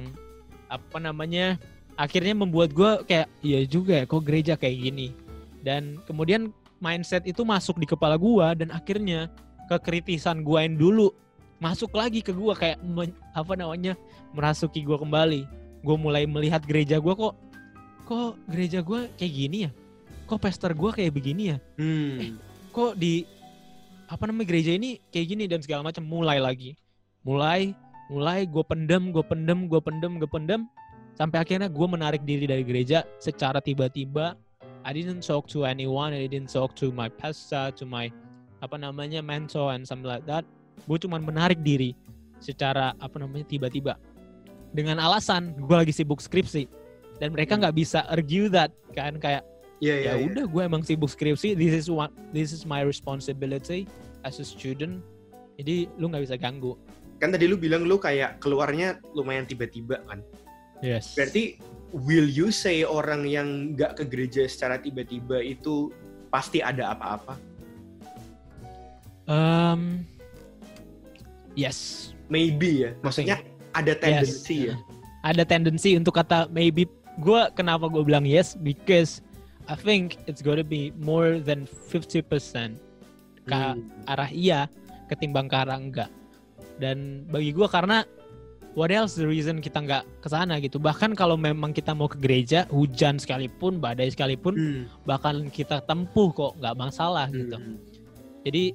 apa 0.66 0.98
namanya 0.98 1.60
akhirnya 1.94 2.34
membuat 2.34 2.72
gue 2.72 2.90
kayak 3.04 3.28
iya 3.40 3.62
juga 3.62 4.02
ya 4.02 4.04
kok 4.04 4.24
gereja 4.24 4.54
kayak 4.56 4.76
gini? 4.80 5.08
Dan 5.62 6.02
kemudian 6.02 6.50
mindset 6.82 7.22
itu 7.22 7.46
masuk 7.46 7.78
di 7.78 7.86
kepala 7.86 8.18
gue 8.18 8.46
dan 8.58 8.68
akhirnya 8.70 9.30
kekritisan 9.70 10.42
gue 10.42 10.58
yang 10.58 10.74
dulu 10.74 11.14
masuk 11.56 11.94
lagi 11.94 12.18
ke 12.18 12.34
gue 12.34 12.54
kayak 12.58 12.82
men- 12.82 13.14
apa 13.30 13.54
namanya 13.54 13.94
merasuki 14.34 14.82
gue 14.82 14.98
kembali. 14.98 15.46
Gue 15.82 15.96
mulai 15.96 16.26
melihat 16.26 16.66
gereja 16.66 16.98
gue 16.98 17.14
kok 17.14 17.38
kok 18.02 18.34
gereja 18.50 18.82
gue 18.82 19.06
kayak 19.14 19.32
gini 19.32 19.58
ya? 19.66 19.70
Kok 20.26 20.40
pastor 20.40 20.74
gue 20.74 20.90
kayak 20.90 21.14
begini 21.14 21.54
ya? 21.54 21.58
Hmm. 21.78 22.42
kok 22.72 22.96
di 22.96 23.28
apa 24.12 24.28
namanya 24.28 24.52
gereja 24.52 24.76
ini 24.76 25.00
kayak 25.08 25.26
gini 25.32 25.44
dan 25.48 25.64
segala 25.64 25.88
macam 25.88 26.04
mulai 26.04 26.36
lagi. 26.36 26.76
Mulai 27.24 27.72
mulai 28.12 28.44
gue 28.44 28.60
pendem 28.60 29.08
gue 29.08 29.24
pendem 29.24 29.64
gue 29.64 29.80
pendem 29.80 30.20
gue 30.20 30.28
pendem 30.28 30.60
sampai 31.16 31.40
akhirnya 31.40 31.72
gue 31.72 31.86
menarik 31.88 32.20
diri 32.28 32.44
dari 32.44 32.60
gereja 32.60 33.08
secara 33.16 33.64
tiba-tiba. 33.64 34.36
I 34.84 34.92
didn't 34.92 35.24
talk 35.24 35.48
to 35.56 35.64
anyone 35.64 36.12
I 36.12 36.28
didn't 36.28 36.52
talk 36.52 36.76
to 36.84 36.92
my 36.92 37.08
pastor 37.08 37.72
to 37.80 37.88
my 37.88 38.12
apa 38.60 38.76
namanya 38.76 39.24
mentor 39.24 39.72
and 39.72 39.88
something 39.88 40.12
like 40.12 40.28
that. 40.28 40.44
Gue 40.84 41.00
cuman 41.00 41.24
menarik 41.24 41.64
diri 41.64 41.96
secara 42.36 42.92
apa 43.00 43.16
namanya 43.16 43.48
tiba-tiba. 43.48 43.96
Dengan 44.76 45.00
alasan 45.00 45.56
gue 45.56 45.72
lagi 45.72 45.94
sibuk 45.96 46.20
skripsi. 46.20 46.68
Dan 47.16 47.32
mereka 47.32 47.56
nggak 47.56 47.76
bisa 47.80 48.04
argue 48.12 48.52
that 48.52 48.76
kan? 48.92 49.16
Kayak 49.16 49.46
Iya, 49.82 49.94
iya, 49.98 50.06
ya 50.06 50.12
iya. 50.14 50.26
udah 50.30 50.44
gue 50.46 50.62
emang 50.62 50.86
sibuk 50.86 51.10
skripsi 51.10 51.58
this 51.58 51.74
is 51.74 51.90
what 51.90 52.14
this 52.30 52.54
is 52.54 52.62
my 52.62 52.86
responsibility 52.86 53.90
as 54.22 54.38
a 54.38 54.46
student 54.46 55.02
jadi 55.58 55.86
lu 55.98 56.08
nggak 56.10 56.24
bisa 56.26 56.36
ganggu 56.36 56.74
Kan 57.22 57.30
tadi 57.30 57.46
lu 57.46 57.54
bilang 57.54 57.86
lu 57.86 58.02
kayak 58.02 58.42
keluarnya 58.42 58.98
lumayan 59.14 59.46
tiba-tiba 59.46 60.02
kan. 60.10 60.18
yes 60.82 61.14
Berarti 61.14 61.54
will 61.94 62.26
you 62.26 62.50
say 62.50 62.82
orang 62.82 63.22
yang 63.30 63.78
nggak 63.78 63.94
ke 63.94 64.04
gereja 64.10 64.42
secara 64.50 64.82
tiba-tiba 64.82 65.38
itu 65.38 65.94
pasti 66.34 66.58
ada 66.58 66.90
apa-apa? 66.90 67.38
um, 69.30 70.02
yes 71.54 72.10
Maybe 72.26 72.88
ya. 72.88 72.90
Maksudnya 73.04 73.44
ada 73.76 73.92
tendency 73.92 74.72
ya. 74.72 74.76
ada 75.22 75.44
tendensi 75.44 75.94
untuk 75.94 76.16
kata 76.16 76.48
maybe 76.48 76.88
gue 77.20 77.40
kenapa 77.52 77.86
gue 77.86 78.02
bilang 78.02 78.24
yes 78.24 78.56
because 78.56 79.20
I 79.68 79.76
think 79.76 80.18
it's 80.26 80.42
gonna 80.42 80.64
be 80.66 80.90
more 80.98 81.38
than 81.38 81.68
50% 81.92 82.24
ke 83.42 83.54
Hmm. 83.54 83.82
arah 84.04 84.30
iya 84.30 84.70
ketimbang 85.06 85.46
ke 85.46 85.56
arah 85.56 85.76
enggak 85.76 86.10
dan 86.76 86.98
bagi 87.26 87.50
gue 87.50 87.66
karena 87.66 88.06
what 88.72 88.88
else 88.88 89.14
the 89.14 89.24
reason 89.24 89.58
kita 89.58 89.78
nggak 89.78 90.04
ke 90.18 90.28
sana 90.28 90.56
gitu 90.56 90.78
bahkan 90.78 91.12
kalau 91.12 91.34
memang 91.34 91.70
kita 91.70 91.92
mau 91.92 92.06
ke 92.06 92.16
gereja 92.16 92.64
hujan 92.68 93.16
sekalipun 93.16 93.76
badai 93.76 94.08
sekalipun 94.08 94.54
Hmm. 94.54 94.82
bakal 95.02 95.42
kita 95.48 95.82
tempuh 95.82 96.30
kok 96.30 96.52
nggak 96.56 96.74
masalah 96.74 97.26
gitu 97.28 97.54
Hmm. 97.54 97.76
jadi 98.42 98.72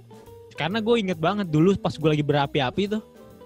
karena 0.53 0.80
gue 0.80 0.95
inget 0.99 1.17
banget 1.17 1.47
dulu 1.47 1.73
pas 1.75 1.91
gue 1.91 2.10
lagi 2.10 2.21
berapi-api 2.21 2.84
tuh 2.89 3.01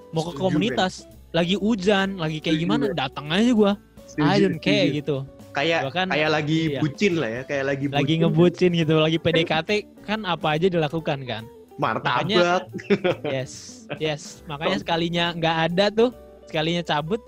mau 0.09 0.21
ke 0.21 0.31
Setuju, 0.31 0.41
komunitas 0.41 0.93
lagi 1.31 1.55
hujan 1.55 2.17
lagi 2.17 2.39
kayak 2.39 2.55
Setuju, 2.55 2.63
gimana 2.65 2.83
Ben. 2.85 2.95
datang 2.97 3.25
aja 3.29 3.51
gue 3.51 3.71
I 4.17 4.37
don't 4.37 4.59
care 4.59 4.89
setuju. 4.89 4.97
gitu 4.97 5.17
Kayak 5.51 5.91
Bahkan- 5.91 6.07
kayak 6.09 6.31
lagi 6.31 6.59
iya. 6.65 6.79
bucin 6.79 7.13
lah 7.19 7.27
ya, 7.29 7.41
kayak 7.43 7.65
lagi 7.65 7.85
lagi 7.85 7.99
bucin. 8.07 8.19
ngebucin 8.23 8.71
gitu 8.71 8.93
lagi 8.97 9.17
PDKT 9.19 9.69
kan 10.11 10.21
apa 10.23 10.47
aja 10.51 10.67
dilakukan 10.67 11.23
kan 11.23 11.43
martabak. 11.79 12.67
yes 13.25 13.83
yes 13.97 14.43
makanya 14.45 14.77
sekalinya 14.77 15.25
nggak 15.33 15.55
ada 15.67 15.85
tuh 15.89 16.09
sekalinya 16.45 16.83
cabut 16.83 17.23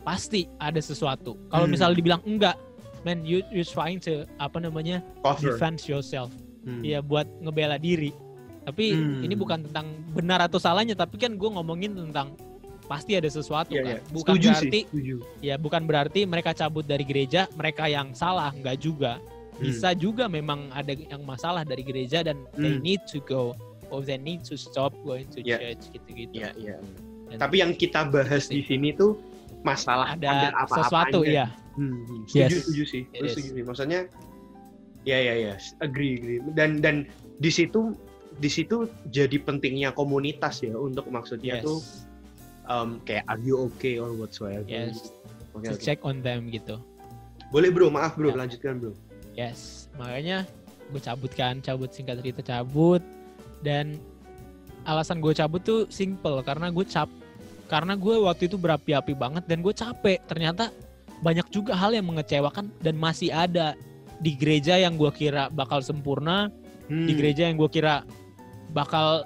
pasti 0.00 0.48
ada 0.58 0.80
sesuatu 0.80 1.36
kalau 1.48 1.64
Hmm. 1.64 1.72
misalnya 1.72 1.96
dibilang 1.96 2.22
enggak 2.24 2.56
man 3.02 3.20
you 3.22 3.44
you 3.50 3.60
trying 3.62 3.96
to 3.98 4.24
apa 4.38 4.56
namanya 4.56 5.04
cover. 5.20 5.52
defend 5.52 5.80
yourself 5.84 6.32
Hmm. 6.64 6.80
ya 6.80 7.00
buat 7.00 7.28
ngebela 7.38 7.76
diri 7.76 8.16
tapi 8.64 8.96
Hmm. 8.96 9.20
ini 9.20 9.34
bukan 9.34 9.68
tentang 9.68 9.86
benar 10.10 10.40
atau 10.40 10.56
salahnya 10.56 10.96
tapi 10.96 11.20
kan 11.20 11.36
gue 11.36 11.50
ngomongin 11.50 11.92
tentang 11.92 12.32
pasti 12.84 13.12
ada 13.12 13.28
sesuatu 13.28 13.72
Iya, 13.72 13.80
kan 13.80 13.94
iya. 13.94 14.00
bukan 14.10 14.32
Setuju 14.34 14.48
berarti 14.50 14.68
sih, 14.70 14.84
setuju. 14.86 15.16
ya 15.40 15.54
bukan 15.56 15.82
berarti 15.84 16.20
mereka 16.24 16.50
cabut 16.52 16.84
dari 16.84 17.00
gereja 17.00 17.48
mereka 17.52 17.84
yang 17.84 18.12
salah 18.12 18.48
nggak 18.50 18.76
juga. 18.78 19.20
Bisa 19.56 19.94
juga 19.94 20.26
memang 20.26 20.66
ada 20.70 20.90
yang 20.90 21.22
masalah 21.22 21.62
dari 21.62 21.82
gereja 21.82 22.22
dan 22.22 22.42
they 22.54 22.74
Hmm. 22.74 22.82
need 22.82 23.02
to 23.06 23.22
go 23.22 23.54
or 23.88 24.00
they 24.00 24.16
need 24.16 24.42
to 24.42 24.54
stop 24.54 24.90
going 25.02 25.26
to 25.30 25.38
Iya. 25.40 25.58
church 25.60 25.82
gitu-gitu 25.92 26.34
Iya, 26.34 26.50
iya. 26.56 26.76
Dan 27.28 27.38
Tapi 27.38 27.56
yang 27.60 27.72
kita 27.72 28.06
bahas 28.06 28.46
di 28.46 28.62
sini 28.62 28.90
tuh 28.92 29.18
masalah 29.62 30.14
ada, 30.14 30.50
apa-apanya. 30.52 30.76
sesuatu 30.80 31.18
ya 31.22 31.46
Hmm, 31.74 31.90
hmm. 32.02 32.22
setuju, 32.24 32.38
Yes. 32.38 32.62
setuju 32.62 32.82
sih. 32.86 33.02
Is. 33.10 33.34
setuju 33.34 33.50
sih. 33.52 33.62
Maksudnya, 33.64 34.00
ya 35.02 35.18
ya 35.18 35.34
ya, 35.34 35.54
agree, 35.80 36.14
agree. 36.16 36.38
Dan 36.54 36.78
dan 36.78 37.10
di 37.36 37.50
situ 37.50 37.98
di 38.34 38.46
situ 38.46 38.86
jadi 39.08 39.38
pentingnya 39.38 39.90
komunitas 39.90 40.62
ya 40.62 40.74
untuk 40.74 41.06
maksudnya 41.06 41.58
yes 41.58 41.64
tuh 41.64 41.78
um, 42.64 42.98
kayak 43.02 43.26
are 43.26 43.38
you 43.38 43.58
okay 43.60 43.98
or 43.98 44.10
whatsoever. 44.10 44.62
yes 44.64 45.10
Oke, 45.50 45.66
to 45.66 45.74
oke. 45.74 45.82
check 45.82 45.98
on 46.02 46.18
them 46.18 46.46
gitu 46.48 46.78
Boleh 47.50 47.70
bro, 47.70 47.86
maaf 47.86 48.14
bro, 48.14 48.30
Ya. 48.30 48.38
lanjutkan 48.38 48.78
bro. 48.78 48.90
Yes 49.34 49.86
makanya 49.94 50.46
gue 50.90 51.00
cabut 51.00 51.32
kan 51.32 51.58
cabut 51.60 51.90
singkat 51.90 52.18
cerita 52.22 52.42
cabut 52.42 53.02
dan 53.60 53.98
alasan 54.84 55.18
gue 55.18 55.32
cabut 55.32 55.60
tuh 55.60 55.80
simple 55.88 56.42
karena 56.42 56.68
gue 56.68 56.84
cap 56.84 57.08
karena 57.64 57.96
gue 57.96 58.14
waktu 58.20 58.46
itu 58.46 58.60
berapi-api 58.60 59.16
banget 59.16 59.44
dan 59.48 59.64
gue 59.64 59.72
capek 59.72 60.20
ternyata 60.28 60.68
banyak 61.24 61.48
juga 61.48 61.72
hal 61.72 61.96
yang 61.96 62.04
mengecewakan 62.04 62.68
dan 62.84 62.94
masih 62.94 63.32
ada 63.32 63.72
di 64.20 64.36
gereja 64.36 64.76
yang 64.76 64.94
gue 64.94 65.08
kira 65.10 65.48
bakal 65.50 65.80
sempurna 65.80 66.52
Hmm. 66.84 67.08
di 67.08 67.16
gereja 67.16 67.48
yang 67.48 67.56
gue 67.56 67.72
kira 67.72 68.04
bakal 68.68 69.24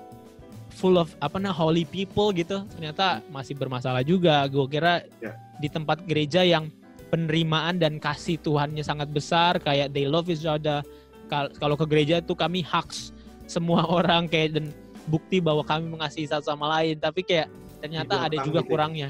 full 0.71 0.95
of 0.95 1.11
apa 1.19 1.43
nah 1.43 1.51
holy 1.51 1.83
people 1.83 2.31
gitu 2.31 2.63
ternyata 2.71 3.19
masih 3.35 3.59
bermasalah 3.59 4.07
juga 4.07 4.47
gue 4.47 4.63
kira 4.71 5.03
Ya. 5.19 5.35
di 5.59 5.67
tempat 5.67 6.07
gereja 6.07 6.47
yang 6.47 6.71
penerimaan 7.09 7.81
dan 7.81 7.97
kasih 7.97 8.37
Tuhannya 8.41 8.85
sangat 8.85 9.09
besar 9.11 9.57
kayak 9.61 9.93
they 9.93 10.05
love 10.09 10.29
each 10.29 10.45
other. 10.45 10.85
Kal- 11.29 11.53
kalau 11.57 11.77
ke 11.77 11.85
gereja 11.89 12.21
tuh 12.25 12.37
kami 12.37 12.65
hugs 12.65 13.13
semua 13.49 13.85
orang 13.99 14.29
kayak 14.29 14.61
dan 14.61 14.73
bukti 15.09 15.41
bahwa 15.41 15.65
kami 15.65 15.89
mengasihi 15.89 16.29
satu 16.29 16.53
sama 16.53 16.69
lain. 16.79 17.01
Tapi 17.01 17.25
kayak 17.25 17.49
ternyata 17.81 18.29
ada 18.29 18.37
juga 18.45 18.61
gitu 18.61 18.69
ya. 18.69 18.71
kurangnya. 18.71 19.09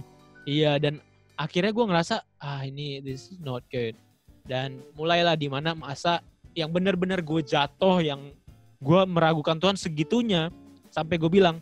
Iya 0.48 0.72
dan 0.80 1.02
akhirnya 1.34 1.74
gue 1.74 1.84
ngerasa 1.84 2.14
ah 2.40 2.62
ini 2.64 3.02
this 3.02 3.34
is 3.34 3.38
not 3.42 3.66
good. 3.68 3.98
Dan 4.48 4.80
mulailah 4.96 5.36
di 5.36 5.50
mana 5.50 5.76
masa 5.76 6.24
yang 6.56 6.72
benar-benar 6.72 7.20
gue 7.20 7.44
jatuh 7.44 8.00
yang 8.00 8.32
gue 8.78 9.00
meragukan 9.10 9.58
Tuhan 9.58 9.76
segitunya 9.76 10.48
sampai 10.88 11.20
gue 11.20 11.28
bilang 11.28 11.60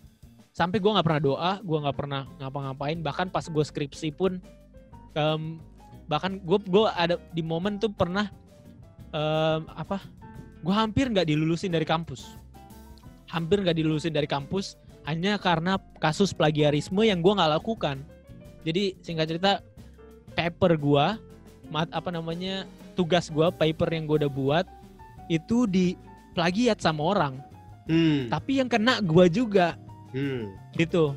sampai 0.56 0.80
gue 0.80 0.88
nggak 0.88 1.04
pernah 1.04 1.20
doa 1.20 1.52
gue 1.60 1.78
nggak 1.80 1.96
pernah 1.96 2.22
ngapa-ngapain. 2.38 3.00
Bahkan 3.00 3.26
pas 3.32 3.44
gue 3.48 3.64
skripsi 3.64 4.12
pun 4.14 4.38
um, 5.16 5.58
bahkan 6.06 6.38
gue 6.38 6.58
gue 6.66 6.86
ada 6.94 7.18
di 7.34 7.42
momen 7.42 7.82
tuh 7.82 7.90
pernah 7.90 8.30
um, 9.10 9.66
apa 9.74 10.02
gue 10.62 10.74
hampir 10.74 11.10
nggak 11.10 11.26
dilulusin 11.26 11.74
dari 11.74 11.86
kampus. 11.86 12.38
Hampir 13.26 13.62
nggak 13.62 13.76
dilulusin 13.76 14.14
dari 14.14 14.30
kampus 14.30 14.78
hanya 15.06 15.38
karena 15.38 15.78
kasus 16.02 16.34
plagiarisme 16.34 17.02
yang 17.02 17.22
gue 17.22 17.32
nggak 17.34 17.52
lakukan. 17.58 18.02
Jadi 18.66 18.98
singkat 19.02 19.30
cerita 19.30 19.52
paper 20.34 20.74
gue 20.78 21.06
mat 21.70 21.90
apa 21.90 22.10
namanya 22.14 22.66
tugas 22.94 23.30
gue 23.30 23.46
paper 23.54 23.90
yang 23.90 24.06
gue 24.06 24.26
udah 24.26 24.32
buat 24.32 24.66
itu 25.26 25.66
di 25.66 25.98
plagiat 26.34 26.78
sama 26.82 27.02
orang. 27.02 27.34
Hmm. 27.86 28.26
tapi 28.26 28.58
yang 28.58 28.66
kena 28.66 28.98
gue 28.98 29.26
juga. 29.30 29.78
Hmm. 30.10 30.50
gitu 30.74 31.12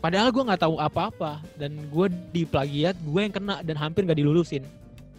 padahal 0.00 0.32
gue 0.32 0.42
nggak 0.42 0.60
tahu 0.64 0.76
apa-apa 0.80 1.44
dan 1.60 1.76
gue 1.92 2.06
di 2.32 2.42
plagiat 2.48 2.96
gue 3.00 3.20
yang 3.20 3.34
kena 3.34 3.60
dan 3.60 3.76
hampir 3.76 4.04
nggak 4.04 4.18
dilulusin. 4.18 4.64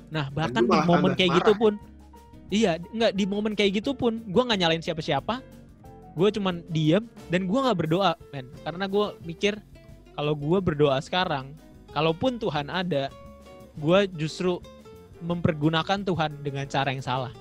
Nah 0.10 0.28
bahkan 0.34 0.66
di 0.66 0.78
momen 0.84 1.14
kayak 1.16 1.32
marah. 1.32 1.40
gitu 1.42 1.52
pun 1.56 1.74
iya 2.52 2.82
nggak 2.82 3.12
di 3.16 3.26
momen 3.30 3.54
kayak 3.54 3.82
gitu 3.82 3.96
pun 3.96 4.20
gue 4.26 4.42
nggak 4.42 4.60
nyalain 4.60 4.84
siapa-siapa. 4.84 5.40
Gue 6.12 6.28
cuman 6.36 6.60
diem 6.68 7.08
dan 7.32 7.48
gue 7.48 7.60
nggak 7.62 7.78
berdoa 7.88 8.20
men. 8.36 8.50
Karena 8.66 8.86
gue 8.90 9.06
mikir 9.24 9.56
kalau 10.18 10.36
gue 10.36 10.60
berdoa 10.60 11.00
sekarang 11.00 11.56
kalaupun 11.96 12.42
Tuhan 12.42 12.68
ada 12.68 13.08
gue 13.80 14.00
justru 14.20 14.60
mempergunakan 15.22 16.04
Tuhan 16.04 16.42
dengan 16.44 16.66
cara 16.68 16.92
yang 16.92 17.06
salah. 17.06 17.32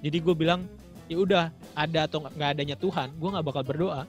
Jadi 0.00 0.22
gue 0.22 0.34
bilang 0.38 0.64
ya 1.08 1.16
udah 1.18 1.44
ada 1.72 2.04
atau 2.04 2.20
nggak 2.20 2.50
adanya 2.54 2.76
Tuhan 2.76 3.16
gue 3.16 3.28
nggak 3.32 3.46
bakal 3.48 3.64
berdoa 3.64 4.04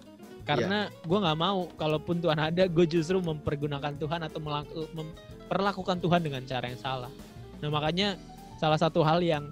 karena 0.57 0.79
gue 1.05 1.19
nggak 1.21 1.38
mau 1.38 1.59
kalaupun 1.77 2.15
Tuhan 2.17 2.39
ada 2.39 2.63
gue 2.65 2.85
justru 2.89 3.21
mempergunakan 3.21 3.93
Tuhan 3.97 4.21
atau 4.25 4.39
melaku- 4.41 4.89
memperlakukan 4.95 5.97
Tuhan 6.01 6.21
dengan 6.25 6.41
cara 6.45 6.65
yang 6.69 6.79
salah. 6.79 7.12
Nah 7.59 7.69
makanya 7.69 8.17
salah 8.57 8.79
satu 8.79 9.05
hal 9.05 9.21
yang 9.21 9.49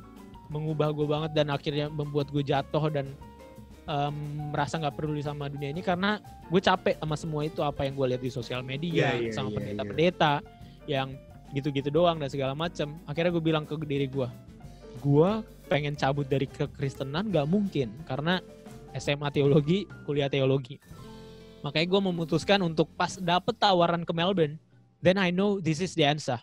mengubah 0.48 0.96
gue 0.96 1.08
banget 1.08 1.32
dan 1.36 1.52
akhirnya 1.52 1.92
membuat 1.92 2.32
gue 2.32 2.40
jatuh 2.42 2.88
dan 2.88 3.12
em, 3.88 4.16
merasa 4.52 4.80
nggak 4.80 4.96
peduli 4.96 5.20
sama 5.20 5.52
dunia 5.52 5.72
ini 5.72 5.84
karena 5.84 6.20
gue 6.48 6.62
capek 6.64 6.96
sama 7.00 7.16
semua 7.20 7.42
itu 7.44 7.60
apa 7.60 7.84
yang 7.84 7.96
gue 7.96 8.08
lihat 8.16 8.24
di 8.24 8.32
sosial 8.32 8.64
media 8.64 9.12
Iya, 9.16 9.28
iya, 9.28 9.32
sama 9.36 9.52
iya, 9.52 9.56
pendeta-pendeta 9.60 10.34
yang 10.88 11.08
gitu-gitu 11.52 11.92
doang 11.92 12.20
dan 12.20 12.28
segala 12.32 12.56
macam 12.56 12.96
akhirnya 13.08 13.32
gue 13.32 13.44
bilang 13.44 13.64
ke 13.64 13.76
diri 13.84 14.08
gue 14.08 14.28
gue 15.04 15.30
pengen 15.68 15.96
cabut 16.00 16.28
dari 16.28 16.48
kekristenan 16.48 17.28
nggak 17.28 17.48
mungkin 17.48 17.92
karena 18.08 18.40
SMA 18.98 19.30
teologi 19.32 19.86
kuliah 20.04 20.30
teologi. 20.30 20.82
Makanya 21.66 21.88
gue 21.90 22.02
memutuskan 22.14 22.62
untuk 22.62 22.90
pas 22.94 23.18
dapet 23.18 23.58
tawaran 23.58 24.06
ke 24.06 24.14
Melbourne 24.14 24.58
then 25.02 25.18
I 25.18 25.30
know 25.30 25.62
this 25.62 25.82
is 25.82 25.94
the 25.94 26.06
answer. 26.06 26.38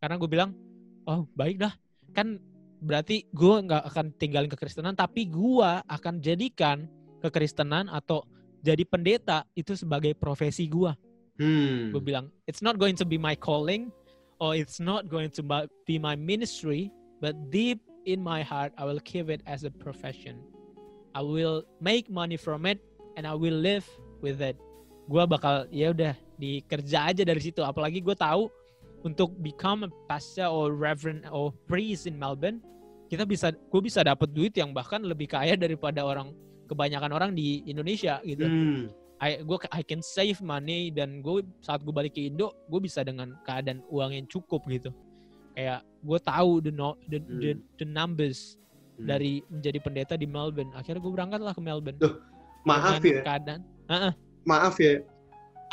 Karena 0.00 0.16
gue 0.16 0.28
bilang 0.28 0.56
oh 1.04 1.28
baik 1.36 1.60
dah. 1.60 1.72
Kan 2.16 2.40
berarti 2.80 3.28
gue 3.28 3.54
nggak 3.68 3.84
akan 3.92 4.06
tinggalin 4.16 4.48
kekristenan 4.48 4.96
tapi 4.96 5.28
gue 5.28 5.70
akan 5.84 6.24
jadikan 6.24 6.88
kekristenan 7.20 7.92
atau 7.92 8.24
jadi 8.64 8.84
pendeta 8.88 9.44
itu 9.52 9.76
sebagai 9.76 10.16
profesi 10.16 10.64
gue 10.64 10.92
Hmm. 11.40 11.88
gue 11.88 12.04
bilang 12.04 12.28
it's 12.44 12.60
not 12.60 12.76
going 12.76 12.92
to 12.92 13.08
be 13.08 13.16
my 13.16 13.32
calling 13.32 13.88
or 14.44 14.52
it's 14.52 14.76
not 14.76 15.08
going 15.08 15.32
to 15.32 15.40
be 15.88 15.96
my 15.96 16.12
ministry 16.12 16.92
but 17.16 17.32
deep 17.48 17.80
in 18.04 18.20
my 18.20 18.44
heart 18.44 18.76
I 18.76 18.84
will 18.84 19.00
keep 19.00 19.32
it 19.32 19.40
as 19.48 19.64
a 19.64 19.72
profession 19.72 20.36
I 21.14 21.22
will 21.22 21.66
make 21.82 22.06
money 22.06 22.38
from 22.38 22.66
it 22.66 22.78
and 23.18 23.26
I 23.26 23.34
will 23.34 23.56
live 23.56 23.86
with 24.22 24.38
it 24.40 24.54
gue 25.10 25.22
bakal 25.26 25.66
ya 25.74 25.90
udah 25.90 26.14
dikerja 26.38 27.10
aja 27.10 27.22
dari 27.26 27.42
situ 27.42 27.60
apalagi 27.66 27.98
gue 27.98 28.14
tahu 28.14 28.46
untuk 29.02 29.32
become 29.42 29.88
a 29.88 29.90
pastor 30.06 30.46
or 30.46 30.70
reverend 30.70 31.26
or 31.32 31.50
priest 31.66 32.06
in 32.06 32.14
Melbourne 32.14 32.62
kita 33.10 33.26
bisa 33.26 33.50
gue 33.50 33.80
bisa 33.82 34.06
dapat 34.06 34.30
duit 34.30 34.54
yang 34.54 34.70
bahkan 34.70 35.02
lebih 35.02 35.26
kaya 35.26 35.58
daripada 35.58 36.06
orang 36.06 36.30
kebanyakan 36.70 37.10
orang 37.10 37.30
di 37.34 37.66
Indonesia 37.66 38.22
gitu 38.22 38.46
Hmm. 38.46 38.86
I 39.20 39.44
gue 39.44 39.58
I 39.68 39.84
can 39.84 40.00
save 40.00 40.40
money 40.40 40.88
dan 40.88 41.20
gue 41.20 41.44
saat 41.60 41.84
gue 41.84 41.92
balik 41.92 42.16
ke 42.16 42.30
Indo 42.30 42.56
gue 42.70 42.80
bisa 42.80 43.04
dengan 43.04 43.36
keadaan 43.44 43.84
uang 43.90 44.16
yang 44.16 44.24
cukup 44.30 44.64
gitu 44.70 44.94
kayak 45.52 45.84
gue 46.00 46.18
tahu 46.22 46.64
the 46.64 46.72
no, 46.72 46.96
the, 47.10 47.18
the, 47.18 47.50
Hmm. 47.52 47.60
the 47.76 47.84
numbers 47.84 48.56
Hmm. 49.00 49.08
dari 49.08 49.40
menjadi 49.48 49.78
pendeta 49.80 50.14
di 50.14 50.28
Melbourne 50.28 50.68
akhirnya 50.76 51.00
gue 51.00 51.12
berangkat 51.12 51.40
lah 51.40 51.56
ke 51.56 51.62
Melbourne 51.64 51.96
Maaf 52.68 53.00
Dengan 53.00 53.16
ya, 53.16 53.22
keadaan 53.24 53.60
maaf 54.44 54.76
ya. 54.76 55.00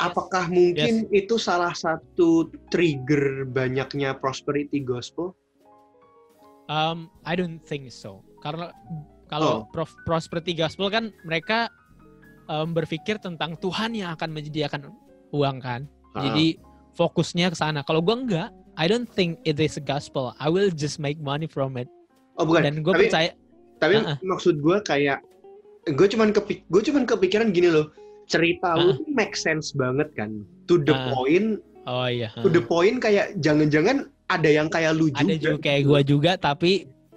Apakah 0.00 0.48
mungkin 0.48 1.04
itu 1.12 1.36
salah 1.36 1.74
satu 1.76 2.48
trigger 2.72 3.44
banyaknya 3.44 4.16
prosperity 4.16 4.80
gospel? 4.80 5.36
um, 6.72 7.12
I 7.28 7.36
don't 7.36 7.60
think 7.60 7.92
so 7.92 8.24
karena 8.40 8.72
kalau 9.28 9.68
Oh. 9.68 9.68
prof, 9.68 9.92
prosperity 10.08 10.56
gospel 10.56 10.88
kan 10.88 11.12
mereka 11.28 11.68
um, 12.48 12.72
berpikir 12.72 13.20
tentang 13.20 13.60
Tuhan 13.60 13.92
yang 13.92 14.16
akan 14.16 14.32
menyediakan 14.32 14.88
uang 15.36 15.60
kan 15.60 15.84
Ah. 16.16 16.24
Jadi 16.30 16.58
fokusnya 16.96 17.52
ke 17.52 17.56
sana. 17.58 17.86
Kalau 17.86 18.00
gue 18.02 18.16
enggak, 18.16 18.50
I 18.74 18.90
don't 18.90 19.06
think 19.06 19.38
it 19.46 19.60
is 19.62 19.78
a 19.78 19.84
gospel. 19.84 20.34
I 20.42 20.48
will 20.50 20.72
just 20.72 20.98
make 20.98 21.20
money 21.22 21.46
from 21.46 21.78
it. 21.78 21.86
Oh 22.38 22.44
bukan. 22.44 22.62
Dan 22.64 22.74
gue 22.80 22.92
tapi 22.92 23.02
percaya, 23.04 23.30
tapi 23.76 23.94
Ah, 23.98 24.14
ah. 24.14 24.16
maksud 24.22 24.58
gue 24.58 24.76
kayak 24.82 25.18
gue 25.88 26.06
cuman 26.06 26.30
kepik 26.30 26.64
gue 26.66 26.82
cuman 26.82 27.04
kepikiran 27.04 27.50
gini 27.50 27.68
loh. 27.68 27.90
Cerita 28.24 28.76
lu 28.76 28.92
Ah. 28.92 28.96
tuh 28.96 29.08
make 29.10 29.34
sense 29.34 29.72
banget 29.72 30.08
kan. 30.12 30.44
To 30.66 30.76
the 30.76 30.92
Ah. 30.92 31.10
point, 31.10 31.58
oh 31.84 32.06
iya, 32.06 32.28
to 32.36 32.46
the 32.46 32.60
point 32.60 32.98
kayak 32.98 33.36
jangan-jangan 33.38 34.06
ada 34.28 34.48
yang 34.48 34.68
kayak 34.68 34.92
lu 34.92 35.08
juga. 35.08 35.24
ada 35.24 35.34
juga 35.34 35.56
kayak 35.58 35.82
gue 35.82 36.00
juga, 36.06 36.32
tapi 36.36 36.72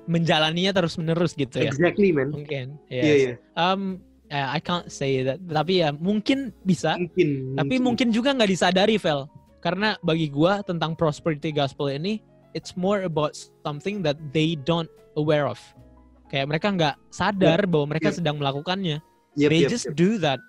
menjalaninya 0.08 0.72
terus 0.74 0.96
menerus 0.96 1.36
gitu 1.36 1.60
ya. 1.60 1.70
Exactly 1.70 2.10
man. 2.10 2.32
Mungkin. 2.32 2.80
Iya 2.88 3.02
Yes. 3.04 3.20
iya. 3.22 3.34
Um, 3.54 4.00
eh, 4.28 4.48
I 4.48 4.60
can't 4.60 4.88
say 4.88 5.22
that. 5.22 5.38
Tapi 5.42 5.84
ya 5.84 5.92
mungkin 5.92 6.56
bisa. 6.64 6.96
Mungkin. 6.96 7.60
Tapi 7.60 7.76
mungkin 7.78 8.08
juga 8.10 8.32
nggak 8.32 8.50
disadari, 8.50 8.96
Vel. 8.96 9.28
Karena 9.60 9.94
bagi 10.02 10.26
gua 10.26 10.66
tentang 10.66 10.98
prosperity 10.98 11.54
gospel 11.54 11.92
ini, 11.92 12.18
it's 12.54 12.76
more 12.76 13.04
about 13.04 13.36
something 13.64 14.02
that 14.02 14.18
they 14.32 14.56
don't 14.56 14.90
aware 15.16 15.48
of. 15.48 15.60
Kayak 16.32 16.48
mereka 16.48 16.68
nggak 16.72 16.96
sadar 17.12 17.68
bahwa 17.68 17.96
mereka 17.96 18.10
Yep. 18.12 18.18
sedang 18.24 18.36
melakukannya. 18.40 19.04
Yep, 19.36 19.50
they 19.52 19.62
yep, 19.64 19.72
just 19.72 19.88
yep. 19.92 19.96
do 19.96 20.16
that. 20.20 20.40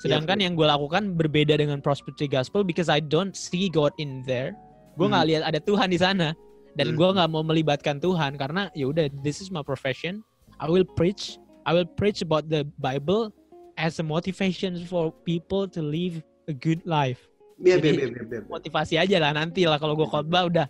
Sedangkan 0.00 0.40
Yep, 0.40 0.44
yang 0.48 0.52
gue 0.56 0.66
lakukan 0.66 1.02
berbeda 1.12 1.60
dengan 1.60 1.84
prosperity 1.84 2.24
gospel 2.24 2.64
because 2.64 2.88
I 2.88 3.04
don't 3.04 3.36
see 3.36 3.68
God 3.68 3.92
in 4.00 4.24
there. 4.24 4.56
Gue 4.96 5.12
nggak 5.12 5.24
Hmm. 5.24 5.30
lihat 5.36 5.42
ada 5.44 5.60
Tuhan 5.60 5.92
di 5.92 6.00
sana 6.00 6.32
dan 6.72 6.86
Hmm. 6.92 6.96
gue 6.96 7.08
nggak 7.20 7.28
mau 7.28 7.44
melibatkan 7.44 8.00
Tuhan 8.00 8.40
karena 8.40 8.72
ya 8.72 8.88
udah 8.88 9.12
this 9.20 9.44
is 9.44 9.52
my 9.52 9.60
profession. 9.60 10.24
I 10.56 10.68
will 10.68 10.88
preach. 10.88 11.36
I 11.68 11.76
will 11.76 11.88
preach 11.88 12.24
about 12.24 12.48
the 12.48 12.64
Bible 12.80 13.28
as 13.76 14.00
a 14.00 14.04
motivation 14.04 14.80
for 14.88 15.12
people 15.24 15.68
to 15.68 15.80
live 15.84 16.24
a 16.48 16.56
good 16.56 16.80
life. 16.88 17.28
Yep, 17.60 17.84
Jadi, 17.84 17.88
yep, 17.92 18.00
yep, 18.00 18.12
yep, 18.16 18.28
yep. 18.32 18.44
Motivasi 18.48 18.96
aja 18.96 19.16
lah 19.20 19.36
nanti 19.36 19.68
lah 19.68 19.76
kalau 19.76 19.92
gue 19.92 20.08
khotbah 20.08 20.48
udah 20.48 20.64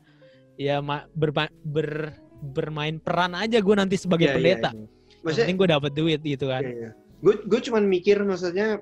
ya 0.56 0.80
ma- 0.80 1.06
berma- 1.12 1.52
ber- 1.62 2.16
bermain 2.40 2.96
peran 2.96 3.36
aja 3.36 3.60
gue 3.60 3.74
nanti 3.76 3.94
sebagai 3.94 4.26
Iya, 4.26 4.32
iya, 4.32 4.36
pendeta. 4.38 4.70
iya. 4.72 4.80
Yang 4.80 5.20
Maksudnya, 5.20 5.54
gue 5.54 5.68
dapat 5.68 5.92
duit 5.92 6.20
gitu 6.24 6.46
kan. 6.48 6.62
Gue 7.20 7.34
gue 7.44 7.60
cuman 7.60 7.84
mikir 7.84 8.16
maksudnya, 8.24 8.80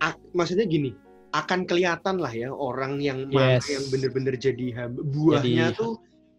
ak- 0.00 0.24
maksudnya 0.32 0.64
gini, 0.64 0.96
akan 1.32 1.64
kelihatan 1.64 2.16
lah 2.16 2.32
ya 2.32 2.48
orang 2.48 2.96
yang 2.98 3.28
mana 3.28 3.60
Yes. 3.60 3.68
yang 3.68 3.84
bener-bener 3.88 4.34
jadi 4.34 4.66
hamba. 4.74 5.00
Buahnya 5.04 5.72
Jadi- 5.72 5.78
tuh 5.78 5.92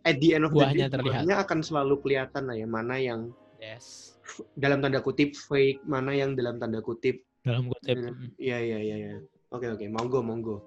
at 0.03 0.17
the 0.17 0.29
end 0.33 0.43
of 0.43 0.51
the 0.51 0.65
day, 0.67 0.85
terlihat. 0.85 1.23
buahnya 1.23 1.35
akan 1.39 1.59
selalu 1.61 1.95
kelihatan 2.01 2.43
lah 2.49 2.55
ya 2.57 2.65
mana 2.65 2.95
yang 2.97 3.29
Yes. 3.57 4.17
dalam 4.57 4.81
tanda 4.81 4.99
kutip 4.99 5.37
fake, 5.37 5.85
mana 5.85 6.11
yang 6.11 6.33
dalam 6.33 6.57
tanda 6.57 6.81
kutip. 6.81 7.21
Dalam 7.41 7.69
kutip. 7.69 7.95
Iya 8.37 8.57
iya 8.57 8.77
iya. 8.79 8.95
iya. 8.97 9.15
Oke 9.49 9.69
oke, 9.69 9.85
monggo 9.87 10.19
monggo. 10.19 10.57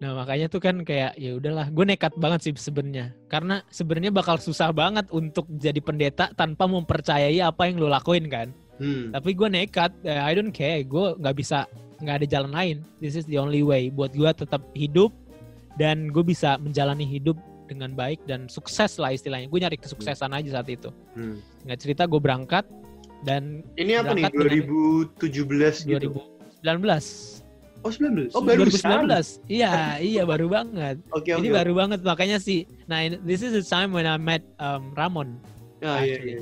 Nah 0.00 0.16
makanya 0.16 0.48
tuh 0.48 0.64
kan 0.64 0.80
kayak 0.80 1.12
ya 1.20 1.36
udahlah, 1.36 1.68
gue 1.68 1.84
nekat 1.84 2.16
banget 2.16 2.40
sih 2.48 2.52
sebenarnya. 2.56 3.12
Karena 3.28 3.60
sebenarnya 3.68 4.08
bakal 4.08 4.40
susah 4.40 4.72
banget 4.72 5.04
untuk 5.12 5.44
jadi 5.60 5.76
pendeta 5.84 6.32
tanpa 6.32 6.64
mempercayai 6.64 7.36
apa 7.44 7.68
yang 7.68 7.76
lo 7.84 7.92
lakuin 7.92 8.24
kan. 8.32 8.48
Hmm. 8.80 9.12
Tapi 9.12 9.36
gue 9.36 9.48
nekat, 9.52 9.92
eh, 10.08 10.16
I 10.16 10.32
don't 10.32 10.56
care, 10.56 10.80
gue 10.88 11.20
nggak 11.20 11.36
bisa, 11.36 11.68
nggak 12.00 12.24
ada 12.24 12.26
jalan 12.26 12.52
lain. 12.56 12.76
This 12.96 13.12
is 13.12 13.28
the 13.28 13.36
only 13.36 13.60
way 13.60 13.92
buat 13.92 14.16
gue 14.16 14.32
tetap 14.32 14.64
hidup 14.72 15.12
dan 15.76 16.08
gue 16.08 16.24
bisa 16.24 16.56
menjalani 16.56 17.04
hidup 17.04 17.36
dengan 17.68 17.92
baik 17.92 18.24
dan 18.24 18.48
sukses 18.48 18.96
lah 18.96 19.12
istilahnya. 19.12 19.52
Gue 19.52 19.60
nyari 19.60 19.76
kesuksesan 19.76 20.32
aja 20.32 20.48
saat 20.58 20.68
itu. 20.72 20.88
Hmm. 21.12 21.44
Nggak 21.68 21.76
cerita 21.76 22.08
gue 22.08 22.18
berangkat 22.18 22.64
dan 23.28 23.60
Ini 23.76 24.00
apa 24.00 24.16
nih? 24.16 24.32
Berangkat 24.32 24.64
dengan- 24.64 25.12
2017 25.20 25.84
gitu. 25.84 26.24
2019. 26.64 27.39
Oh 27.80 27.88
19. 27.88 28.36
Oh 28.36 28.44
baru 28.44 28.68
2019. 28.68 29.40
Iya, 29.48 29.96
iya 29.98 30.22
baru 30.28 30.52
banget. 30.52 31.00
Oke 31.16 31.32
oke. 31.32 31.40
Ini 31.40 31.48
baru 31.48 31.72
banget 31.72 32.00
makanya 32.04 32.36
sih. 32.36 32.68
Nah, 32.84 33.08
this 33.24 33.40
is 33.40 33.56
the 33.56 33.64
time 33.64 33.96
when 33.96 34.04
I 34.04 34.20
met 34.20 34.44
um, 34.60 34.92
Ramon. 34.92 35.40
Ah, 35.80 36.04
iya, 36.04 36.20
actually. 36.20 36.36
iya. 36.36 36.40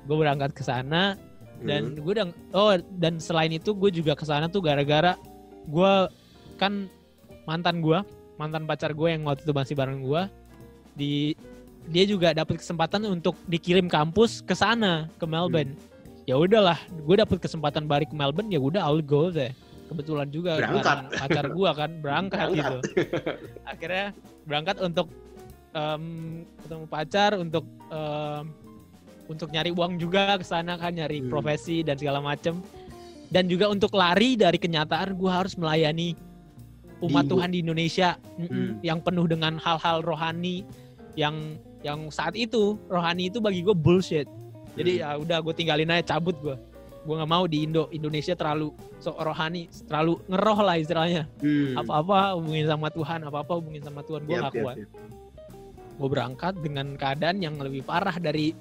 gue 0.00 0.16
berangkat 0.16 0.50
ke 0.56 0.64
sana 0.66 1.14
dan 1.62 1.92
Hmm. 1.92 2.02
gue 2.02 2.12
udah 2.16 2.26
oh 2.50 2.72
dan 2.98 3.20
selain 3.20 3.52
itu 3.52 3.70
gue 3.70 3.92
juga 3.92 4.16
ke 4.18 4.24
sana 4.26 4.48
tuh 4.48 4.64
gara-gara 4.64 5.14
gue 5.68 5.92
kan 6.56 6.88
mantan 7.46 7.84
gue 7.84 8.00
mantan 8.34 8.64
pacar 8.66 8.90
gue 8.90 9.08
yang 9.12 9.22
waktu 9.28 9.44
itu 9.44 9.52
masih 9.52 9.74
bareng 9.76 10.00
gue 10.02 10.22
di 10.96 11.12
dia 11.92 12.08
juga 12.08 12.32
dapat 12.32 12.58
kesempatan 12.58 13.04
untuk 13.06 13.36
dikirim 13.46 13.86
kampus 13.86 14.40
ke 14.40 14.56
sana 14.56 15.06
ke 15.20 15.24
Melbourne 15.28 15.76
ya 16.24 16.34
udahlah 16.40 16.80
gue 17.04 17.16
dapet 17.20 17.38
kesempatan 17.38 17.84
balik 17.84 18.08
ke 18.10 18.16
Melbourne 18.16 18.48
ya 18.50 18.58
udah 18.58 18.82
I'll 18.82 19.04
go 19.04 19.28
there 19.28 19.52
kebetulan 19.90 20.28
juga 20.30 20.54
Berangkat. 20.56 20.84
bareng 20.86 21.06
pacar 21.18 21.46
gue 21.50 21.70
kan 21.72 21.90
berangkat, 21.98 22.46
Berangkat. 22.46 22.54
gitu 22.54 22.76
akhirnya 23.66 24.06
berangkat 24.44 24.76
untuk 24.78 25.06
em, 25.72 26.04
ketemu 26.58 26.84
pacar 26.86 27.30
untuk 27.34 27.64
em, 27.90 28.44
untuk 29.26 29.48
nyari 29.48 29.70
uang 29.70 29.94
juga 29.96 30.34
ke 30.34 30.44
sana 30.44 30.74
kan 30.74 30.90
nyari 30.90 31.18
Hmm. 31.20 31.28
profesi 31.28 31.82
dan 31.82 31.94
segala 31.94 32.18
macem 32.18 32.62
dan 33.28 33.46
juga 33.46 33.66
untuk 33.66 33.90
lari 33.92 34.34
dari 34.34 34.56
kenyataan 34.56 35.14
gue 35.14 35.30
harus 35.30 35.54
melayani 35.54 36.14
umat 37.00 37.24
Di- 37.24 37.30
Tuhan 37.30 37.50
di 37.50 37.58
Indonesia 37.60 38.14
Hmm. 38.36 38.78
yang 38.80 38.98
penuh 38.98 39.26
dengan 39.26 39.54
hal-hal 39.56 40.00
rohani 40.00 40.62
yang 41.14 41.58
yang 41.80 42.06
saat 42.08 42.34
itu 42.34 42.78
rohani 42.86 43.26
itu 43.26 43.38
bagi 43.38 43.60
gue 43.60 43.72
bullshit 43.72 44.26
jadi 44.74 44.92
Hmm. 44.92 45.00
ya 45.00 45.08
udah 45.18 45.38
gue 45.40 45.54
tinggalin 45.56 45.90
aja 45.90 46.14
cabut 46.14 46.38
gue 46.38 46.54
gue 47.00 47.14
nggak 47.16 47.30
mau 47.30 47.44
di 47.48 47.64
Indo 47.64 47.88
Indonesia 47.90 48.36
terlalu 48.36 48.70
sok 49.00 49.16
rohani 49.18 49.66
terlalu 49.88 50.20
ngeroh 50.28 50.58
lah 50.60 50.76
istilahnya. 50.76 51.24
Hmm. 51.40 51.80
apa-apa 51.80 52.36
hubungin 52.36 52.68
sama 52.68 52.88
Tuhan 52.88 53.24
apa-apa 53.24 53.52
hubungin 53.56 53.80
sama 53.80 54.04
Tuhan 54.04 54.22
gue 54.24 54.36
nggak 54.36 54.54
yap, 54.54 54.62
kuat. 54.62 54.76
gue 55.96 56.08
berangkat 56.08 56.54
dengan 56.60 56.96
keadaan 56.96 57.40
yang 57.40 57.56
lebih 57.56 57.84
parah 57.84 58.16
dari 58.16 58.52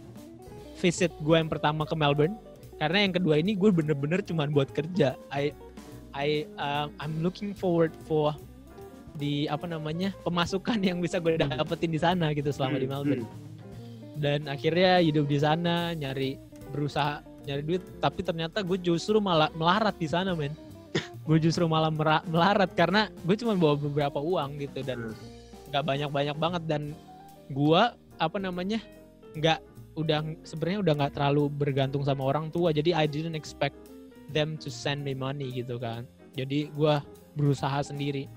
visit 0.75 1.11
gue 1.19 1.35
yang 1.35 1.47
pertama 1.47 1.83
ke 1.83 1.95
Melbourne. 1.95 2.35
Karena 2.79 3.03
yang 3.03 3.11
kedua 3.11 3.35
ini 3.35 3.59
gue 3.59 3.71
bener-bener 3.71 4.23
cuma 4.23 4.47
buat 4.47 4.71
kerja. 4.71 5.19
I 5.29 5.51
I 6.15 6.47
uh, 6.55 6.87
I'm 6.99 7.19
looking 7.19 7.51
forward 7.51 7.91
for 8.07 8.31
di 9.13 9.51
apa 9.51 9.67
namanya 9.67 10.15
pemasukan 10.23 10.79
yang 10.79 11.03
bisa 11.03 11.19
gue 11.19 11.35
dapetin 11.35 11.91
di 11.91 11.99
sana 11.99 12.31
gitu 12.31 12.55
selama 12.55 12.79
di 12.79 12.87
Hmm, 12.87 12.93
Melbourne. 12.95 13.25
dan 14.15 14.47
akhirnya 14.47 15.03
hidup 15.03 15.27
di 15.27 15.39
sana 15.39 15.91
nyari 15.91 16.39
berusaha 16.71 17.19
nyari 17.49 17.63
duit 17.65 17.81
tapi 17.97 18.21
ternyata 18.21 18.61
gue 18.61 18.77
justru 18.77 19.17
malah 19.17 19.49
melarat 19.57 19.97
di 19.97 20.05
sana 20.05 20.37
men. 20.37 20.53
Gue 21.25 21.37
justru 21.41 21.65
malah 21.69 21.89
melarat 22.25 22.73
karena 22.73 23.09
gue 23.25 23.35
cuma 23.37 23.57
bawa 23.57 23.77
beberapa 23.77 24.21
uang 24.21 24.61
gitu 24.61 24.85
dan 24.85 25.09
Hmm. 25.09 25.17
nggak 25.69 25.83
banyak 25.85 26.09
banyak 26.09 26.37
banget 26.37 26.63
dan 26.65 26.81
gue 27.53 27.81
apa 28.17 28.37
namanya 28.41 28.81
nggak 29.37 29.61
udah 29.93 30.25
sebenarnya 30.41 30.79
udah 30.81 30.93
nggak 30.97 31.13
terlalu 31.13 31.43
bergantung 31.49 32.01
sama 32.01 32.25
orang 32.25 32.49
tua 32.49 32.73
jadi 32.73 32.97
I 32.97 33.05
didn't 33.05 33.37
expect 33.37 33.77
them 34.33 34.57
to 34.61 34.69
send 34.69 35.01
me 35.01 35.17
money 35.17 35.49
gitu 35.49 35.81
kan. 35.81 36.05
Jadi 36.37 36.69
gue 36.73 36.95
berusaha 37.33 37.81
sendiri. 37.81 38.29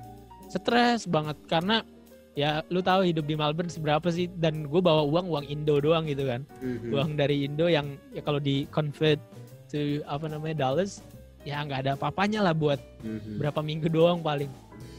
Stres 0.48 1.08
banget 1.08 1.36
karena 1.48 1.84
ya 2.32 2.64
lu 2.68 2.80
tahu 2.80 3.04
hidup 3.04 3.24
di 3.24 3.36
Melbourne 3.36 3.68
seberapa 3.68 4.08
sih 4.08 4.24
dan 4.32 4.64
gue 4.64 4.80
bawa 4.80 5.04
uang 5.04 5.28
uang 5.28 5.44
Indo 5.46 5.76
doang 5.78 6.08
gitu 6.08 6.24
kan 6.24 6.48
Mhm. 6.58 6.88
uang 6.88 7.10
dari 7.14 7.44
Indo 7.44 7.68
yang 7.68 7.92
ya 8.10 8.20
kalau 8.20 8.40
di 8.40 8.64
convert 8.68 9.20
to 9.68 10.00
apa 10.04 10.28
namanya 10.28 10.68
dollars 10.68 11.04
ya 11.44 11.60
nggak 11.60 11.80
ada 11.82 11.90
apa-apanya 11.94 12.40
lah 12.40 12.54
buat 12.54 12.80
Mhm. 13.02 13.36
berapa 13.36 13.60
minggu 13.60 13.88
doang 13.88 14.20
paling 14.20 14.48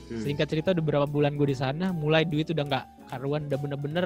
Hmm. 0.10 0.20
singkat 0.20 0.46
cerita 0.46 0.72
udah 0.72 0.84
berapa 0.84 1.08
bulan 1.08 1.34
gue 1.34 1.48
di 1.48 1.58
sana 1.58 1.90
mulai 1.90 2.22
duit 2.22 2.46
udah 2.48 2.64
nggak 2.64 2.86
karuan 3.10 3.48
udah 3.48 3.58
bener-bener 3.58 4.06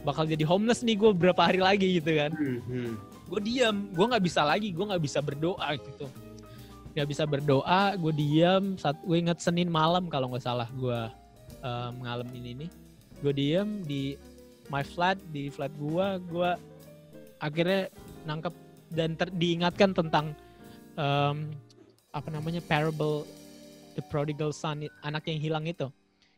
bakal 0.00 0.22
jadi 0.22 0.46
homeless 0.46 0.80
nih 0.80 0.96
gue 0.96 1.10
berapa 1.12 1.42
hari 1.42 1.58
lagi 1.58 1.98
gitu 1.98 2.14
kan 2.14 2.30
Mhm. 2.32 2.90
gue 3.26 3.40
diam 3.42 3.76
gue 3.90 4.06
nggak 4.06 4.22
bisa 4.22 4.46
lagi 4.46 4.70
gue 4.70 4.84
nggak 4.86 5.02
bisa 5.02 5.18
berdoa 5.20 5.68
gitu 5.74 6.06
nggak 6.94 7.08
bisa 7.10 7.28
berdoa 7.28 7.82
gue 7.96 8.12
diam 8.14 8.78
saat 8.78 8.96
gue 8.96 9.16
inget 9.18 9.36
Senin 9.36 9.68
malam 9.68 10.06
kalau 10.06 10.30
nggak 10.30 10.40
salah 10.40 10.70
gue 10.70 11.00
um, 11.66 12.06
ngalamin 12.06 12.44
ini 12.54 12.66
gue 13.18 13.32
diam 13.34 13.82
di 13.82 14.14
my 14.70 14.86
flat 14.86 15.18
di 15.34 15.50
flat 15.50 15.74
gue 15.74 16.06
gue 16.30 16.50
akhirnya 17.42 17.90
nangkep 18.24 18.54
dan 18.94 19.18
ter- 19.18 19.34
diingatkan 19.34 19.90
tentang 19.90 20.30
um, 20.94 21.50
apa 22.14 22.28
namanya 22.30 22.62
parable 22.64 23.26
the 23.98 24.02
prodigal 24.06 24.54
son 24.54 24.86
anak 25.02 25.26
yang 25.26 25.40
hilang 25.42 25.64
itu 25.66 25.90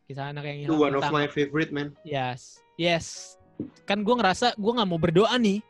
kisah 0.09 0.33
anak 0.33 0.49
yang 0.49 0.65
Itu 0.65 0.73
hilang 0.73 0.81
one 0.81 0.93
of 0.97 1.01
tentang- 1.05 1.13
my 1.13 1.27
favorite 1.29 1.69
man. 1.69 1.93
Yes, 2.01 2.57
yes. 2.81 3.37
Kan 3.85 4.01
gue 4.01 4.15
ngerasa 4.17 4.57
gue 4.57 4.71
nggak 4.73 4.89
mau 4.89 4.97
berdoa 4.97 5.37
nih, 5.37 5.61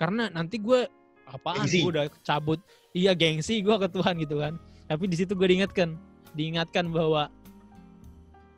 karena 0.00 0.32
nanti 0.32 0.56
gue 0.56 0.88
apaan? 1.28 1.68
Gue 1.68 1.92
udah 1.92 2.08
cabut. 2.24 2.56
Iya 2.96 3.12
gengsi 3.12 3.60
gue 3.60 3.76
ke 3.76 3.88
Tuhan 3.92 4.16
gitu 4.16 4.40
kan. 4.40 4.56
Tapi 4.88 5.04
di 5.12 5.16
situ 5.20 5.36
gue 5.36 5.44
diingatkan, 5.44 5.92
diingatkan 6.32 6.88
bahwa 6.88 7.28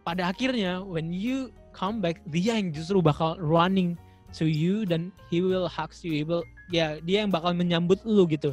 pada 0.05 0.29
akhirnya 0.31 0.85
when 0.85 1.11
you 1.11 1.51
come 1.73 1.99
back, 1.99 2.21
dia 2.31 2.61
yang 2.61 2.71
justru 2.71 3.01
bakal 3.01 3.35
running 3.41 3.97
to 4.37 4.47
you 4.47 4.85
dan 4.85 5.11
he 5.33 5.41
will 5.41 5.67
hugs 5.67 6.05
you, 6.05 6.13
he 6.13 6.23
will 6.23 6.45
ya 6.71 7.01
dia 7.03 7.25
yang 7.25 7.33
bakal 7.33 7.57
menyambut 7.57 7.99
lu 8.05 8.29
gitu. 8.29 8.53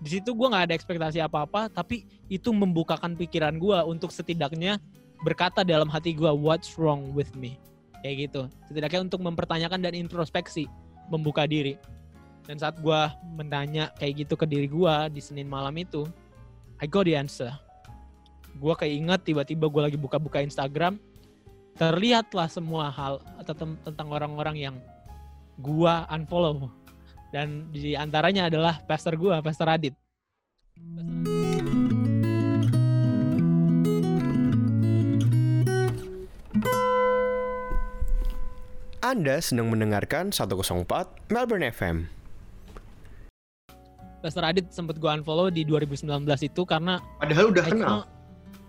Di 0.00 0.18
situ 0.18 0.32
gue 0.32 0.46
nggak 0.48 0.72
ada 0.72 0.74
ekspektasi 0.74 1.20
apa-apa, 1.20 1.68
tapi 1.68 2.08
itu 2.32 2.48
membukakan 2.50 3.14
pikiran 3.14 3.60
gue 3.60 3.78
untuk 3.84 4.08
setidaknya 4.08 4.80
berkata 5.20 5.60
dalam 5.60 5.92
hati 5.92 6.16
gue 6.16 6.32
what's 6.32 6.80
wrong 6.80 7.12
with 7.12 7.28
me? 7.36 7.60
Kayak 8.00 8.32
gitu. 8.32 8.42
Setidaknya 8.72 9.12
untuk 9.12 9.20
mempertanyakan 9.20 9.84
dan 9.84 9.92
introspeksi 9.92 10.64
membuka 11.12 11.44
diri. 11.44 11.76
Dan 12.48 12.56
saat 12.56 12.80
gue 12.80 13.00
menanya 13.36 13.92
kayak 14.00 14.24
gitu 14.24 14.34
ke 14.40 14.48
diri 14.48 14.66
gue 14.66 14.94
di 15.12 15.20
Senin 15.20 15.46
malam 15.46 15.76
itu 15.76 16.08
I 16.80 16.88
got 16.88 17.04
the 17.04 17.12
answer 17.12 17.52
gue 18.56 18.74
keinget 18.74 19.20
tiba-tiba 19.22 19.70
gue 19.70 19.82
lagi 19.82 19.98
buka-buka 20.00 20.42
Instagram 20.42 20.98
terlihatlah 21.78 22.50
semua 22.50 22.90
hal 22.90 23.22
tentang 23.86 24.08
orang-orang 24.10 24.56
yang 24.58 24.76
gue 25.60 25.94
unfollow 26.10 26.68
dan 27.30 27.70
di 27.70 27.94
antaranya 27.94 28.50
adalah 28.50 28.82
pastor 28.84 29.14
gue 29.14 29.32
pastor 29.44 29.70
Adit 29.70 29.94
Anda 39.00 39.42
sedang 39.42 39.72
mendengarkan 39.74 40.30
104 40.30 40.86
Melbourne 41.34 41.66
FM. 41.66 42.20
pastor 44.20 44.44
Adit 44.44 44.68
sempat 44.70 45.00
gue 45.00 45.08
unfollow 45.08 45.48
di 45.48 45.64
2019 45.64 46.28
itu 46.44 46.62
karena 46.68 47.00
Padahal 47.16 47.48
udah 47.50 47.64
I 47.64 47.70
kenal. 47.72 48.00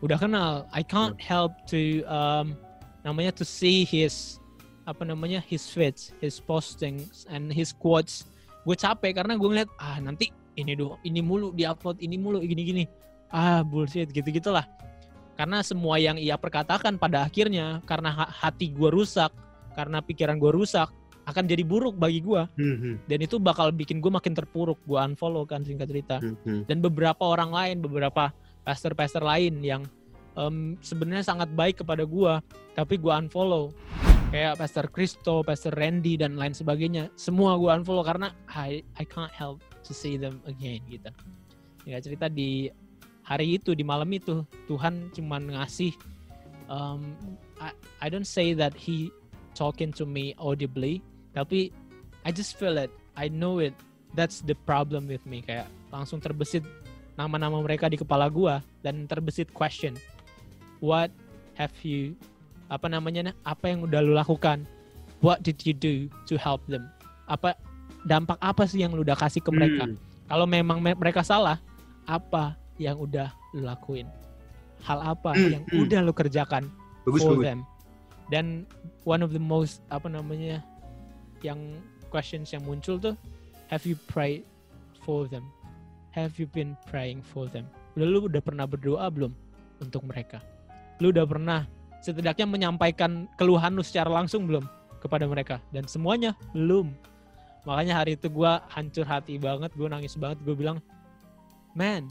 Udah 0.02 0.18
kenal. 0.18 0.66
I 0.70 0.82
can't 0.82 1.18
help 1.18 1.54
to 1.70 2.02
um, 2.06 2.58
namanya 3.02 3.34
to 3.38 3.46
see 3.46 3.82
his 3.82 4.38
apa 4.84 5.06
namanya 5.06 5.40
his 5.42 5.70
feeds, 5.70 6.12
his 6.20 6.42
postings 6.42 7.30
and 7.30 7.54
his 7.54 7.70
quotes. 7.72 8.26
Gue 8.66 8.74
capek 8.74 9.18
karena 9.18 9.38
gue 9.38 9.48
ngeliat 9.48 9.70
ah 9.78 9.98
nanti 9.98 10.30
ini 10.54 10.74
doh, 10.74 10.98
ini 11.02 11.22
mulu 11.22 11.54
di 11.54 11.64
upload, 11.64 12.02
ini 12.02 12.18
mulu 12.18 12.42
gini-gini. 12.42 12.86
Ah 13.30 13.64
bullshit 13.64 14.12
gitu-gitulah. 14.12 14.66
Karena 15.38 15.64
semua 15.64 15.98
yang 15.98 16.20
ia 16.20 16.36
perkatakan 16.36 17.00
pada 17.00 17.24
akhirnya 17.26 17.80
karena 17.88 18.12
ha- 18.12 18.30
hati 18.30 18.70
gue 18.70 18.90
rusak, 18.92 19.32
karena 19.74 20.04
pikiran 20.04 20.38
gue 20.38 20.52
rusak 20.52 20.92
akan 21.26 21.46
jadi 21.46 21.62
buruk 21.62 21.96
bagi 21.96 22.18
gue 22.20 22.44
Mhm. 22.58 23.06
dan 23.06 23.20
itu 23.22 23.38
bakal 23.38 23.70
bikin 23.72 24.02
gue 24.02 24.10
makin 24.12 24.34
terpuruk. 24.34 24.82
Gue 24.84 24.98
unfollow 24.98 25.46
kan 25.46 25.62
singkat 25.62 25.88
cerita 25.88 26.18
Mhm. 26.20 26.66
dan 26.68 26.78
beberapa 26.82 27.22
orang 27.24 27.54
lain, 27.54 27.78
beberapa 27.80 28.34
pastor-pastor 28.64 29.24
lain 29.24 29.62
yang 29.62 29.84
em, 30.38 30.78
sebenarnya 30.80 31.26
sangat 31.26 31.50
baik 31.54 31.84
kepada 31.84 32.06
gua, 32.08 32.40
tapi 32.78 32.98
gua 32.98 33.20
unfollow. 33.20 33.74
Kayak 34.32 34.64
Pastor 34.64 34.88
Christo, 34.88 35.44
Pastor 35.44 35.76
Randy 35.76 36.16
dan 36.16 36.40
lain 36.40 36.56
sebagainya. 36.56 37.12
Semua 37.20 37.60
gua 37.60 37.76
unfollow 37.76 38.04
karena 38.04 38.32
I 38.48 38.80
I 38.96 39.04
can't 39.04 39.34
help 39.36 39.60
to 39.84 39.92
see 39.92 40.16
them 40.16 40.40
again 40.48 40.80
gitu. 40.88 41.12
Ya 41.84 42.00
cerita 42.00 42.32
di 42.32 42.72
hari 43.28 43.60
itu 43.60 43.76
di 43.76 43.84
malam 43.84 44.08
itu 44.12 44.44
Tuhan 44.72 45.12
cuman 45.12 45.52
ngasih 45.52 45.94
um, 46.72 47.12
I, 47.60 47.76
I 48.00 48.08
don't 48.08 48.28
say 48.28 48.56
that 48.56 48.74
he 48.74 49.12
talking 49.54 49.92
to 50.00 50.08
me 50.08 50.32
audibly, 50.40 51.04
tapi 51.36 51.76
I 52.24 52.32
just 52.32 52.56
feel 52.56 52.80
it. 52.80 52.90
I 53.20 53.28
know 53.28 53.60
it. 53.60 53.76
That's 54.16 54.44
the 54.44 54.56
problem 54.68 55.08
with 55.08 55.24
me 55.28 55.44
kayak 55.44 55.68
langsung 55.92 56.24
terbesit 56.24 56.64
nama-nama 57.16 57.60
mereka 57.60 57.88
di 57.88 57.96
kepala 57.96 58.28
gua 58.28 58.60
dan 58.82 59.06
terbesit 59.06 59.52
question. 59.52 59.96
What 60.80 61.12
have 61.56 61.74
you 61.84 62.16
apa 62.68 62.88
namanya 62.88 63.36
apa 63.44 63.68
yang 63.68 63.84
udah 63.84 64.00
lu 64.00 64.14
lakukan? 64.14 64.64
What 65.22 65.46
did 65.46 65.62
you 65.62 65.76
do 65.76 66.10
to 66.26 66.36
help 66.36 66.66
them? 66.66 66.90
Apa 67.28 67.54
dampak 68.04 68.42
apa 68.42 68.66
sih 68.66 68.82
yang 68.82 68.92
lu 68.92 69.06
udah 69.06 69.16
kasih 69.16 69.40
ke 69.40 69.52
mereka? 69.52 69.86
Hmm. 69.86 69.98
kalau 70.26 70.48
memang 70.48 70.80
me- 70.80 70.96
mereka 70.96 71.22
salah 71.22 71.60
apa 72.08 72.56
yang 72.76 72.98
udah 72.98 73.30
lu 73.52 73.62
lakuin? 73.62 74.08
Hal 74.82 74.98
apa 75.04 75.36
Hmm, 75.36 75.52
yang 75.52 75.64
hmm. 75.70 75.84
udah 75.86 76.00
lu 76.02 76.10
kerjakan 76.10 76.66
Bagus 77.06 77.22
for 77.22 77.38
bagus. 77.38 77.46
them? 77.46 77.60
Dan 78.32 78.46
one 79.04 79.22
of 79.22 79.30
the 79.30 79.44
most 79.44 79.84
apa 79.92 80.08
namanya 80.08 80.64
yang 81.46 81.60
questions 82.10 82.50
yang 82.50 82.64
muncul 82.64 82.98
tuh 82.98 83.14
have 83.68 83.84
you 83.84 83.94
prayed 84.08 84.42
for 85.02 85.28
them 85.28 85.46
have 86.12 86.36
you 86.38 86.48
been 86.52 86.76
praying 86.88 87.24
for 87.24 87.48
them? 87.48 87.68
Udah 87.96 88.08
lu 88.08 88.20
udah 88.28 88.44
pernah 88.44 88.68
berdoa 88.68 89.08
belum 89.12 89.32
untuk 89.80 90.04
mereka? 90.08 90.44
Lu 91.00 91.10
udah 91.12 91.26
pernah 91.26 91.66
setidaknya 92.04 92.48
menyampaikan 92.48 93.28
keluhan 93.36 93.76
lu 93.76 93.84
secara 93.84 94.12
langsung 94.12 94.46
belum 94.48 94.68
kepada 95.00 95.26
mereka? 95.26 95.60
Dan 95.72 95.88
semuanya 95.88 96.36
belum. 96.54 96.92
Makanya 97.66 98.04
hari 98.04 98.18
itu 98.18 98.28
gue 98.28 98.52
hancur 98.74 99.06
hati 99.06 99.38
banget 99.38 99.72
gue 99.78 99.88
nangis 99.88 100.18
banget 100.18 100.42
gue 100.42 100.56
bilang 100.58 100.82
man 101.78 102.10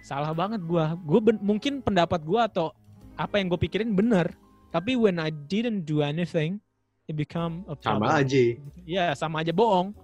salah 0.00 0.30
banget 0.30 0.62
gue 0.62 0.84
gue 1.04 1.20
mungkin 1.42 1.82
pendapat 1.82 2.22
gue 2.22 2.38
atau 2.38 2.70
apa 3.18 3.42
yang 3.42 3.50
gue 3.50 3.60
pikirin 3.60 3.92
bener 3.92 4.30
tapi 4.70 4.94
when 4.94 5.18
I 5.18 5.34
didn't 5.34 5.88
do 5.88 6.06
anything 6.06 6.62
it 7.10 7.18
become 7.18 7.66
a 7.66 7.74
problem. 7.74 8.06
sama 8.06 8.22
aja. 8.22 8.44
Ya 8.86 9.04
sama 9.18 9.42
aja 9.42 9.50
bohong 9.50 9.94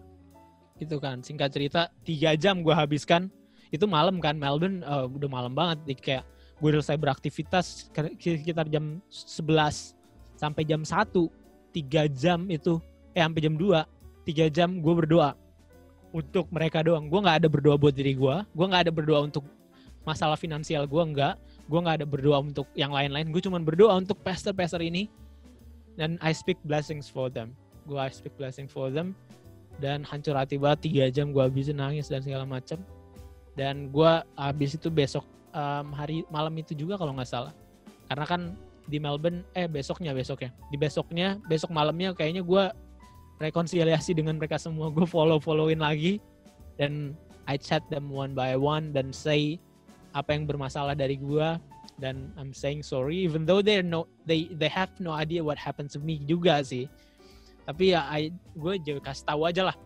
gitu 0.83 0.99
kan. 0.99 1.23
Singkat 1.23 1.49
cerita 1.55 1.81
tiga 2.03 2.35
jam 2.35 2.61
gue 2.67 2.75
habiskan. 2.75 3.31
Itu 3.73 3.87
malam 3.89 4.19
kan 4.19 4.37
Melbourne 4.37 4.83
uh, 4.83 5.07
udah 5.07 5.31
malam 5.31 5.55
banget. 5.55 5.97
Kayak 6.03 6.27
gue 6.59 6.71
selesai 6.79 6.99
beraktivitas 6.99 7.89
sekitar 8.19 8.67
jam 8.69 8.99
11 9.11 9.95
sampai 10.39 10.63
jam 10.67 10.83
1 10.83 11.11
tiga 11.73 12.07
jam 12.11 12.47
itu 12.51 12.79
eh 13.17 13.23
sampai 13.23 13.41
jam 13.43 13.55
2 13.57 13.83
tiga 14.29 14.47
jam 14.53 14.79
gue 14.83 14.95
berdoa 14.95 15.39
untuk 16.13 16.51
mereka 16.53 16.85
doang. 16.85 17.09
Gue 17.09 17.23
nggak 17.23 17.47
ada 17.47 17.49
berdoa 17.49 17.79
buat 17.79 17.95
diri 17.95 18.19
gue 18.19 18.35
gue 18.45 18.67
nggak 18.67 18.91
ada 18.91 18.93
berdoa 18.93 19.21
untuk 19.25 19.47
masalah 20.03 20.37
finansial 20.37 20.85
gue 20.85 21.03
nggak. 21.15 21.35
Gue 21.71 21.79
nggak 21.81 22.03
ada 22.03 22.07
berdoa 22.07 22.39
untuk 22.43 22.67
yang 22.77 22.93
lain-lain. 22.93 23.31
Gue 23.33 23.41
cuma 23.41 23.57
berdoa 23.63 23.97
untuk 23.97 24.19
pastor-pastor 24.21 24.83
ini. 24.83 25.09
Dan 25.93 26.17
I 26.25 26.33
speak 26.33 26.57
blessings 26.65 27.09
for 27.09 27.29
them. 27.29 27.53
Gue 27.85 28.01
I 28.01 28.09
speak 28.09 28.33
blessing 28.41 28.65
for 28.65 28.89
them 28.89 29.13
dan 29.83 30.07
hancur 30.07 30.39
hati 30.39 30.63
banget 30.63 30.87
tiga 30.87 31.05
jam 31.11 31.35
gue 31.35 31.43
habisin 31.43 31.83
nangis 31.83 32.07
dan 32.07 32.23
segala 32.23 32.47
macam 32.47 32.79
dan 33.59 33.91
gue 33.91 34.13
habis 34.39 34.79
itu 34.79 34.89
besok 34.89 35.27
um, 35.53 35.93
hari 35.93 36.25
malam 36.33 36.55
itu 36.57 36.73
juga 36.73 36.97
kalau 36.97 37.13
nggak 37.17 37.29
salah. 37.29 37.53
Karena 38.09 38.27
kan 38.29 38.43
di 38.89 38.99
Melbourne 38.99 39.47
eh 39.55 39.71
besoknya 39.71 40.11
besok 40.11 40.43
ya 40.43 40.51
di 40.71 40.77
besoknya 40.77 41.39
besok 41.47 41.71
malamnya 41.71 42.13
kayaknya 42.17 42.43
gue 42.43 42.65
rekonsiliasi 43.41 44.17
dengan 44.17 44.41
mereka 44.41 44.57
semua. 44.57 44.89
Gue 44.89 45.05
follow 45.05 45.43
followin 45.43 45.81
lagi 45.81 46.23
dan 46.81 47.13
I 47.45 47.59
chat 47.59 47.85
them 47.91 48.09
one 48.09 48.33
by 48.33 48.57
one 48.57 48.95
dan 48.95 49.11
say 49.13 49.61
apa 50.13 50.33
yang 50.37 50.45
bermasalah 50.49 50.97
dari 50.97 51.19
gue 51.21 51.49
dan 52.01 52.33
I'm 52.41 52.57
saying 52.57 52.85
sorry 52.85 53.21
even 53.25 53.45
though 53.45 53.61
they 53.61 53.81
no 53.85 54.09
they 54.25 54.49
they 54.57 54.69
have 54.69 54.93
no 55.01 55.13
idea 55.13 55.45
what 55.45 55.61
happened 55.61 55.93
to 55.93 56.01
me 56.01 56.21
juga 56.25 56.61
sih 56.65 56.89
tapi 57.69 57.95
ya 57.95 58.07
I 58.11 58.33
gue 58.57 58.75
juga 58.83 59.13
kasih 59.13 59.25
tahu 59.29 59.41
aja 59.49 59.63
lah. 59.71 59.77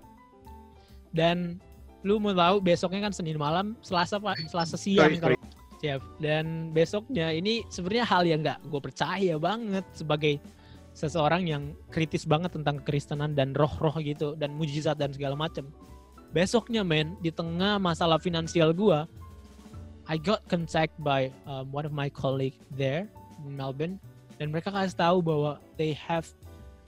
Dan 1.12 1.61
lu 2.05 2.20
mau 2.20 2.37
tahu 2.37 2.62
besoknya 2.62 3.09
kan 3.09 3.12
Senin 3.12 3.41
malam 3.41 3.74
Selasa 3.81 4.20
Selasa 4.49 4.77
siang 4.77 5.16
kalau 5.18 5.39
siap. 5.81 6.01
Dan 6.20 6.72
besoknya 6.72 7.33
ini 7.33 7.64
sebenarnya 7.68 8.05
hal 8.09 8.22
yang 8.24 8.41
nggak 8.45 8.59
gue 8.68 8.81
percaya 8.81 9.35
banget 9.37 9.85
sebagai 9.97 10.41
seseorang 10.97 11.45
yang 11.45 11.77
kritis 11.93 12.24
banget 12.24 12.57
tentang 12.57 12.81
kekristenan 12.81 13.37
dan 13.37 13.53
roh-roh 13.53 14.01
gitu 14.01 14.33
dan 14.33 14.57
mujizat 14.57 14.97
dan 14.97 15.12
segala 15.12 15.37
macam 15.37 15.68
besoknya 16.33 16.81
men 16.81 17.12
di 17.20 17.29
tengah 17.29 17.77
masalah 17.77 18.16
finansial 18.16 18.72
gue 18.72 19.05
I 20.07 20.22
got 20.22 20.47
contact 20.47 20.95
by 21.03 21.35
um, 21.51 21.74
one 21.74 21.83
of 21.83 21.91
my 21.91 22.07
colleague 22.07 22.55
there 22.70 23.11
in 23.43 23.59
Melbourne. 23.59 23.99
Dan 24.39 24.55
mereka 24.55 24.70
kasih 24.70 24.95
tahu 24.95 25.18
bahwa 25.18 25.59
they 25.74 25.99
have 25.99 26.31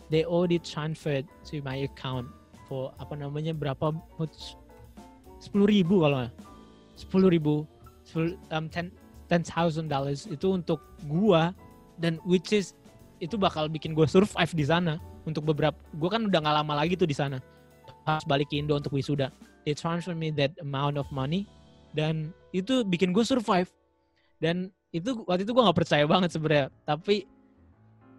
they 0.09 0.25
already 0.25 0.61
transferred 0.61 1.25
to 1.45 1.61
my 1.65 1.85
account 1.85 2.29
for 2.69 2.93
apa 3.01 3.17
namanya 3.17 3.57
berapa 3.57 3.97
sepuluh 5.41 5.69
ribu 5.69 6.05
kalau 6.05 6.29
sepuluh 6.99 7.29
ribu 7.33 7.55
um, 8.51 8.67
ten 8.69 8.93
ten 9.29 9.41
thousand 9.45 9.89
dollars 9.89 10.27
itu 10.29 10.57
untuk 10.57 10.81
gua 11.07 11.53
dan 12.01 12.17
which 12.25 12.55
is 12.55 12.75
itu 13.19 13.35
bakal 13.35 13.67
bikin 13.67 13.93
gue 13.95 14.07
survive 14.07 14.51
di 14.55 14.65
sana 14.65 14.99
untuk 15.27 15.45
beberapa 15.45 15.77
gue 15.99 16.09
kan 16.09 16.31
udah 16.31 16.39
nggak 16.41 16.57
lama 16.63 16.75
lagi 16.79 16.95
tuh 16.95 17.07
di 17.07 17.15
sana. 17.15 17.43
Harus 18.07 18.25
balik 18.25 18.49
ke 18.49 18.57
Indo 18.57 18.79
untuk 18.79 18.95
wisuda. 18.95 19.29
They 19.67 19.77
transfer 19.77 20.17
me 20.17 20.33
that 20.39 20.55
amount 20.63 20.97
of 20.97 21.05
money 21.13 21.45
dan 21.93 22.33
itu 22.57 22.87
bikin 22.87 23.13
gue 23.13 23.27
survive. 23.27 23.69
Dan 24.39 24.71
itu 24.95 25.27
waktu 25.27 25.45
itu 25.45 25.53
gue 25.53 25.63
nggak 25.67 25.79
percaya 25.79 26.05
banget 26.09 26.31
sebenarnya. 26.33 26.67
Tapi 26.87 27.27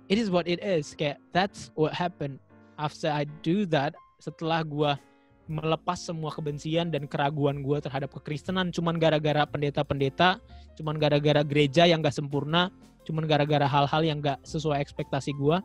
it 0.09 0.17
is 0.17 0.33
what 0.33 0.49
it 0.49 0.59
is 0.59 0.97
kayak 0.97 1.21
that's 1.31 1.69
what 1.77 1.93
happened 1.93 2.41
after 2.81 3.07
I 3.07 3.29
do 3.45 3.69
that 3.69 3.93
setelah 4.19 4.65
gue 4.65 4.91
melepas 5.49 5.97
semua 5.97 6.29
kebencian 6.29 6.93
dan 6.93 7.09
keraguan 7.09 7.65
gue 7.65 7.77
terhadap 7.81 8.13
kekristenan 8.13 8.69
cuman 8.69 9.01
gara-gara 9.01 9.49
pendeta-pendeta, 9.49 10.37
cuman 10.77 11.01
gara-gara 11.01 11.41
gereja 11.41 11.89
yang 11.89 12.05
gak 12.05 12.13
sempurna, 12.13 12.69
cuman 13.03 13.25
gara-gara 13.25 13.65
hal-hal 13.65 14.05
yang 14.05 14.21
gak 14.21 14.37
sesuai 14.45 14.77
ekspektasi 14.77 15.33
gue. 15.33 15.57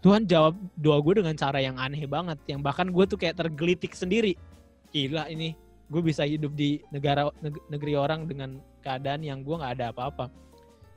Tuhan 0.00 0.24
jawab 0.24 0.56
doa 0.80 1.04
gue 1.04 1.20
dengan 1.20 1.36
cara 1.36 1.60
yang 1.60 1.76
aneh 1.76 2.08
banget, 2.08 2.40
yang 2.48 2.64
bahkan 2.64 2.88
gue 2.88 3.04
tuh 3.04 3.20
kayak 3.20 3.36
tergelitik 3.44 3.92
sendiri. 3.92 4.40
Gila 4.88 5.28
ini, 5.28 5.52
gue 5.92 6.00
bisa 6.00 6.24
hidup 6.24 6.56
di 6.56 6.80
negara 6.88 7.28
negeri 7.68 8.00
orang 8.00 8.24
dengan 8.24 8.56
keadaan 8.80 9.20
yang 9.20 9.44
gue 9.44 9.52
gak 9.52 9.80
ada 9.80 9.92
apa-apa. 9.92 10.32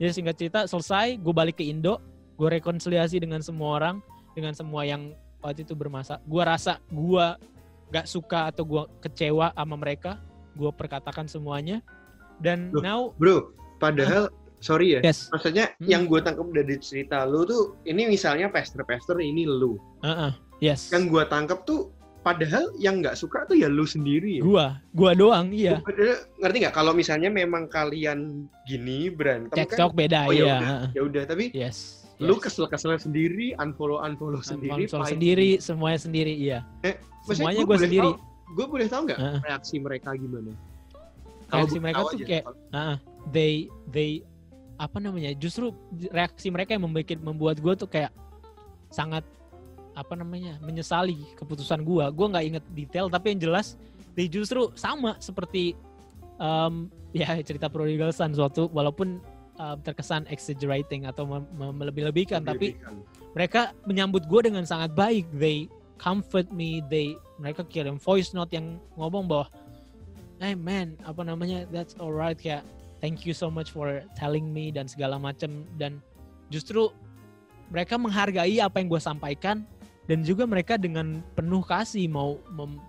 Jadi 0.00 0.12
singkat 0.16 0.36
cerita 0.40 0.64
selesai, 0.64 1.20
gue 1.20 1.32
balik 1.36 1.60
ke 1.60 1.68
Indo, 1.68 2.00
gue 2.38 2.48
rekonsiliasi 2.48 3.18
dengan 3.18 3.42
semua 3.42 3.82
orang, 3.82 3.96
dengan 4.32 4.54
semua 4.54 4.86
yang 4.86 5.10
waktu 5.42 5.66
itu 5.66 5.74
bermasalah. 5.74 6.22
Gue 6.24 6.42
rasa 6.46 6.78
gue 6.88 7.26
gak 7.92 8.06
suka 8.06 8.52
atau 8.52 8.64
gue 8.64 8.82
kecewa 9.02 9.52
sama 9.56 9.76
mereka 9.76 10.20
gue 10.58 10.70
perkatakan 10.74 11.30
semuanya 11.30 11.80
dan 12.42 12.74
Loh, 12.74 12.82
now 12.82 13.00
bro 13.16 13.54
padahal 13.78 14.28
uh, 14.28 14.58
sorry 14.58 14.98
ya 14.98 15.00
yes. 15.06 15.30
maksudnya 15.30 15.72
hmm. 15.78 15.86
yang 15.88 16.02
gue 16.04 16.20
tangkap 16.20 16.50
dari 16.50 16.76
cerita 16.82 17.22
lu 17.24 17.46
tuh 17.46 17.78
ini 17.86 18.10
misalnya 18.10 18.50
pester-pester 18.50 19.16
ini 19.22 19.46
lu 19.46 19.78
uh 20.02 20.10
-uh. 20.10 20.32
yes 20.58 20.90
yang 20.90 21.06
gue 21.06 21.22
tangkap 21.30 21.62
tuh 21.64 21.94
padahal 22.26 22.74
yang 22.76 23.00
nggak 23.00 23.14
suka 23.14 23.46
tuh 23.46 23.56
ya 23.56 23.70
lu 23.70 23.86
sendiri 23.86 24.42
ya? 24.42 24.44
gua 24.44 24.66
gua 24.92 25.14
doang 25.14 25.54
iya 25.54 25.78
ngerti 26.42 26.66
nggak 26.66 26.74
kalau 26.74 26.90
misalnya 26.90 27.30
memang 27.30 27.70
kalian 27.70 28.50
gini 28.66 29.08
berantem 29.08 29.54
cekcok 29.54 29.94
kan, 29.94 29.96
beda 29.96 30.20
oh, 30.26 30.34
ya 30.34 30.90
ya 30.92 31.00
udah 31.06 31.22
tapi 31.24 31.54
yes 31.54 32.07
lu 32.18 32.34
kesel-kesel 32.42 32.98
sendiri, 32.98 33.54
unfollow 33.62 34.02
unfollow 34.02 34.42
sendiri, 34.42 34.90
unfollow 34.90 35.06
sendiri, 35.06 35.62
semuanya 35.62 35.98
sendiri, 36.02 36.34
iya. 36.34 36.58
Eh, 36.82 36.98
semuanya 37.22 37.62
gue 37.62 37.78
sendiri. 37.78 38.10
Gue 38.58 38.66
boleh 38.66 38.86
tahu 38.90 39.06
nggak 39.06 39.18
uh. 39.20 39.38
reaksi 39.46 39.76
mereka 39.78 40.18
gimana? 40.18 40.50
Reaksi 41.48 41.78
mereka 41.78 42.00
tuh 42.10 42.18
aja. 42.18 42.26
kayak, 42.26 42.44
uh, 42.74 42.96
they 43.30 43.70
they 43.86 44.26
apa 44.80 44.98
namanya? 44.98 45.30
Justru 45.38 45.70
reaksi 46.10 46.50
mereka 46.50 46.74
yang 46.74 46.90
membuat 46.90 47.18
membuat 47.22 47.56
gue 47.62 47.74
tuh 47.78 47.88
kayak 47.88 48.10
sangat 48.90 49.22
apa 49.94 50.14
namanya 50.14 50.58
menyesali 50.62 51.22
keputusan 51.38 51.86
gue. 51.86 52.04
Gue 52.14 52.26
nggak 52.30 52.44
inget 52.44 52.64
detail, 52.74 53.06
tapi 53.06 53.36
yang 53.36 53.40
jelas 53.46 53.78
they 54.18 54.26
justru 54.26 54.74
sama 54.74 55.14
seperti 55.22 55.78
um, 56.42 56.90
ya 57.14 57.38
cerita 57.46 57.70
prodigal 57.70 58.10
son 58.10 58.34
suatu 58.34 58.66
walaupun 58.74 59.22
uh, 59.58 59.76
terkesan 59.82 60.24
exaggerating 60.30 61.04
atau 61.04 61.26
melebih-lebihkan 61.54 62.42
tapi 62.46 62.78
mereka 63.36 63.74
menyambut 63.84 64.24
gue 64.24 64.40
dengan 64.48 64.64
sangat 64.64 64.94
baik. 64.94 65.28
They 65.34 65.68
comfort 65.98 66.48
me 66.54 66.80
they 66.86 67.18
mereka 67.42 67.66
kirim 67.66 67.98
voice 67.98 68.32
note 68.32 68.54
yang 68.54 68.78
ngomong 68.94 69.26
bahwa 69.26 69.46
hey 70.38 70.54
man 70.54 70.94
apa 71.02 71.26
namanya 71.26 71.66
that's 71.74 71.98
alright 71.98 72.38
kayak 72.38 72.62
thank 73.02 73.26
you 73.26 73.34
so 73.34 73.50
much 73.50 73.74
for 73.74 74.02
telling 74.14 74.50
me 74.50 74.70
dan 74.70 74.86
segala 74.86 75.18
macam. 75.18 75.66
Dan 75.76 76.00
justru 76.48 76.90
mereka 77.68 78.00
menghargai 78.00 78.62
apa 78.62 78.80
yang 78.80 78.88
gue 78.88 79.02
sampaikan 79.02 79.66
dan 80.08 80.24
juga 80.24 80.48
mereka 80.48 80.80
dengan 80.80 81.20
penuh 81.36 81.60
kasih 81.60 82.08
mau 82.08 82.40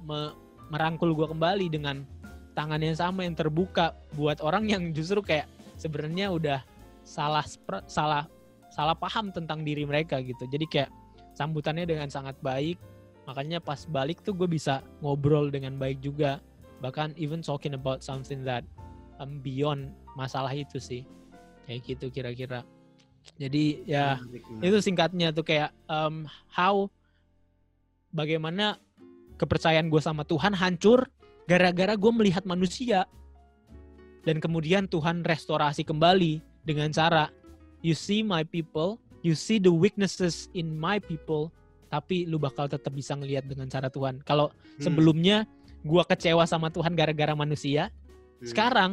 me 0.07 0.32
merangkul 0.70 1.17
gue 1.17 1.28
kembali 1.34 1.65
dengan 1.67 2.05
tangan 2.53 2.78
yang 2.78 2.93
sama 2.93 3.26
yang 3.26 3.34
terbuka 3.34 3.97
buat 4.13 4.38
orang 4.45 4.70
yang 4.70 4.84
justru 4.93 5.20
kayak 5.26 5.49
sebenarnya 5.80 6.27
udah 6.30 6.59
salah 7.07 7.47
salah 7.88 8.27
salah 8.69 8.93
paham 8.93 9.32
tentang 9.32 9.63
diri 9.63 9.88
mereka 9.88 10.19
gitu. 10.19 10.45
Jadi 10.45 10.65
kayak 10.67 10.91
sambutannya 11.34 11.88
dengan 11.88 12.11
sangat 12.11 12.36
baik. 12.43 12.75
Makanya 13.25 13.63
pas 13.63 13.88
balik 13.88 14.21
tuh 14.25 14.36
gue 14.36 14.49
bisa 14.49 14.84
ngobrol 14.99 15.47
dengan 15.47 15.80
baik 15.80 16.03
juga. 16.03 16.43
Bahkan 16.84 17.15
even 17.15 17.39
talking 17.39 17.73
about 17.73 18.03
something 18.03 18.43
that 18.43 18.67
um, 19.23 19.39
beyond 19.39 19.95
masalah 20.19 20.51
itu 20.51 20.77
sih. 20.77 21.07
Kayak 21.65 21.80
gitu 21.88 22.05
kira-kira. 22.11 22.61
Jadi 23.38 23.86
ya 23.88 24.17
itu 24.59 24.77
singkatnya 24.84 25.32
tuh 25.32 25.45
kayak 25.45 25.71
um, 25.88 26.25
how 26.49 26.89
bagaimana 28.09 28.80
kepercayaan 29.38 29.88
gue 29.88 30.01
sama 30.01 30.25
Tuhan 30.25 30.51
hancur 30.55 31.07
gara-gara 31.45 31.93
gue 31.93 32.11
melihat 32.13 32.43
manusia 32.43 33.05
dan 34.30 34.38
kemudian 34.38 34.86
Tuhan 34.86 35.25
restorasi 35.25 35.82
kembali 35.82 36.38
dengan 36.61 36.93
cara 36.93 37.34
you 37.82 37.97
see 37.97 38.21
my 38.21 38.45
people, 38.45 39.01
you 39.25 39.34
see 39.34 39.57
the 39.57 39.73
weaknesses 39.73 40.53
in 40.53 40.77
my 40.77 41.01
people, 41.01 41.49
tapi 41.89 42.30
lu 42.30 42.38
bakal 42.38 42.69
tetap 42.69 42.93
bisa 42.93 43.17
ngelihat 43.17 43.49
dengan 43.49 43.65
cara 43.65 43.89
Tuhan. 43.89 44.21
Kalau 44.21 44.53
Hmm. 44.53 44.86
sebelumnya 44.86 45.49
gua 45.82 46.05
kecewa 46.05 46.45
sama 46.45 46.69
Tuhan 46.69 46.93
gara-gara 46.93 47.34
manusia, 47.34 47.89
Hmm. 47.89 48.45
sekarang 48.45 48.91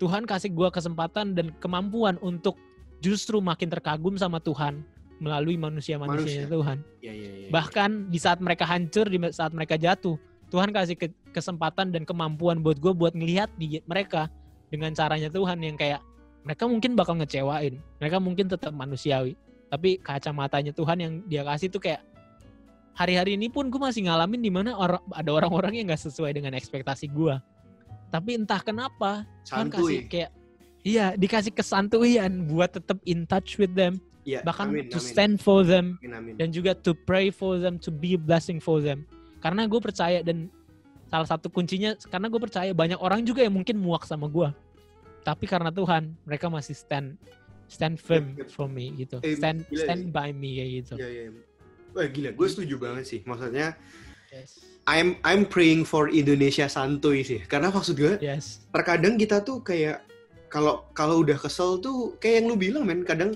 Tuhan 0.00 0.24
kasih 0.24 0.56
gua 0.56 0.72
kesempatan 0.72 1.36
dan 1.36 1.52
kemampuan 1.60 2.16
untuk 2.24 2.56
justru 3.04 3.44
makin 3.44 3.68
terkagum 3.68 4.16
sama 4.16 4.40
Tuhan 4.40 4.80
melalui 5.20 5.60
manusia-manusia 5.60 6.46
Manusia. 6.46 6.48
Tuhan. 6.48 6.78
Ya, 7.04 7.12
ya, 7.12 7.30
ya. 7.44 7.48
Bahkan 7.52 8.08
di 8.08 8.16
saat 8.16 8.40
mereka 8.40 8.64
hancur, 8.64 9.04
di 9.04 9.20
saat 9.28 9.52
mereka 9.52 9.76
jatuh, 9.76 10.16
Tuhan 10.48 10.72
kasih 10.72 10.96
ke- 10.96 11.12
kesempatan 11.34 11.92
dan 11.92 12.08
kemampuan 12.08 12.62
buat 12.64 12.80
gue 12.80 12.94
buat 12.96 13.12
ngelihat 13.12 13.52
di 13.60 13.82
mereka 13.84 14.30
dengan 14.68 14.92
caranya 14.92 15.28
Tuhan 15.32 15.58
yang 15.60 15.76
kayak 15.76 16.00
mereka 16.44 16.64
mungkin 16.64 16.96
bakal 16.96 17.14
ngecewain, 17.20 17.80
mereka 18.00 18.16
mungkin 18.22 18.46
tetap 18.48 18.72
manusiawi, 18.72 19.36
tapi 19.68 20.00
kacamatanya 20.00 20.72
Tuhan 20.72 20.98
yang 21.00 21.12
dia 21.28 21.44
kasih 21.44 21.68
tuh 21.68 21.82
kayak 21.82 22.00
hari-hari 22.96 23.36
ini 23.36 23.52
pun 23.52 23.68
gue 23.68 23.80
masih 23.80 24.08
ngalamin 24.08 24.40
di 24.40 24.50
mana 24.50 24.74
orang 24.74 25.02
ada 25.12 25.30
orang-orang 25.30 25.78
yang 25.78 25.86
nggak 25.92 26.02
sesuai 26.08 26.34
dengan 26.34 26.56
ekspektasi 26.56 27.12
gue. 27.12 27.36
Tapi 28.08 28.40
entah 28.40 28.64
kenapa 28.64 29.28
Tuhan 29.44 29.68
kasih 29.68 30.08
kayak 30.08 30.30
iya 30.82 31.12
dikasih 31.14 31.52
kesantuyan 31.52 32.48
buat 32.48 32.72
tetap 32.72 32.96
in 33.04 33.28
touch 33.28 33.60
with 33.60 33.76
them, 33.76 34.00
Ya, 34.28 34.44
bahkan 34.44 34.68
amin, 34.72 34.92
to 34.92 35.00
amin. 35.00 35.08
stand 35.08 35.34
for 35.40 35.64
them 35.64 35.96
Amin, 36.04 36.12
amin. 36.12 36.34
dan 36.36 36.48
juga 36.52 36.76
to 36.76 36.92
pray 36.92 37.32
for 37.32 37.56
them, 37.56 37.76
to 37.80 37.88
be 37.88 38.16
a 38.16 38.20
blessing 38.20 38.60
for 38.60 38.80
them. 38.80 39.04
Karena 39.40 39.64
gue 39.64 39.80
percaya 39.80 40.20
dan 40.20 40.52
salah 41.08 41.28
satu 41.28 41.48
kuncinya 41.48 41.96
karena 42.08 42.28
gue 42.28 42.40
percaya 42.40 42.70
banyak 42.72 43.00
orang 43.00 43.24
juga 43.24 43.42
yang 43.44 43.56
mungkin 43.56 43.80
muak 43.80 44.04
sama 44.04 44.28
gue, 44.28 44.48
tapi 45.24 45.44
karena 45.48 45.72
Tuhan 45.72 46.12
mereka 46.28 46.52
masih 46.52 46.76
stand 46.76 47.16
stand 47.68 48.00
firm 48.00 48.36
for 48.48 48.68
me 48.68 48.92
gitu, 48.96 49.20
Eh, 49.24 49.36
stand 49.36 49.64
gila 49.68 49.84
stand 49.84 50.02
by 50.12 50.32
me 50.32 50.60
kayak 50.60 50.70
gitu. 50.84 50.94
Ya, 51.00 51.08
ya. 51.08 51.24
Wah 51.96 52.08
gila, 52.08 52.30
gue 52.32 52.46
setuju 52.48 52.76
banget 52.76 53.04
sih. 53.08 53.20
Maksudnya, 53.24 53.76
Yes, 54.28 54.60
I'm 54.84 55.16
I'm 55.24 55.48
praying 55.48 55.88
for 55.88 56.12
Indonesia 56.12 56.68
santuy 56.68 57.24
sih. 57.24 57.40
Karena 57.48 57.72
maksud 57.72 57.96
gue, 57.96 58.20
yes, 58.20 58.68
terkadang 58.68 59.16
kita 59.16 59.40
tuh 59.40 59.64
kayak 59.64 60.04
kalau 60.52 60.84
kalau 60.92 61.24
udah 61.24 61.36
kesel 61.40 61.80
tuh 61.80 62.16
kayak 62.20 62.44
yang 62.44 62.46
lu 62.52 62.56
bilang 62.60 62.84
men, 62.84 63.08
kadang 63.08 63.32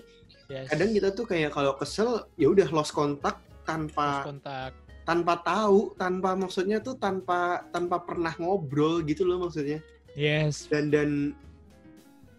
yes. 0.52 0.68
kadang 0.68 0.92
kita 0.92 1.08
tuh 1.16 1.24
kayak 1.24 1.56
kalau 1.56 1.72
kesel 1.80 2.28
ya 2.36 2.52
udah 2.52 2.68
lost 2.76 2.92
kontak 2.92 3.40
tanpa 3.64 4.28
kontak. 4.28 4.76
Tanpa 5.02 5.42
tahu, 5.42 5.94
tanpa 5.98 6.38
maksudnya 6.38 6.78
tuh 6.78 6.94
tanpa 6.94 7.66
tanpa 7.74 7.98
pernah 8.02 8.30
ngobrol 8.38 9.02
gitu 9.02 9.26
loh 9.26 9.42
maksudnya. 9.42 9.82
Yes, 10.14 10.68
Dan 10.70 10.92
dan 10.92 11.32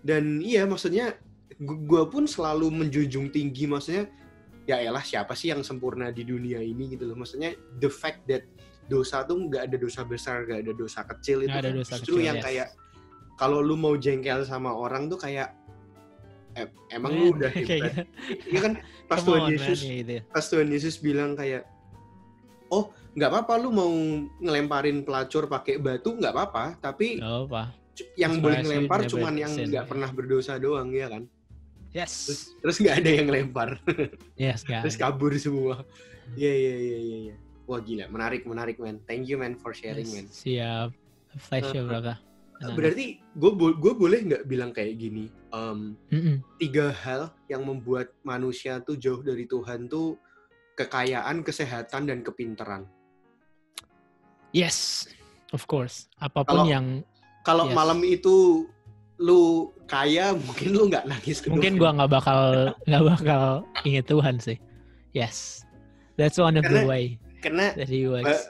dan 0.04 0.40
iya 0.40 0.64
maksudnya 0.64 1.16
gu- 1.60 1.84
gua 1.84 2.08
pun 2.08 2.24
selalu 2.28 2.70
menjunjung 2.72 3.32
tinggi 3.32 3.66
maksudnya 3.66 4.08
ya 4.64 4.80
elah 4.80 5.04
siapa 5.04 5.36
sih 5.36 5.52
yang 5.52 5.60
sempurna 5.60 6.08
di 6.14 6.24
dunia 6.24 6.64
ini 6.64 6.96
gitu 6.96 7.04
loh. 7.04 7.20
Maksudnya 7.20 7.52
the 7.84 7.92
fact 7.92 8.24
that 8.32 8.48
dosa 8.88 9.24
tuh 9.28 9.40
nggak 9.48 9.68
ada 9.72 9.78
dosa 9.80 10.04
besar, 10.04 10.44
nggak 10.48 10.60
ada 10.70 10.74
dosa 10.76 11.02
kecil 11.04 11.44
itu 11.44 11.52
Nggak 11.52 11.64
ada 11.64 11.72
kan 11.72 11.80
dosa 11.84 11.94
justru 12.00 12.16
kecil, 12.16 12.28
yang 12.32 12.38
yes. 12.40 12.46
kayak 12.48 12.68
kalau 13.36 13.60
lu 13.60 13.76
mau 13.76 13.96
jengkel 13.98 14.46
sama 14.46 14.72
orang 14.72 15.10
tuh 15.10 15.18
kayak 15.18 15.52
eh, 16.54 16.70
emang 16.94 17.12
Man, 17.12 17.20
lu 17.20 17.26
udah 17.34 17.50
kayak 17.56 17.68
hebat. 17.68 17.82
gitu. 17.82 18.04
Iya 18.54 18.60
kan 18.62 18.74
pas 19.10 19.20
Tuhan 19.20 19.42
man, 19.42 19.52
Yesus 19.52 19.80
gitu. 19.82 20.16
pas 20.30 20.46
Tuhan 20.46 20.68
Yesus 20.70 20.96
bilang 21.02 21.34
kayak 21.34 21.66
oh 22.70 22.94
nggak 23.14 23.30
apa-apa 23.30 23.54
lu 23.62 23.70
mau 23.70 23.92
ngelemparin 24.42 25.06
pelacur 25.06 25.46
pakai 25.46 25.78
batu 25.78 26.16
nggak 26.18 26.34
apa-apa 26.34 26.78
tapi 26.82 27.22
Gak 27.22 27.40
apa. 27.50 27.64
yang 28.18 28.42
boleh 28.42 28.66
ngelempar 28.66 29.06
cuman 29.06 29.34
yang 29.38 29.54
nggak 29.54 29.86
ya. 29.86 29.90
pernah 29.90 30.10
berdosa 30.10 30.58
doang 30.58 30.90
ya 30.94 31.10
kan 31.10 31.26
Yes, 31.94 32.50
terus 32.58 32.82
nggak 32.82 33.06
ada 33.06 33.12
yang 33.22 33.28
lempar 33.30 33.78
yes, 34.34 34.66
terus 34.66 34.98
kabur 34.98 35.30
semua 35.38 35.86
iya 36.34 36.50
iya 36.50 36.74
iya 36.74 36.98
iya 36.98 37.18
iya. 37.30 37.36
wah 37.70 37.78
gila 37.78 38.10
menarik 38.10 38.50
menarik 38.50 38.82
man 38.82 38.98
thank 39.06 39.30
you 39.30 39.38
man 39.38 39.54
for 39.54 39.78
sharing 39.78 40.10
man 40.10 40.26
Siap. 40.26 40.90
Pleasure, 41.50 41.82
Uh, 41.82 41.90
brother. 41.90 42.16
Nah. 42.62 42.74
berarti 42.74 43.18
gue 43.34 43.52
gue 43.78 43.94
boleh 43.94 44.20
nggak 44.26 44.44
bilang 44.46 44.74
kayak 44.74 44.98
gini 44.98 45.30
Em, 45.54 45.94
Mm-mm. 46.10 46.42
tiga 46.58 46.90
hal 46.90 47.30
yang 47.46 47.62
membuat 47.62 48.10
manusia 48.26 48.82
tuh 48.82 48.98
jauh 48.98 49.22
dari 49.22 49.46
Tuhan 49.46 49.86
tuh 49.86 50.18
kekayaan 50.74 51.42
kesehatan 51.42 52.06
dan 52.06 52.20
kepintaran 52.22 52.86
Yes, 54.54 55.10
of 55.50 55.66
course. 55.66 56.06
Apa 56.22 56.46
pun 56.46 56.62
Kalau- 56.62 56.70
yang 56.70 56.86
kalau 57.42 57.66
Yes. 57.68 57.76
malam 57.76 58.00
itu 58.06 58.70
lu 59.18 59.74
kaya 59.86 60.34
mungkin 60.46 60.70
lu 60.74 60.82
nggak 60.90 61.06
nangis 61.10 61.42
ke 61.42 61.50
mungkin 61.50 61.78
gua 61.78 61.90
nggak 61.94 62.12
bakal 62.12 62.42
nggak 62.86 63.04
bakal 63.04 63.44
inget 63.82 64.06
Tuhan 64.06 64.38
sih. 64.38 64.58
Yes, 65.10 65.66
that's 66.18 66.38
one 66.38 66.54
of 66.54 66.66
the 66.66 66.86
Karena- 66.86 66.90
way 66.90 67.04
karena 67.42 67.74
that 67.76 67.90
he 67.90 68.06
works. 68.06 68.26
Ba- 68.26 68.46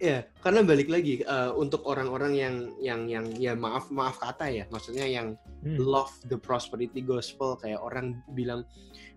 ya 0.00 0.24
karena 0.40 0.64
balik 0.64 0.88
lagi 0.88 1.20
eh, 1.20 1.50
untuk 1.52 1.84
orang-orang 1.84 2.32
yang 2.32 2.54
yang 2.80 3.00
yang 3.04 3.24
ya 3.36 3.52
maaf 3.52 3.88
maaf 3.88 4.16
kata 4.16 4.48
ya 4.48 4.64
maksudnya 4.68 5.04
yang 5.04 5.36
Hmm. 5.60 5.76
love 5.76 6.12
the 6.28 6.36
prosperity 6.36 7.00
gospel 7.00 7.52
kayak 7.56 7.76
orang 7.80 8.16
bilang 8.32 8.64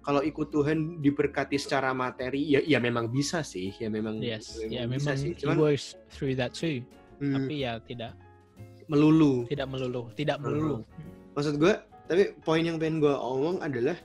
kalau 0.04 0.20
ikut 0.20 0.51
Tuhan 0.51 0.99
diberkati 0.99 1.56
secara 1.56 1.95
materi 1.95 2.43
ya 2.45 2.60
ya 2.60 2.78
memang 2.78 3.08
bisa 3.08 3.39
sih 3.41 3.72
ya 3.80 3.88
memang 3.88 4.20
Yes, 4.20 4.60
memang 4.60 4.70
ya 4.70 4.84
bisa 4.86 5.16
memang 5.16 5.18
sih 5.18 5.32
he 5.32 5.39
cuman 5.39 5.56
works 5.58 5.86
through 6.12 6.36
that 6.36 6.51
too. 6.51 6.84
hmm, 7.18 7.34
Tapi 7.34 7.54
ya 7.64 7.80
tidak 7.82 8.12
melulu 8.86 9.47
tidak 9.47 9.68
melulu, 9.72 10.12
tidak 10.14 10.38
melulu. 10.43 10.84
maksud 11.34 11.56
gue 11.56 11.74
tapi 12.04 12.36
poin 12.43 12.60
yang 12.60 12.76
pengen 12.76 12.99
gue 12.99 13.16
omong 13.16 13.64
adalah 13.64 13.95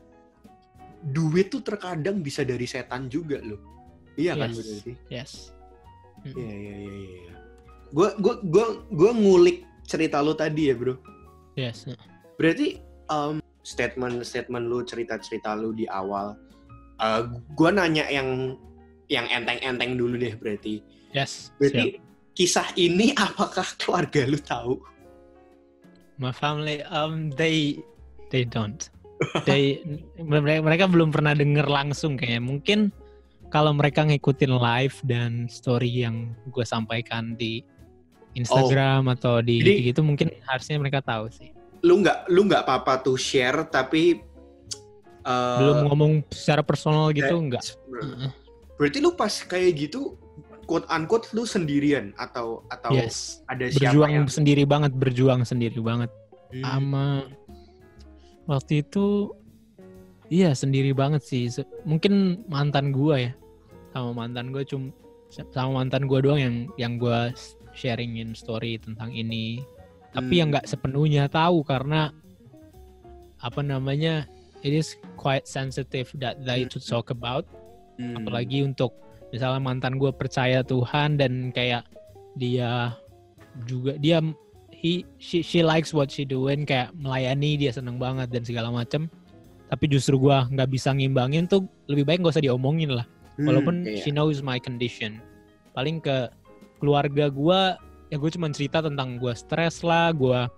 duit 1.04 1.50
tuh 1.50 1.62
terkadang 1.62 2.22
bisa 2.22 2.42
dari 2.42 2.62
setan 2.62 3.10
juga 3.10 3.42
loh 3.42 3.58
iya 4.14 4.34
kan 4.34 4.50
Yes. 4.50 4.58
berarti 4.58 4.92
Yes. 5.10 5.32
Mm. 6.18 6.34
Iya 6.34 6.50
iya 6.52 6.74
iya 6.74 6.94
iya. 7.22 7.34
Gue 7.88 8.08
gue 8.18 8.34
gue 8.44 8.66
gue 8.90 9.10
ngulik 9.14 9.58
cerita 9.82 10.18
lu 10.18 10.34
tadi 10.34 10.66
ya 10.66 10.74
bro. 10.74 10.98
Yes. 11.54 11.86
Berarti 12.34 12.82
um, 13.06 13.38
statement 13.62 14.24
statement 14.24 14.66
lu 14.68 14.82
cerita 14.84 15.18
cerita 15.18 15.54
lu 15.54 15.74
di 15.74 15.84
awal. 15.88 16.36
Uh, 16.98 17.30
gue 17.54 17.70
nanya 17.70 18.10
yang 18.10 18.58
yang 19.08 19.24
enteng-enteng 19.30 19.96
dulu 19.96 20.18
deh 20.18 20.34
berarti. 20.36 20.82
Yes. 21.14 21.54
Siap. 21.56 21.58
Berarti 21.58 21.86
kisah 22.36 22.68
ini 22.78 23.16
apakah 23.18 23.66
keluarga 23.80 24.22
lu 24.28 24.38
tahu? 24.38 24.78
My 26.18 26.34
family 26.34 26.82
um 26.90 27.30
they 27.34 27.78
they 28.30 28.44
don't. 28.44 28.78
They 29.46 29.82
mereka, 30.22 30.86
belum 30.86 31.10
pernah 31.10 31.34
denger 31.34 31.66
langsung 31.66 32.14
kayaknya. 32.14 32.42
Mungkin 32.42 32.94
kalau 33.50 33.74
mereka 33.74 34.06
ngikutin 34.06 34.52
live 34.54 34.96
dan 35.02 35.50
story 35.50 36.06
yang 36.06 36.36
gue 36.54 36.62
sampaikan 36.62 37.34
di 37.34 37.66
Instagram 38.38 39.10
atau 39.10 39.42
di 39.42 39.58
Jadi- 39.58 39.90
gitu 39.90 40.06
mungkin 40.06 40.30
harusnya 40.46 40.78
mereka 40.78 41.02
tahu 41.02 41.26
sih. 41.34 41.50
Lu 41.84 42.02
nggak 42.02 42.30
lu 42.30 42.46
nggak 42.46 42.62
apa-apa 42.66 43.04
tuh 43.06 43.14
share 43.14 43.66
tapi 43.70 44.18
uh, 45.26 45.58
Belum 45.62 45.76
ngomong 45.92 46.12
secara 46.32 46.62
personal 46.66 47.10
gitu 47.14 47.34
eh, 47.34 47.42
enggak. 47.42 47.64
Berarti 48.78 48.98
lu 49.02 49.14
pas 49.14 49.30
kayak 49.30 49.88
gitu 49.88 50.18
quote 50.68 50.84
unquote 50.92 51.32
lu 51.32 51.48
sendirian 51.48 52.12
atau 52.20 52.62
atau 52.68 52.92
Yes. 52.92 53.40
ada 53.48 53.66
siapa 53.72 53.94
Berjuang 53.94 54.12
yang 54.12 54.26
sendiri 54.28 54.64
banget, 54.68 54.92
berjuang 54.92 55.40
sendiri 55.46 55.80
banget. 55.80 56.12
Hmm. 56.48 56.64
sama 56.64 57.06
waktu 58.48 58.80
itu 58.80 59.36
iya 60.32 60.56
sendiri 60.56 60.96
banget 60.96 61.20
sih 61.20 61.44
mungkin 61.84 62.40
mantan 62.48 62.88
gua 62.88 63.20
ya 63.20 63.32
sama 63.92 64.16
mantan 64.16 64.48
gua 64.48 64.64
cum 64.64 64.88
sama 65.52 65.84
mantan 65.84 66.08
gua 66.08 66.24
doang 66.24 66.40
yang 66.40 66.56
yang 66.80 66.92
gua 66.96 67.28
sharingin 67.76 68.32
story 68.32 68.80
tentang 68.80 69.12
ini 69.12 69.60
tapi 70.18 70.34
Hmm. 70.34 70.40
yang 70.42 70.48
nggak 70.50 70.66
sepenuhnya 70.66 71.24
tahu 71.30 71.62
karena 71.62 72.10
apa 73.38 73.62
namanya 73.62 74.26
it 74.66 74.74
is 74.74 74.98
quite 75.14 75.46
sensitive 75.46 76.10
that 76.18 76.34
they 76.42 76.66
to 76.66 76.82
talk 76.82 77.14
about 77.14 77.46
Hmm. 77.98 78.18
apalagi 78.18 78.66
untuk 78.66 78.94
misalnya 79.30 79.62
mantan 79.62 79.98
gue 79.98 80.10
percaya 80.10 80.62
Tuhan 80.62 81.18
dan 81.18 81.54
kayak 81.54 81.86
dia 82.38 82.94
juga 83.66 83.98
dia 83.98 84.22
he 84.70 85.02
she, 85.18 85.42
she 85.42 85.60
likes 85.62 85.90
what 85.90 86.06
she 86.06 86.22
doing 86.22 86.62
kayak 86.62 86.94
melayani 86.94 87.58
dia 87.58 87.74
seneng 87.74 87.98
banget 87.98 88.30
dan 88.30 88.46
segala 88.46 88.70
macem 88.70 89.10
tapi 89.68 89.84
justru 89.90 90.16
gua 90.16 90.46
nggak 90.48 90.70
bisa 90.70 90.94
ngimbangin 90.94 91.44
tuh 91.44 91.66
lebih 91.90 92.06
baik 92.08 92.22
gak 92.24 92.38
usah 92.38 92.44
diomongin 92.46 92.94
lah 92.94 93.06
Hmm, 93.38 93.46
walaupun 93.46 93.86
iya. 93.86 94.02
she 94.02 94.10
knows 94.10 94.42
my 94.42 94.58
condition 94.58 95.22
paling 95.70 96.02
ke 96.02 96.26
keluarga 96.78 97.30
gua 97.30 97.78
ya 98.08 98.16
gue 98.16 98.30
cuma 98.32 98.48
cerita 98.48 98.80
tentang 98.80 99.16
gua 99.16 99.36
stres 99.36 99.84
lah 99.84 100.12
gua 100.12 100.48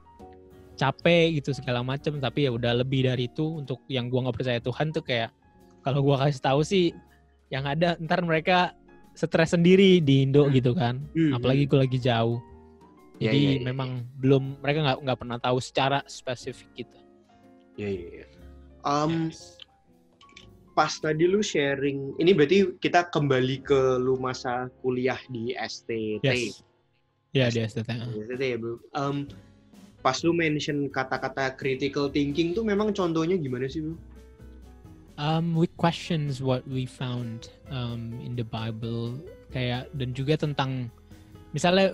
capek 0.74 1.42
gitu 1.42 1.52
segala 1.52 1.84
macem 1.84 2.16
tapi 2.16 2.48
ya 2.48 2.54
udah 2.54 2.80
lebih 2.80 3.04
dari 3.04 3.28
itu 3.28 3.60
untuk 3.60 3.82
yang 3.90 4.08
gua 4.08 4.28
nggak 4.28 4.36
percaya 4.38 4.60
Tuhan 4.62 4.94
tuh 4.94 5.04
kayak 5.04 5.30
kalau 5.82 6.00
gua 6.00 6.16
kasih 6.24 6.40
tahu 6.40 6.60
sih 6.62 6.94
yang 7.50 7.66
ada 7.66 7.98
ntar 8.00 8.22
mereka 8.22 8.72
stres 9.12 9.52
sendiri 9.52 9.98
di 9.98 10.22
Indo 10.24 10.46
Hmm. 10.46 10.54
gitu 10.54 10.72
kan 10.72 11.02
Hmm, 11.12 11.34
apalagi 11.34 11.66
gue 11.66 11.78
lagi 11.82 11.98
jauh 11.98 12.38
Iya, 13.20 13.28
jadi 13.28 13.40
iya, 13.42 13.52
iya. 13.58 13.64
memang 13.66 13.90
belum 14.16 14.62
mereka 14.64 14.78
nggak 14.80 14.98
nggak 15.04 15.18
pernah 15.18 15.38
tahu 15.42 15.58
secara 15.60 15.98
spesifik 16.06 16.70
gitu 16.78 16.96
Iya 17.76 17.88
iya. 17.90 18.08
iya. 18.22 18.26
Um, 18.80 19.28
Yes. 19.28 19.60
pas 20.72 20.96
tadi 20.96 21.28
lu 21.28 21.44
sharing, 21.44 22.16
ini 22.16 22.32
berarti 22.32 22.78
kita 22.80 23.12
kembali 23.12 23.60
ke 23.60 24.00
lu 24.00 24.16
masa 24.16 24.72
kuliah 24.80 25.20
di 25.28 25.52
STT. 25.52 26.24
Yes. 26.24 26.64
Ya 27.30 27.46
di 27.46 27.62
STT. 27.62 27.90
Di 27.94 28.20
STT 28.26 28.42
ya 28.42 28.58
bro. 28.58 28.82
Um, 28.98 29.30
pas 30.02 30.18
lu 30.24 30.34
mention 30.34 30.90
kata-kata 30.90 31.54
critical 31.54 32.10
thinking 32.10 32.56
tuh 32.56 32.66
memang 32.66 32.90
contohnya 32.90 33.38
gimana 33.38 33.70
sih 33.70 33.84
bro? 33.84 33.94
Um, 35.20 35.52
we 35.52 35.68
questions 35.76 36.40
what 36.40 36.64
we 36.64 36.88
found 36.88 37.52
um, 37.68 38.16
in 38.24 38.32
the 38.34 38.46
Bible 38.46 39.20
kayak 39.52 39.92
dan 40.00 40.16
juga 40.16 40.40
tentang 40.40 40.88
misalnya 41.52 41.92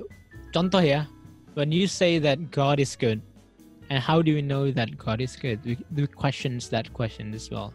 contoh 0.55 0.78
ya 0.78 1.11
when 1.59 1.74
you 1.74 1.91
say 1.91 2.22
that 2.22 2.39
God 2.55 2.78
is 2.78 2.95
good 2.95 3.18
and 3.91 3.99
how 3.99 4.22
do 4.22 4.30
we 4.30 4.45
know 4.47 4.70
that 4.70 4.95
God 4.95 5.18
is 5.18 5.34
good 5.34 5.59
we, 5.66 5.74
we 5.91 6.07
questions 6.07 6.70
that 6.70 6.95
question 6.95 7.34
as 7.34 7.51
well 7.51 7.74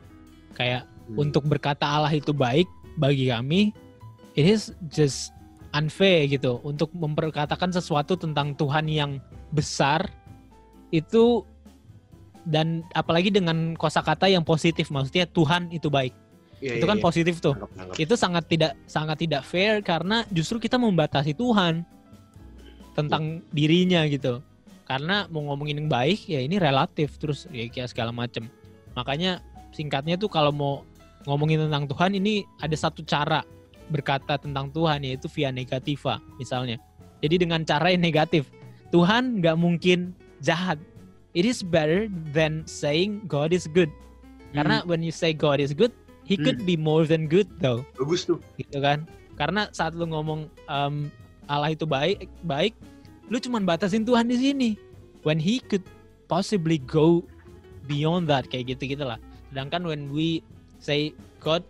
kayak 0.55 0.87
hmm. 1.11 1.19
untuk 1.19 1.43
berkata 1.43 1.83
Allah 1.83 2.15
itu 2.15 2.31
baik 2.31 2.69
bagi 2.95 3.27
kami 3.27 3.75
it 4.39 4.47
is 4.47 4.71
just 4.87 5.35
unfair 5.71 6.27
gitu 6.27 6.59
untuk 6.67 6.91
memperkatakan 6.91 7.71
sesuatu 7.71 8.19
tentang 8.19 8.53
Tuhan 8.55 8.87
yang 8.91 9.11
besar 9.55 10.11
itu 10.91 11.47
dan 12.43 12.83
apalagi 12.91 13.31
dengan 13.31 13.77
kosakata 13.77 14.27
yang 14.27 14.43
positif 14.43 14.91
maksudnya 14.91 15.29
Tuhan 15.29 15.71
itu 15.71 15.87
baik 15.87 16.11
Ya, 16.61 16.77
itu 16.77 16.85
ya, 16.85 16.91
kan 16.93 17.01
ya. 17.01 17.03
positif 17.03 17.41
tuh. 17.41 17.57
Anggap, 17.57 17.73
anggap. 17.73 17.95
Itu 17.97 18.13
sangat 18.13 18.43
tidak 18.45 18.73
sangat 18.85 19.17
tidak 19.17 19.41
fair 19.41 19.81
karena 19.81 20.21
justru 20.29 20.61
kita 20.61 20.77
membatasi 20.77 21.33
Tuhan 21.33 21.81
tentang 22.93 23.41
ya. 23.41 23.43
dirinya 23.49 24.01
gitu. 24.05 24.45
Karena 24.85 25.25
mau 25.33 25.41
ngomongin 25.49 25.81
yang 25.81 25.89
baik 25.89 26.29
ya 26.29 26.37
ini 26.37 26.61
relatif 26.61 27.17
terus 27.17 27.49
ya 27.49 27.65
kayak 27.65 27.89
segala 27.89 28.13
macem. 28.13 28.45
Makanya 28.93 29.41
singkatnya 29.73 30.21
tuh 30.21 30.29
kalau 30.29 30.53
mau 30.53 30.85
ngomongin 31.25 31.65
tentang 31.65 31.89
Tuhan 31.89 32.13
ini 32.21 32.45
ada 32.61 32.77
satu 32.77 33.01
cara 33.09 33.41
berkata 33.91 34.39
tentang 34.39 34.71
Tuhan 34.71 35.03
yaitu 35.03 35.27
via 35.27 35.51
negativa 35.51 36.23
misalnya. 36.39 36.79
Jadi 37.21 37.45
dengan 37.45 37.61
cara 37.67 37.93
yang 37.93 38.01
negatif. 38.01 38.49
Tuhan 38.89 39.39
nggak 39.43 39.57
mungkin 39.59 40.15
jahat. 40.41 40.79
It 41.31 41.47
is 41.47 41.63
better 41.63 42.11
than 42.35 42.67
saying 42.67 43.23
God 43.29 43.55
is 43.55 43.69
good. 43.71 43.87
Karena 44.51 44.83
hmm. 44.83 44.87
when 44.87 44.99
you 44.99 45.15
say 45.15 45.31
God 45.31 45.63
is 45.63 45.71
good, 45.71 45.95
he 46.27 46.35
hmm. 46.35 46.43
could 46.43 46.59
be 46.67 46.75
more 46.75 47.07
than 47.07 47.31
good 47.31 47.47
though. 47.63 47.87
Bagus 47.95 48.27
tuh. 48.27 48.43
Gitu 48.59 48.83
kan? 48.83 49.07
Karena 49.39 49.71
saat 49.71 49.95
lu 49.95 50.11
ngomong 50.11 50.51
um, 50.67 51.07
Allah 51.47 51.71
itu 51.71 51.87
baik, 51.87 52.27
baik, 52.43 52.75
lu 53.31 53.39
cuma 53.39 53.63
batasin 53.63 54.03
Tuhan 54.03 54.27
di 54.27 54.35
sini. 54.35 54.69
When 55.23 55.39
he 55.39 55.63
could 55.63 55.85
possibly 56.27 56.81
go 56.83 57.23
beyond 57.85 58.27
that 58.27 58.51
kayak 58.51 58.75
gitu 58.75 58.97
gitulah. 58.97 59.21
Sedangkan 59.53 59.87
when 59.87 60.11
we 60.11 60.43
say 60.79 61.15
God 61.39 61.63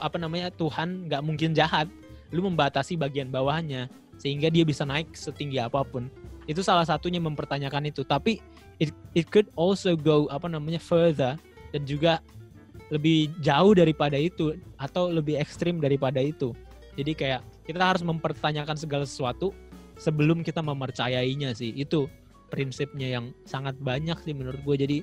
apa 0.00 0.16
namanya 0.16 0.48
Tuhan 0.54 1.08
nggak 1.08 1.22
mungkin 1.24 1.52
jahat, 1.52 1.88
lu 2.32 2.44
membatasi 2.44 2.96
bagian 2.96 3.28
bawahnya 3.32 3.88
sehingga 4.18 4.50
dia 4.50 4.66
bisa 4.66 4.82
naik 4.82 5.14
setinggi 5.14 5.62
apa 5.62 5.84
pun. 5.86 6.10
Itu 6.48 6.64
salah 6.64 6.84
satunya 6.84 7.22
mempertanyakan 7.22 7.88
itu. 7.92 8.02
Tapi 8.02 8.40
it 8.82 8.90
it 9.14 9.28
could 9.30 9.46
also 9.54 9.94
go 9.94 10.26
apa 10.32 10.50
namanya 10.50 10.80
further 10.80 11.38
dan 11.70 11.82
juga 11.84 12.24
lebih 12.88 13.28
jauh 13.44 13.76
daripada 13.76 14.16
itu 14.16 14.56
atau 14.80 15.12
lebih 15.12 15.36
ekstrim 15.36 15.78
daripada 15.78 16.18
itu. 16.18 16.56
Jadi 16.96 17.12
kayak 17.14 17.42
kita 17.68 17.84
harus 17.84 18.02
mempertanyakan 18.02 18.74
segala 18.74 19.04
sesuatu 19.04 19.52
sebelum 20.00 20.40
kita 20.40 20.64
mempercayainya 20.64 21.52
sih. 21.52 21.76
Itu 21.76 22.08
prinsipnya 22.48 23.20
yang 23.20 23.36
sangat 23.44 23.76
banyak 23.78 24.16
sih 24.24 24.32
menurut 24.32 24.58
gue. 24.64 24.76
Jadi 24.80 24.98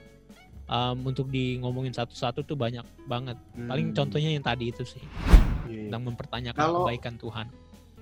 um, 0.69 0.97
untuk 1.09 1.29
di 1.29 1.57
ngomongin 1.61 1.93
satu-satu 1.93 2.45
tuh 2.45 2.57
banyak 2.57 2.85
banget. 3.05 3.37
Hmm. 3.53 3.69
Paling 3.69 3.87
contohnya 3.93 4.29
yang 4.33 4.45
tadi 4.45 4.69
itu 4.73 4.83
sih. 4.85 5.01
Yeah. 5.01 5.65
Iya. 5.65 5.81
Tentang 5.89 6.03
mempertanyakan 6.13 6.61
Kalau... 6.61 6.85
kebaikan 6.85 7.15
Tuhan. 7.17 7.47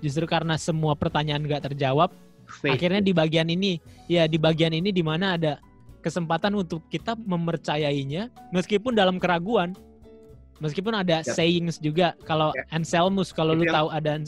Justru 0.03 0.25
karena 0.27 0.59
semua 0.59 0.99
pertanyaan 0.99 1.39
gak 1.47 1.71
terjawab, 1.71 2.11
Faith. 2.43 2.75
akhirnya 2.75 2.99
di 2.99 3.15
bagian 3.15 3.47
ini, 3.47 3.79
ya 4.11 4.27
di 4.27 4.35
bagian 4.35 4.75
ini 4.75 4.91
di 4.91 4.99
mana 4.99 5.39
ada 5.39 5.63
kesempatan 6.03 6.59
untuk 6.59 6.83
kita 6.91 7.15
mempercayainya 7.15 8.27
meskipun 8.51 8.91
dalam 8.91 9.15
keraguan. 9.15 9.71
Meskipun 10.59 10.91
ada 10.95 11.23
ya. 11.23 11.33
sayings 11.33 11.79
juga 11.79 12.19
kalau 12.27 12.51
ya. 12.51 12.67
Anselmus 12.75 13.31
kalau 13.31 13.55
lu 13.55 13.63
tahu 13.67 13.87
ada 13.89 14.21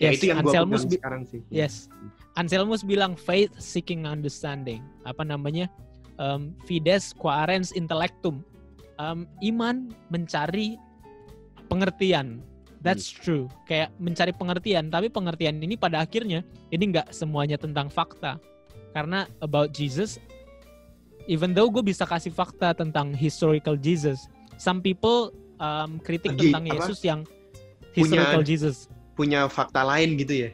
ya, 0.00 0.12
yes, 0.12 0.20
itu 0.20 0.24
yang 0.32 0.44
Anselmus 0.44 0.84
sekarang 0.88 1.22
sih. 1.24 1.40
Yes. 1.48 1.88
Anselmus 2.36 2.84
bilang 2.84 3.16
faith 3.16 3.52
seeking 3.56 4.04
understanding. 4.04 4.80
Apa 5.04 5.24
namanya? 5.24 5.68
Um, 6.22 6.54
fides 6.70 7.10
quaerens 7.18 7.74
intellectum. 7.74 8.46
Um, 9.02 9.26
iman 9.42 9.90
mencari 10.14 10.78
pengertian. 11.66 12.38
That's 12.78 13.10
hmm. 13.10 13.18
true. 13.18 13.44
Kayak 13.66 13.90
mencari 13.98 14.30
pengertian, 14.30 14.86
tapi 14.86 15.10
pengertian 15.10 15.58
ini 15.58 15.74
pada 15.74 16.06
akhirnya 16.06 16.46
ini 16.70 16.94
nggak 16.94 17.10
semuanya 17.10 17.58
tentang 17.58 17.90
fakta. 17.90 18.38
Karena 18.94 19.26
about 19.42 19.74
Jesus 19.74 20.22
even 21.26 21.54
though 21.54 21.70
gue 21.70 21.82
bisa 21.84 22.06
kasih 22.06 22.34
fakta 22.34 22.74
tentang 22.74 23.14
historical 23.14 23.78
Jesus, 23.78 24.26
some 24.58 24.82
people 24.82 25.30
um, 25.62 26.02
kritik 26.02 26.34
Lagi, 26.34 26.50
tentang 26.50 26.64
Yesus 26.66 26.98
yang 27.02 27.20
historical 27.94 28.42
punya, 28.42 28.48
Jesus. 28.48 28.76
Punya 29.14 29.40
fakta 29.46 29.84
lain 29.86 30.18
gitu 30.18 30.48
ya? 30.48 30.50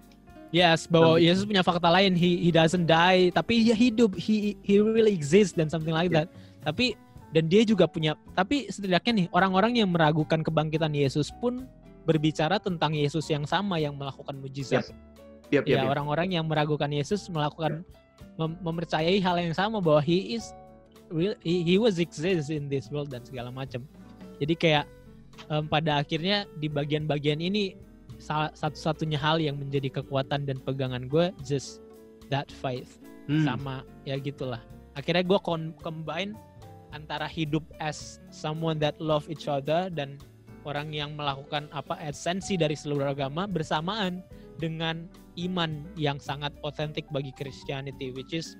Yes, 0.49 0.89
bahwa 0.89 1.21
Yesus 1.21 1.45
punya 1.45 1.61
fakta 1.61 1.93
lain. 1.93 2.17
He 2.17 2.49
he 2.49 2.51
doesn't 2.51 2.89
die, 2.89 3.29
tapi 3.37 3.69
dia 3.69 3.77
hidup. 3.77 4.17
He 4.17 4.57
he 4.65 4.81
really 4.81 5.13
exists 5.13 5.53
dan 5.53 5.69
something 5.69 5.93
like 5.93 6.09
yeah. 6.09 6.25
that. 6.25 6.29
Tapi 6.65 6.97
dan 7.37 7.53
dia 7.53 7.69
juga 7.69 7.85
punya. 7.85 8.17
Tapi 8.33 8.73
setidaknya 8.73 9.13
nih 9.13 9.27
orang-orang 9.37 9.77
yang 9.85 9.93
meragukan 9.93 10.41
kebangkitan 10.41 10.97
Yesus 10.97 11.29
pun 11.37 11.69
berbicara 12.09 12.57
tentang 12.57 12.97
Yesus 12.97 13.29
yang 13.29 13.45
sama 13.45 13.77
yang 13.77 13.93
melakukan 13.93 14.41
mujizat. 14.41 14.89
Yep. 14.89 14.97
Yep, 15.49 15.65
yep, 15.65 15.81
ya 15.81 15.89
orang-orang 15.89 16.37
yang 16.37 16.45
meragukan 16.45 16.93
Yesus 16.93 17.25
melakukan 17.33 17.81
mem 18.37 18.53
mempercayai 18.61 19.17
hal 19.21 19.41
yang 19.41 19.57
sama 19.57 19.81
bahwa 19.81 20.05
he 20.05 20.37
is 20.37 20.53
real 21.09 21.33
he, 21.41 21.65
he 21.65 21.81
was 21.81 21.97
exist 21.97 22.53
in 22.53 22.69
this 22.69 22.93
world 22.93 23.09
dan 23.09 23.25
segala 23.25 23.49
macam. 23.49 23.81
Jadi 24.37 24.55
kayak 24.55 24.85
um, 25.49 25.65
pada 25.65 26.05
akhirnya 26.05 26.45
di 26.61 26.69
bagian-bagian 26.69 27.41
ini 27.41 27.77
satu-satunya 28.19 29.19
hal 29.19 29.39
yang 29.39 29.57
menjadi 29.59 30.03
kekuatan 30.03 30.45
dan 30.45 30.59
pegangan 30.63 31.07
gue 31.07 31.31
just 31.47 31.83
that 32.29 32.51
faith 32.51 32.99
hmm. 33.31 33.47
sama 33.47 33.87
ya 34.05 34.19
gitulah. 34.19 34.61
Akhirnya 34.99 35.23
gue 35.23 35.39
combine 35.79 36.35
antara 36.91 37.29
hidup 37.29 37.63
as 37.79 38.19
someone 38.33 38.81
that 38.81 38.97
love 38.99 39.29
each 39.29 39.47
other 39.47 39.93
dan 39.93 40.17
orang 40.65 40.93
yang 40.93 41.15
melakukan 41.15 41.69
apa 41.73 41.97
esensi 42.03 42.57
dari 42.57 42.75
seluruh 42.75 43.13
agama 43.13 43.45
bersamaan 43.49 44.25
dengan 44.59 45.07
iman 45.39 45.87
yang 45.95 46.19
sangat 46.19 46.51
otentik 46.67 47.07
bagi 47.15 47.31
Christianity 47.37 48.11
which 48.11 48.35
is 48.35 48.59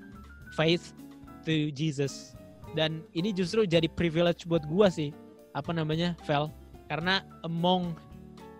faith 0.55 0.95
to 1.43 1.73
Jesus 1.75 2.33
dan 2.77 3.03
ini 3.17 3.33
justru 3.35 3.65
jadi 3.65 3.89
privilege 3.91 4.47
buat 4.47 4.63
gua 4.69 4.87
sih 4.87 5.11
apa 5.57 5.73
namanya 5.73 6.15
Vel 6.23 6.53
karena 6.87 7.25
among 7.43 7.97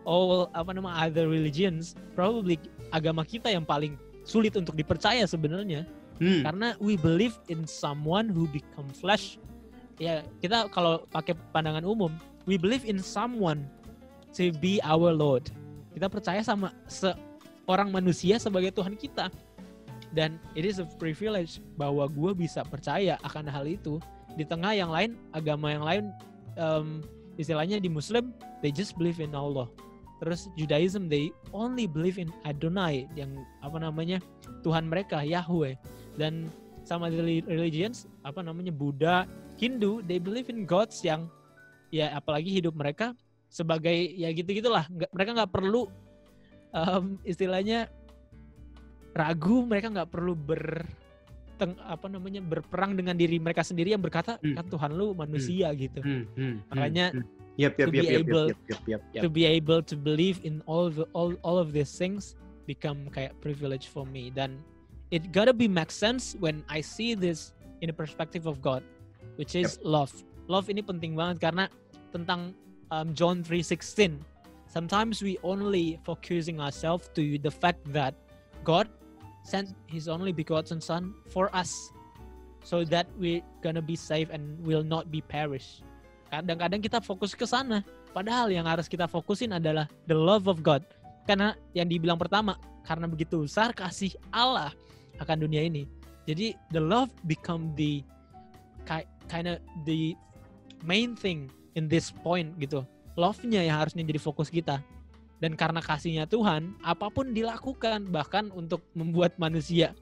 all 0.09 0.49
apa 0.57 0.73
nama 0.73 1.05
other 1.05 1.29
religions 1.29 1.93
probably 2.17 2.57
agama 2.89 3.21
kita 3.21 3.53
yang 3.53 3.61
paling 3.61 3.93
sulit 4.25 4.57
untuk 4.57 4.73
dipercaya 4.73 5.29
sebenarnya. 5.29 5.85
Hmm. 6.19 6.43
karena 6.43 6.75
we 6.83 6.99
believe 6.99 7.39
in 7.47 7.63
someone 7.63 8.27
who 8.27 8.43
become 8.51 8.91
flesh. 8.91 9.39
Ya 10.03 10.27
kita 10.43 10.67
kalau 10.67 11.07
pakai 11.07 11.31
pandangan 11.55 11.87
umum 11.87 12.11
we 12.43 12.59
believe 12.59 12.83
in 12.83 12.99
someone 12.99 13.63
to 14.35 14.51
be 14.59 14.83
our 14.83 15.15
Lord. 15.15 15.47
Kita 15.95 16.11
percaya 16.11 16.43
sama 16.43 16.75
se 16.91 17.07
orang 17.71 17.95
manusia 17.95 18.35
sebagai 18.35 18.75
Tuhan 18.75 18.99
kita. 18.99 19.31
Dan 20.11 20.41
it 20.59 20.67
is 20.67 20.83
a 20.83 20.87
privilege 20.99 21.63
bahwa 21.79 22.09
gue 22.11 22.35
bisa 22.35 22.67
percaya 22.67 23.15
akan 23.23 23.47
hal 23.47 23.63
itu. 23.63 24.01
Di 24.35 24.43
tengah 24.43 24.75
yang 24.75 24.91
lain 24.91 25.15
agama 25.31 25.71
yang 25.71 25.85
lain 25.87 26.03
um, 26.59 26.99
istilahnya 27.39 27.79
di 27.79 27.87
Muslim 27.87 28.35
they 28.59 28.75
just 28.75 28.99
believe 28.99 29.23
in 29.23 29.31
Allah 29.31 29.71
terus 30.19 30.51
Judaism 30.59 31.07
they 31.07 31.31
only 31.55 31.87
believe 31.87 32.19
in 32.19 32.29
Adonai 32.43 33.07
yang 33.15 33.31
apa 33.63 33.79
namanya 33.79 34.19
Tuhan 34.61 34.91
mereka 34.91 35.23
Yahweh 35.23 35.79
dan 36.19 36.51
sama 36.83 37.07
religions 37.47 38.05
apa 38.27 38.43
namanya 38.43 38.71
Buddha 38.75 39.23
Hindu 39.59 40.03
they 40.03 40.19
believe 40.19 40.51
in 40.51 40.67
gods 40.67 41.01
yang 41.03 41.31
ya 41.89 42.13
apalagi 42.13 42.51
hidup 42.51 42.75
mereka 42.75 43.15
sebagai 43.49 44.13
ya 44.13 44.29
gitu 44.29 44.53
gitulah 44.53 44.85
mereka 45.09 45.33
nggak 45.33 45.51
perlu 45.51 45.89
um, 46.73 47.17
istilahnya 47.25 47.89
ragu 49.17 49.65
mereka 49.65 49.89
nggak 49.89 50.09
perlu 50.13 50.37
ber 50.37 50.85
teng, 51.59 51.75
apa 51.83 52.07
namanya 52.07 52.39
berperang 52.39 52.95
dengan 52.95 53.17
diri 53.17 53.41
mereka 53.41 53.65
sendiri 53.65 53.91
yang 53.91 54.01
berkata 54.01 54.37
hmm. 54.39 54.55
kan 54.55 54.65
Tuhan 54.69 54.91
lu 54.95 55.11
manusia 55.17 55.73
hmm. 55.73 55.77
gitu 55.81 55.99
hmm. 56.01 56.23
Hmm. 56.37 56.55
makanya 56.71 57.05
hmm. 57.11 57.25
Yep, 57.59 57.75
yep, 57.75 57.87
to 57.87 57.91
be 57.91 57.99
yep, 57.99 58.19
able 58.23 58.47
yep, 58.47 58.57
yep, 58.71 58.81
yep, 58.87 59.01
yep. 59.11 59.21
to 59.23 59.27
be 59.27 59.43
able 59.43 59.83
to 59.83 59.95
believe 59.99 60.39
in 60.47 60.63
all 60.63 60.87
the 60.87 61.03
all 61.11 61.35
all 61.43 61.59
of 61.59 61.75
these 61.75 61.91
things 61.91 62.39
become 62.63 63.11
kayak 63.11 63.35
privilege 63.43 63.91
for 63.91 64.07
me 64.07 64.31
dan 64.31 64.63
it 65.11 65.35
gotta 65.35 65.51
be 65.51 65.67
make 65.67 65.91
sense 65.91 66.39
when 66.39 66.63
I 66.71 66.79
see 66.79 67.19
this 67.19 67.51
in 67.83 67.91
the 67.91 67.97
perspective 67.97 68.47
of 68.47 68.63
God 68.63 68.79
which 69.35 69.59
is 69.59 69.75
yep. 69.75 69.91
love 69.99 70.11
love 70.47 70.71
ini 70.71 70.79
penting 70.79 71.19
banget 71.19 71.43
karena 71.43 71.67
tentang 72.15 72.55
um, 72.91 73.13
John 73.13 73.43
3:16. 73.43 74.19
Sometimes 74.69 75.21
we 75.21 75.37
only 75.41 75.97
focusing 76.05 76.61
ourselves 76.61 77.09
to 77.17 77.37
the 77.41 77.49
fact 77.49 77.81
that 77.89 78.13
God 78.63 78.89
sent 79.41 79.73
His 79.89 80.07
only 80.07 80.31
begotten 80.31 80.81
Son 80.81 81.13
for 81.29 81.49
us, 81.55 81.73
so 82.61 82.85
that 82.85 83.09
we 83.17 83.41
gonna 83.65 83.81
be 83.81 83.95
safe 83.95 84.29
and 84.29 84.57
will 84.61 84.83
not 84.83 85.09
be 85.09 85.21
perish. 85.21 85.81
Kadang-kadang 86.29 86.81
kita 86.81 87.01
fokus 87.01 87.33
ke 87.33 87.45
sana, 87.45 87.81
padahal 88.13 88.53
yang 88.53 88.69
harus 88.69 88.85
kita 88.85 89.09
fokusin 89.09 89.57
adalah 89.57 89.89
the 90.05 90.13
love 90.13 90.45
of 90.45 90.61
God. 90.61 90.85
Karena 91.25 91.57
yang 91.73 91.89
dibilang 91.89 92.17
pertama, 92.17 92.57
karena 92.85 93.09
begitu 93.09 93.45
besar 93.45 93.73
kasih 93.73 94.13
Allah 94.29 94.73
akan 95.17 95.45
dunia 95.45 95.65
ini. 95.65 95.89
Jadi 96.29 96.53
the 96.69 96.81
love 96.81 97.09
become 97.25 97.73
the 97.73 98.05
kind 99.29 99.45
of 99.49 99.57
the 99.89 100.13
main 100.85 101.17
thing 101.17 101.49
in 101.73 101.89
this 101.89 102.13
point 102.21 102.53
gitu. 102.61 102.85
Love-nya 103.17 103.65
yang 103.65 103.81
harusnya 103.81 104.05
jadi 104.05 104.21
fokus 104.21 104.53
kita. 104.53 104.81
Dan 105.39 105.55
karena 105.57 105.81
kasihnya 105.81 106.29
Tuhan, 106.29 106.77
apa 106.83 107.09
pun 107.09 107.33
dilakukan 107.33 108.11
bahkan 108.11 108.51
untuk 108.53 108.85
membuat 108.93 109.33
manusia 109.41 109.95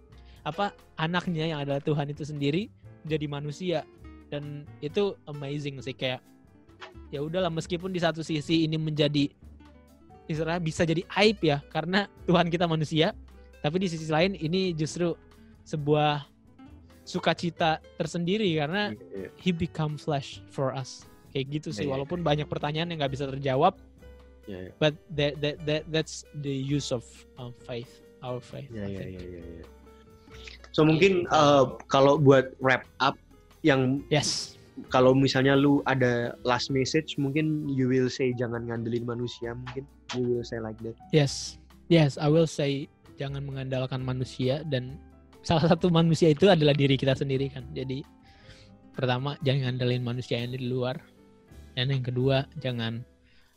apa 0.47 0.71
anaknya 0.95 1.51
yang 1.51 1.59
adalah 1.59 1.83
Tuhan 1.83 2.07
itu 2.07 2.23
sendiri 2.23 2.71
jadi 3.03 3.27
manusia 3.27 3.83
dan 4.27 4.67
itu 4.83 5.15
amazing 5.27 5.79
sih 5.79 5.95
kayak 5.95 6.19
ya 7.09 7.23
udahlah 7.23 7.49
meskipun 7.49 7.89
di 7.91 7.99
satu 8.03 8.21
sisi 8.21 8.67
ini 8.67 8.75
menjadi 8.75 9.31
istilah 10.27 10.59
bisa 10.59 10.83
jadi 10.83 11.07
aib 11.23 11.39
ya 11.39 11.63
karena 11.71 12.11
Tuhan 12.27 12.51
kita 12.51 12.67
manusia 12.67 13.15
tapi 13.63 13.79
di 13.79 13.87
sisi 13.87 14.11
lain 14.11 14.35
ini 14.35 14.75
justru 14.75 15.15
sebuah 15.63 16.27
sukacita 17.07 17.79
tersendiri 17.95 18.51
karena 18.59 18.91
yeah, 18.91 19.27
yeah. 19.27 19.31
he 19.39 19.55
become 19.55 19.95
flesh 19.95 20.43
for 20.51 20.75
us 20.75 21.07
kayak 21.31 21.59
gitu 21.59 21.71
sih 21.71 21.83
yeah, 21.83 21.83
yeah. 21.87 21.93
walaupun 21.95 22.19
banyak 22.19 22.47
pertanyaan 22.51 22.91
yang 22.91 22.99
nggak 22.99 23.15
bisa 23.15 23.25
terjawab 23.31 23.79
yeah, 24.43 24.67
yeah. 24.67 24.73
but 24.83 24.93
that, 25.15 25.39
that 25.39 25.55
that 25.63 25.83
that's 25.87 26.27
the 26.43 26.51
use 26.51 26.91
of 26.91 27.07
um, 27.39 27.55
faith 27.63 28.03
our 28.19 28.43
faith 28.43 28.67
yeah, 28.75 28.91
yeah, 28.91 29.07
yeah, 29.07 29.23
yeah, 29.23 29.63
yeah. 29.63 29.67
so 30.75 30.83
mungkin 30.83 31.23
uh, 31.31 31.79
kalau 31.87 32.19
buat 32.19 32.51
wrap 32.59 32.83
up 32.99 33.15
yang 33.65 34.03
yes. 34.13 34.57
kalau 34.93 35.17
misalnya 35.17 35.57
lu 35.57 35.81
ada 35.89 36.37
last 36.45 36.69
message 36.69 37.17
mungkin 37.17 37.65
you 37.65 37.89
will 37.89 38.09
say 38.11 38.29
jangan 38.37 38.69
ngandelin 38.69 39.05
manusia 39.05 39.57
mungkin 39.57 39.83
you 40.13 40.37
will 40.37 40.45
say 40.45 40.61
like 40.61 40.77
that. 40.85 40.93
Yes. 41.09 41.57
Yes 41.87 42.19
I 42.19 42.29
will 42.29 42.49
say 42.49 42.85
jangan 43.17 43.43
mengandalkan 43.43 44.05
manusia 44.05 44.61
dan 44.69 45.01
salah 45.41 45.65
satu 45.73 45.89
manusia 45.89 46.29
itu 46.29 46.45
adalah 46.47 46.77
diri 46.77 46.99
kita 46.99 47.17
sendiri 47.17 47.49
kan. 47.49 47.65
Jadi 47.73 48.05
pertama 48.93 49.39
jangan 49.41 49.73
ngandelin 49.73 50.03
manusia 50.05 50.37
yang 50.41 50.53
di 50.53 50.69
luar. 50.69 51.01
Dan 51.77 51.93
yang 51.93 52.05
kedua 52.05 52.45
jangan 52.57 53.05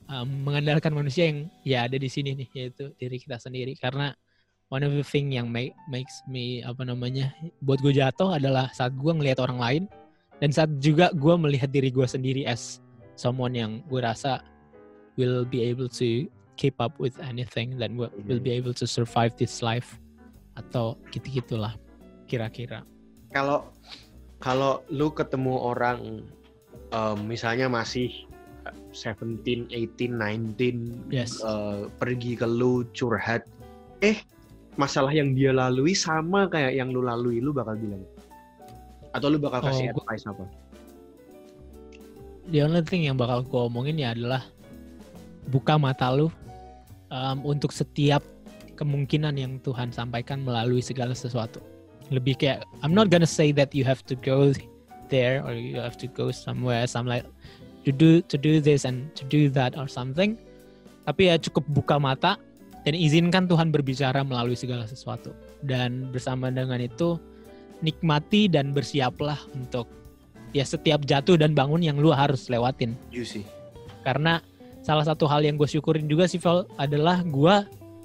um, 0.09 0.29
mengandalkan 0.45 0.93
manusia 0.93 1.29
yang 1.29 1.49
ya 1.65 1.89
ada 1.89 1.97
di 1.97 2.09
sini 2.09 2.37
nih 2.37 2.49
yaitu 2.57 2.93
diri 2.97 3.17
kita 3.21 3.37
sendiri. 3.37 3.77
Karena 3.77 4.13
one 4.71 4.87
of 4.87 4.95
the 4.95 5.03
thing 5.03 5.35
yang 5.35 5.51
make, 5.51 5.75
makes 5.91 6.23
me 6.31 6.63
apa 6.63 6.87
namanya 6.87 7.35
buat 7.67 7.83
gue 7.83 7.91
jatuh 7.95 8.39
adalah 8.39 8.71
saat 8.71 8.95
gue 8.95 9.13
ngelihat 9.13 9.43
orang 9.43 9.59
lain 9.59 9.83
dan 10.41 10.51
saat 10.55 10.71
juga 10.79 11.11
gue 11.13 11.35
melihat 11.37 11.69
diri 11.69 11.91
gue 11.91 12.07
sendiri 12.07 12.47
as 12.47 12.79
someone 13.19 13.53
yang 13.53 13.83
gue 13.91 14.01
rasa 14.01 14.41
will 15.19 15.45
be 15.45 15.61
able 15.61 15.91
to 15.91 16.31
keep 16.55 16.79
up 16.79 16.95
with 17.03 17.19
anything 17.21 17.77
then 17.77 17.99
will, 17.99 18.15
will 18.25 18.41
be 18.41 18.55
able 18.55 18.73
to 18.73 18.87
survive 18.87 19.35
this 19.37 19.61
life 19.61 19.99
atau 20.57 20.97
gitu 21.11 21.43
gitulah 21.43 21.75
kira-kira 22.31 22.87
kalau 23.35 23.69
kalau 24.39 24.87
lu 24.89 25.11
ketemu 25.13 25.55
orang 25.59 26.25
um, 26.95 27.19
misalnya 27.27 27.67
masih 27.67 28.09
17, 28.95 29.73
18, 29.73 30.15
19 30.15 31.11
yes. 31.11 31.43
uh, 31.43 31.91
pergi 31.99 32.39
ke 32.39 32.47
lu 32.47 32.87
curhat 32.95 33.45
eh 34.01 34.17
masalah 34.79 35.11
yang 35.11 35.35
dia 35.35 35.51
lalui 35.51 35.97
sama 35.97 36.47
kayak 36.47 36.79
yang 36.79 36.95
lu 36.95 37.03
lalui 37.03 37.43
lu 37.43 37.51
bakal 37.51 37.75
bilang 37.75 38.03
atau 39.11 39.27
lu 39.27 39.39
bakal 39.43 39.61
kasih 39.67 39.91
oh, 39.91 39.99
advice 39.99 40.25
apa? 40.27 40.45
The 42.51 42.63
only 42.67 42.83
thing 42.87 43.07
yang 43.07 43.19
bakal 43.19 43.43
gue 43.43 43.61
omongin 43.71 43.99
ya 43.99 44.15
adalah 44.15 44.47
buka 45.51 45.79
mata 45.79 46.11
lu 46.15 46.31
um, 47.11 47.39
untuk 47.43 47.75
setiap 47.75 48.23
kemungkinan 48.79 49.35
yang 49.37 49.59
Tuhan 49.61 49.91
sampaikan 49.91 50.47
melalui 50.47 50.83
segala 50.83 51.15
sesuatu. 51.15 51.59
Lebih 52.11 52.39
kayak 52.39 52.67
I'm 52.83 52.95
not 52.95 53.11
gonna 53.11 53.29
say 53.29 53.51
that 53.55 53.75
you 53.75 53.83
have 53.87 54.03
to 54.11 54.15
go 54.19 54.55
there 55.11 55.43
or 55.43 55.55
you 55.55 55.79
have 55.79 55.99
to 55.99 56.07
go 56.11 56.31
somewhere 56.31 56.87
some 56.87 57.07
like 57.07 57.27
to 57.83 57.91
do 57.91 58.23
to 58.31 58.39
do 58.39 58.63
this 58.63 58.87
and 58.87 59.11
to 59.19 59.27
do 59.27 59.51
that 59.51 59.75
or 59.75 59.91
something. 59.91 60.39
Tapi 61.07 61.31
ya 61.31 61.39
cukup 61.39 61.67
buka 61.71 61.99
mata 61.99 62.39
dan 62.85 62.95
izinkan 62.97 63.45
Tuhan 63.45 63.69
berbicara 63.69 64.25
melalui 64.25 64.57
segala 64.57 64.89
sesuatu. 64.89 65.37
Dan 65.61 66.09
bersama 66.09 66.49
dengan 66.49 66.81
itu 66.81 67.21
nikmati 67.85 68.49
dan 68.49 68.73
bersiaplah 68.73 69.37
untuk 69.53 69.89
ya 70.57 70.65
setiap 70.65 71.05
jatuh 71.05 71.37
dan 71.37 71.53
bangun 71.53 71.81
yang 71.85 71.97
lu 72.01 72.13
harus 72.13 72.49
lewatin. 72.49 72.97
See. 73.13 73.45
Karena 74.05 74.41
salah 74.81 75.05
satu 75.05 75.29
hal 75.29 75.45
yang 75.45 75.61
gue 75.61 75.69
syukurin 75.69 76.09
juga 76.09 76.25
sih 76.25 76.41
Val 76.41 76.65
adalah 76.81 77.21
gue 77.21 77.55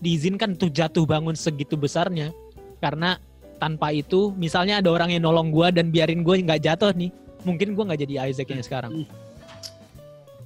diizinkan 0.03 0.59
untuk 0.59 0.75
jatuh 0.75 1.07
bangun 1.07 1.33
segitu 1.33 1.79
besarnya 1.79 2.35
karena 2.83 3.15
tanpa 3.57 3.95
itu 3.95 4.35
misalnya 4.35 4.83
ada 4.83 4.91
orang 4.91 5.15
yang 5.15 5.23
nolong 5.23 5.49
gue 5.55 5.71
dan 5.71 5.87
biarin 5.89 6.21
gue 6.21 6.43
nggak 6.43 6.67
jatuh 6.67 6.91
nih 6.91 7.09
mungkin 7.47 7.73
gue 7.73 7.83
nggak 7.87 8.01
jadi 8.03 8.13
Isaac 8.27 8.51
ini 8.51 8.63
sekarang 8.63 9.07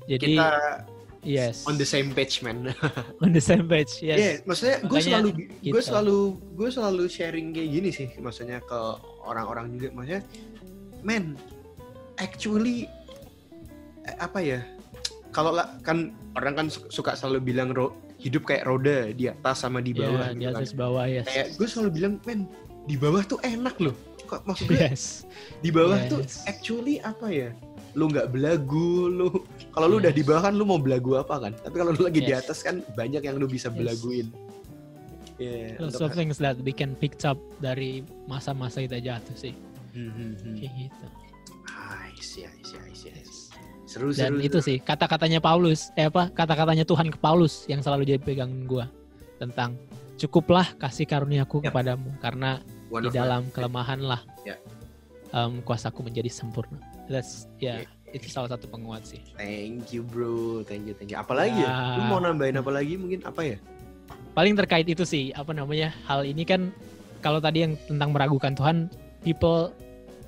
jadi 0.06 0.38
kita 0.38 0.50
yes 1.24 1.68
on 1.68 1.76
the 1.76 1.88
same 1.88 2.12
page 2.16 2.40
man 2.44 2.72
on 3.24 3.32
the 3.36 3.44
same 3.44 3.68
page 3.68 4.00
yes 4.00 4.20
yeah, 4.20 4.36
maksudnya 4.48 4.78
gue 4.84 5.00
selalu 5.00 5.30
gitu. 5.36 5.74
gue 5.76 5.82
selalu 5.84 6.18
gue 6.56 6.70
selalu 6.70 7.04
sharing 7.12 7.48
kayak 7.52 7.70
gini 7.70 7.90
sih 7.92 8.10
maksudnya 8.20 8.60
ke 8.64 8.80
orang-orang 9.28 9.76
juga 9.76 9.88
maksudnya 9.96 10.24
man 11.04 11.36
actually 12.20 12.88
eh, 14.08 14.16
apa 14.20 14.40
ya 14.40 14.60
kalau 15.30 15.54
kan 15.86 16.14
orang 16.34 16.54
kan 16.58 16.68
suka 16.70 17.14
selalu 17.14 17.54
bilang 17.54 17.70
ro, 17.74 17.94
hidup 18.18 18.50
kayak 18.50 18.66
roda 18.66 19.14
di 19.14 19.30
atas 19.30 19.62
sama 19.62 19.80
di 19.80 19.94
bawah. 19.94 20.34
Yeah, 20.34 20.34
gitu 20.34 20.40
di 20.40 20.46
kan. 20.46 20.54
atas 20.58 20.72
kan. 20.74 20.82
bawah 20.82 21.06
ya. 21.06 21.16
Yes. 21.16 21.26
Kayak 21.30 21.48
gue 21.56 21.68
selalu 21.70 21.90
bilang, 21.94 22.14
men 22.26 22.40
di 22.90 22.96
bawah 22.98 23.22
tuh 23.24 23.40
enak 23.46 23.76
loh. 23.78 23.96
Kok 24.26 24.42
maksudnya? 24.46 24.94
Yes. 24.94 25.26
Di 25.62 25.70
bawah 25.70 26.00
yes. 26.02 26.10
tuh 26.10 26.22
actually 26.50 26.96
apa 27.02 27.28
ya? 27.30 27.50
Lu 27.98 28.10
nggak 28.10 28.30
belagu, 28.30 29.10
lu 29.10 29.28
kalau 29.74 29.88
lu 29.90 29.98
yes. 29.98 30.04
udah 30.06 30.14
di 30.14 30.24
bawah 30.26 30.42
kan 30.50 30.54
lu 30.54 30.64
mau 30.66 30.78
belagu 30.82 31.18
apa 31.18 31.36
kan? 31.50 31.54
Tapi 31.58 31.76
kalau 31.76 31.92
lu 31.94 32.02
lagi 32.06 32.22
yes. 32.22 32.28
di 32.28 32.34
atas 32.34 32.58
kan 32.62 32.76
banyak 32.94 33.22
yang 33.26 33.36
lu 33.38 33.50
bisa 33.50 33.70
yes. 33.70 33.78
belaguin. 33.78 34.28
Yeah, 35.40 35.80
Lots 35.80 36.04
of 36.04 36.12
things 36.12 36.36
that 36.44 36.60
we 36.60 36.76
can 36.76 37.00
pick 37.00 37.16
up 37.24 37.40
dari 37.64 38.04
masa-masa 38.28 38.84
kita 38.84 39.00
jatuh 39.00 39.38
sih. 39.40 39.56
Hmm, 39.96 40.12
hmm, 40.12 40.34
hmm. 40.36 40.56
Kayak 40.60 40.74
gitu. 40.76 41.06
I 41.72 42.12
see, 42.20 42.44
I 42.44 42.60
see, 42.60 42.76
I 42.76 42.92
see. 42.92 43.16
Seru, 43.90 44.14
Dan 44.14 44.38
seru, 44.38 44.46
itu 44.46 44.60
sih 44.62 44.78
kata-katanya 44.78 45.42
Paulus, 45.42 45.90
eh 45.98 46.06
apa 46.06 46.30
kata-katanya 46.30 46.86
Tuhan 46.86 47.10
ke 47.10 47.18
Paulus 47.18 47.66
yang 47.66 47.82
selalu 47.82 48.06
jadi 48.06 48.22
pegangan 48.22 48.70
gue 48.70 48.86
tentang 49.42 49.80
cukuplah 50.20 50.76
kasih 50.78 51.08
karuniaku 51.08 51.64
ya. 51.64 51.72
kepadamu 51.72 52.14
karena 52.22 52.62
One 52.92 53.08
di 53.08 53.10
dalam 53.10 53.50
kelemahan 53.50 54.04
lah 54.04 54.22
ya. 54.46 54.60
um, 55.34 55.64
kuasaku 55.66 56.06
menjadi 56.06 56.30
sempurna. 56.30 56.78
That's 57.10 57.50
ya 57.58 57.82
yeah, 57.82 57.90
yeah. 57.90 58.16
itu 58.16 58.30
salah 58.30 58.54
satu 58.54 58.70
penguat 58.70 59.04
sih. 59.10 59.20
Thank 59.36 59.92
you 59.92 60.06
bro, 60.06 60.62
thank 60.64 60.86
you 60.86 60.94
thank 60.94 61.10
you. 61.10 61.18
Apalagi 61.18 61.60
ya? 61.60 61.70
ya? 61.70 61.98
Lu 62.00 62.04
mau 62.08 62.22
nambahin 62.22 62.62
apa 62.62 62.70
lagi 62.70 62.96
mungkin 62.96 63.26
apa 63.26 63.42
ya? 63.44 63.58
Paling 64.38 64.54
terkait 64.56 64.86
itu 64.86 65.04
sih 65.04 65.34
apa 65.34 65.52
namanya 65.52 65.90
hal 66.06 66.24
ini 66.24 66.46
kan 66.46 66.70
kalau 67.20 67.42
tadi 67.42 67.68
yang 67.68 67.74
tentang 67.90 68.16
meragukan 68.16 68.56
Tuhan, 68.56 68.78
people 69.26 69.74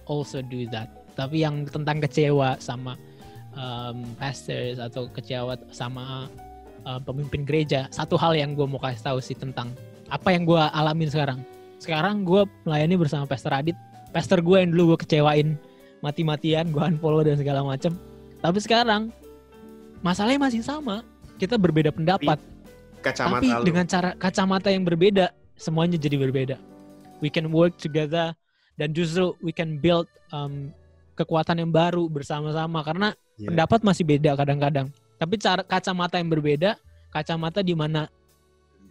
also 0.10 0.42
do 0.42 0.68
that. 0.74 0.90
Tapi 1.16 1.46
yang 1.46 1.70
tentang 1.70 2.02
kecewa 2.02 2.58
sama 2.60 2.98
um, 3.56 4.04
pastors 4.20 4.80
atau 4.80 5.08
kecewa 5.12 5.56
sama 5.72 6.28
uh, 6.86 7.00
pemimpin 7.02 7.44
gereja 7.44 7.88
satu 7.92 8.16
hal 8.16 8.36
yang 8.36 8.56
gue 8.56 8.66
mau 8.68 8.80
kasih 8.80 9.02
tahu 9.04 9.20
sih 9.20 9.38
tentang 9.38 9.72
apa 10.12 10.34
yang 10.34 10.44
gue 10.44 10.60
alamin 10.60 11.10
sekarang 11.10 11.40
sekarang 11.82 12.28
gue 12.28 12.46
melayani 12.68 12.96
bersama 13.00 13.26
pastor 13.26 13.56
Adit 13.56 13.78
pastor 14.12 14.44
gue 14.44 14.58
yang 14.60 14.70
dulu 14.76 14.96
gue 14.96 15.08
kecewain 15.08 15.56
mati-matian 16.02 16.70
gue 16.70 16.82
unfollow 16.82 17.22
dan 17.22 17.38
segala 17.38 17.64
macam 17.64 17.95
tapi 18.41 18.60
sekarang 18.60 19.14
masalahnya 20.02 20.41
masih 20.49 20.62
sama 20.66 21.06
kita 21.38 21.56
berbeda 21.56 21.93
pendapat 21.93 22.41
kacamata 23.02 23.41
tapi 23.41 23.47
lu. 23.49 23.66
dengan 23.66 23.86
cara 23.86 24.10
kacamata 24.18 24.70
yang 24.74 24.84
berbeda 24.86 25.34
semuanya 25.56 25.97
jadi 26.02 26.18
berbeda 26.18 26.58
we 27.22 27.30
can 27.30 27.49
work 27.54 27.78
together 27.78 28.34
dan 28.82 28.91
justru 28.97 29.38
we 29.45 29.54
can 29.54 29.78
build 29.78 30.10
um, 30.34 30.74
kekuatan 31.22 31.62
yang 31.62 31.72
baru 31.72 32.10
bersama-sama 32.10 32.82
karena 32.82 33.14
yeah. 33.38 33.54
pendapat 33.54 33.80
masih 33.86 34.04
beda 34.08 34.34
kadang-kadang. 34.34 34.89
Tapi 35.22 35.38
cara 35.38 35.62
kacamata 35.62 36.18
yang 36.18 36.34
berbeda, 36.34 36.82
kacamata 37.14 37.62
di 37.62 37.78
mana 37.78 38.10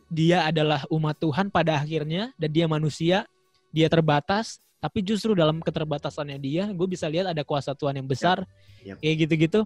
dia 0.07 0.47
adalah 0.47 0.87
umat 0.91 1.19
Tuhan 1.19 1.51
pada 1.51 1.83
akhirnya 1.83 2.31
dan 2.39 2.51
dia 2.55 2.67
manusia, 2.71 3.27
dia 3.75 3.91
terbatas, 3.91 4.63
tapi 4.81 5.05
justru 5.05 5.37
dalam 5.37 5.61
keterbatasannya 5.61 6.41
dia, 6.41 6.65
gue 6.73 6.89
bisa 6.89 7.07
lihat 7.07 7.29
ada 7.29 7.45
kuasa 7.45 7.77
Tuhan 7.77 8.01
yang 8.01 8.09
besar, 8.09 8.43
yep. 8.81 8.97
Yep. 8.97 9.05
kayak 9.05 9.17
gitu-gitu. 9.29 9.61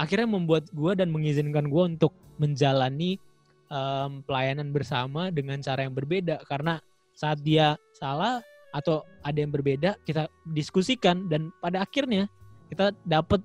akhirnya 0.00 0.24
membuat 0.24 0.64
gue 0.72 0.92
dan 0.96 1.12
mengizinkan 1.12 1.68
gue 1.68 1.82
untuk 1.94 2.16
menjalani 2.40 3.20
um, 3.68 4.24
pelayanan 4.24 4.72
bersama 4.72 5.28
dengan 5.28 5.60
cara 5.60 5.84
yang 5.84 5.92
berbeda 5.92 6.40
karena 6.48 6.80
saat 7.12 7.40
dia 7.44 7.76
salah 7.92 8.40
atau 8.72 9.04
ada 9.20 9.36
yang 9.36 9.52
berbeda 9.52 10.00
kita 10.08 10.32
diskusikan 10.48 11.28
dan 11.28 11.52
pada 11.60 11.84
akhirnya 11.84 12.24
kita 12.72 12.96
dapat 13.04 13.44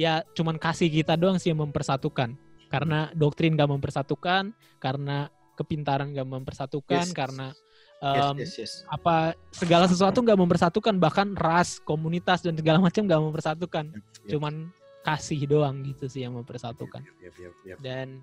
ya 0.00 0.24
cuman 0.32 0.56
kasih 0.56 0.88
kita 0.88 1.12
doang 1.16 1.36
sih 1.36 1.52
yang 1.52 1.60
mempersatukan 1.60 2.36
karena 2.72 3.12
doktrin 3.12 3.52
gak 3.52 3.68
mempersatukan 3.68 4.56
karena 4.80 5.28
kepintaran 5.60 6.16
gak 6.16 6.28
mempersatukan 6.28 7.04
Yes. 7.04 7.16
karena 7.16 7.52
um, 7.98 8.36
yes, 8.36 8.52
yes, 8.52 8.52
yes. 8.58 8.72
apa 8.86 9.32
segala 9.50 9.84
sesuatu 9.86 10.20
nggak 10.20 10.36
mempersatukan 10.36 10.94
bahkan 10.96 11.32
ras 11.32 11.80
komunitas 11.80 12.40
dan 12.40 12.52
segala 12.52 12.78
macam 12.78 13.04
nggak 13.04 13.22
mempersatukan 13.22 13.84
Yep. 14.26 14.30
cuman 14.32 14.54
kasih 15.00 15.46
doang 15.46 15.86
gitu 15.86 16.10
sih 16.10 16.26
yang 16.26 16.34
mempersatukan 16.34 16.98
Yap, 17.22 17.34
yap, 17.38 17.54
yap. 17.62 17.78
dan 17.78 18.18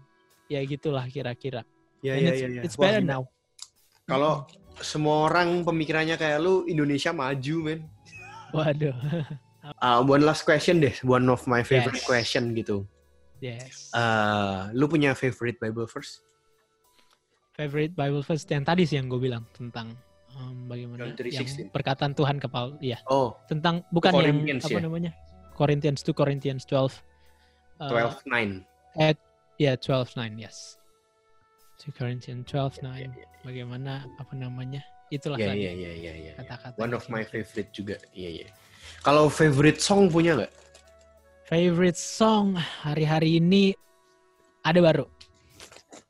ya 0.46 0.60
gitulah 0.64 1.08
kira-kira 1.08 1.64
Ya, 2.04 2.20
ya, 2.20 2.36
it's, 2.36 2.42
ya, 2.44 2.48
ya. 2.52 2.62
it's 2.62 2.76
Wah, 2.76 2.84
better 2.84 3.00
gila. 3.00 3.14
now 3.16 3.24
Kalau 4.04 4.34
semua 4.84 5.32
orang 5.32 5.64
pemikirannya 5.64 6.20
kayak 6.20 6.44
lu, 6.44 6.68
Indonesia 6.68 7.16
maju, 7.16 7.56
men. 7.64 7.80
waduh 8.52 8.92
Uh, 9.80 10.04
one 10.12 10.28
last 10.28 10.44
question 10.44 10.84
deh, 10.84 10.92
one 11.08 11.24
of 11.32 11.48
my 11.48 11.64
favorite 11.64 12.04
Yes. 12.04 12.04
question 12.04 12.52
gitu. 12.52 12.84
yes 13.40 13.88
Uh, 13.96 14.68
lu 14.76 14.92
punya 14.92 15.16
favorite 15.16 15.56
Bible 15.56 15.88
verse? 15.88 16.20
Favorite 17.54 17.94
Bible 17.94 18.22
verse 18.22 18.44
yang 18.50 18.66
tadi 18.66 18.84
sih 18.84 18.98
yang 18.98 19.08
gue 19.08 19.22
bilang 19.22 19.46
tentang 19.54 19.94
um, 20.36 20.66
bagaimana 20.66 21.14
John 21.14 21.18
3:16. 21.18 21.34
yang 21.34 21.48
perkataan 21.70 22.12
Tuhan 22.14 22.38
ke 22.38 22.48
Paul 22.50 22.76
ya 22.82 22.98
Oh, 23.08 23.38
tentang 23.46 23.86
bukan 23.90 24.10
yang 24.18 24.58
apa 24.58 24.70
ya? 24.70 24.82
namanya 24.82 25.12
Corinthians 25.54 26.02
2 26.02 26.14
Corinthians 26.14 26.66
12 26.66 27.02
Uh, 27.82 27.90
12 27.90 28.30
9. 28.30 28.62
ya 29.58 29.74
12 29.78 30.14
9 30.14 30.38
yes 30.38 30.78
2 31.82 31.94
Corinthians 31.94 32.46
12 32.46 32.86
9 32.86 33.02
Ya, 33.02 33.10
ya, 33.10 33.28
bagaimana 33.42 34.06
apa 34.18 34.34
namanya 34.34 34.82
itulah 35.10 35.42
ya, 35.42 35.54
tadi 35.54 35.66
ya, 35.66 35.74
ya, 35.74 35.92
ya, 35.94 36.14
ya. 36.30 36.34
kata-kata 36.38 36.78
One 36.78 36.94
of 36.94 37.06
my 37.10 37.22
favorite 37.22 37.70
juga. 37.70 37.98
Iya, 38.14 38.30
iya. 38.42 38.48
Kalau 39.02 39.30
favorite 39.30 39.78
song 39.78 40.10
punya 40.10 40.38
nggak? 40.38 40.54
favorite 41.44 41.98
song 42.00 42.56
hari-hari 42.58 43.38
ini 43.38 43.74
ada 44.64 44.80
baru 44.80 45.06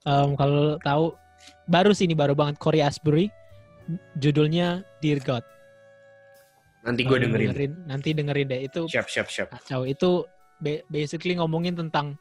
Em, 0.03 0.35
kalau 0.35 0.75
tahu 0.83 1.15
baru 1.65 1.91
sih 1.91 2.05
ini 2.05 2.15
baru 2.15 2.33
banget 2.33 2.57
Corey 2.57 2.81
Asbury. 2.81 3.27
Judulnya 4.15 4.81
Dear 5.03 5.19
God. 5.19 5.43
Nanti 6.83 7.03
gue 7.03 7.15
Kalau 7.15 7.23
dengerin. 7.31 7.71
nanti 7.87 8.09
dengerin 8.11 8.47
deh. 8.47 8.61
Itu 8.67 8.87
Siap, 8.87 9.07
siap, 9.07 9.27
siap. 9.27 9.47
kacau. 9.51 9.83
Itu 9.83 10.27
ba- 10.59 10.83
basically 10.87 11.35
ngomongin 11.35 11.75
tentang 11.75 12.15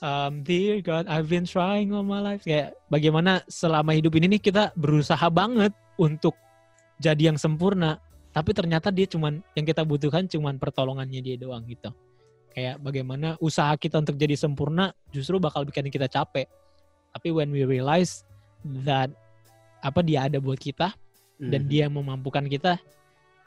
um, 0.00 0.40
Dear 0.44 0.80
God 0.80 1.08
I've 1.08 1.28
been 1.28 1.44
trying 1.44 1.92
all 1.92 2.04
my 2.04 2.20
life. 2.20 2.44
Kayak 2.44 2.76
bagaimana 2.88 3.40
selama 3.48 3.92
hidup 3.92 4.12
ini 4.16 4.36
nih 4.36 4.42
kita 4.42 4.72
berusaha 4.76 5.24
banget 5.32 5.72
untuk 5.96 6.36
jadi 7.00 7.32
yang 7.32 7.40
sempurna 7.40 7.96
tapi 8.30 8.54
ternyata 8.54 8.94
dia 8.94 9.10
cuman 9.10 9.42
yang 9.58 9.66
kita 9.66 9.82
butuhkan 9.82 10.28
cuman 10.30 10.54
pertolongannya 10.60 11.20
dia 11.20 11.36
doang 11.40 11.64
gitu. 11.66 11.90
Kayak 12.52 12.78
bagaimana 12.78 13.34
usaha 13.40 13.72
kita 13.74 13.98
untuk 13.98 14.14
jadi 14.16 14.36
sempurna 14.36 14.92
justru 15.10 15.40
bakal 15.40 15.64
bikin 15.66 15.88
kita 15.88 16.06
capek. 16.06 16.46
Tapi 17.10 17.28
when 17.34 17.50
we 17.50 17.66
realize 17.66 18.22
that 18.84 19.08
apa 19.80 20.00
dia 20.00 20.28
ada 20.28 20.38
buat 20.38 20.60
kita 20.60 20.92
dan 21.40 21.64
Mhm. 21.64 21.70
dia 21.70 21.86
memampukan 21.88 22.44
kita 22.44 22.76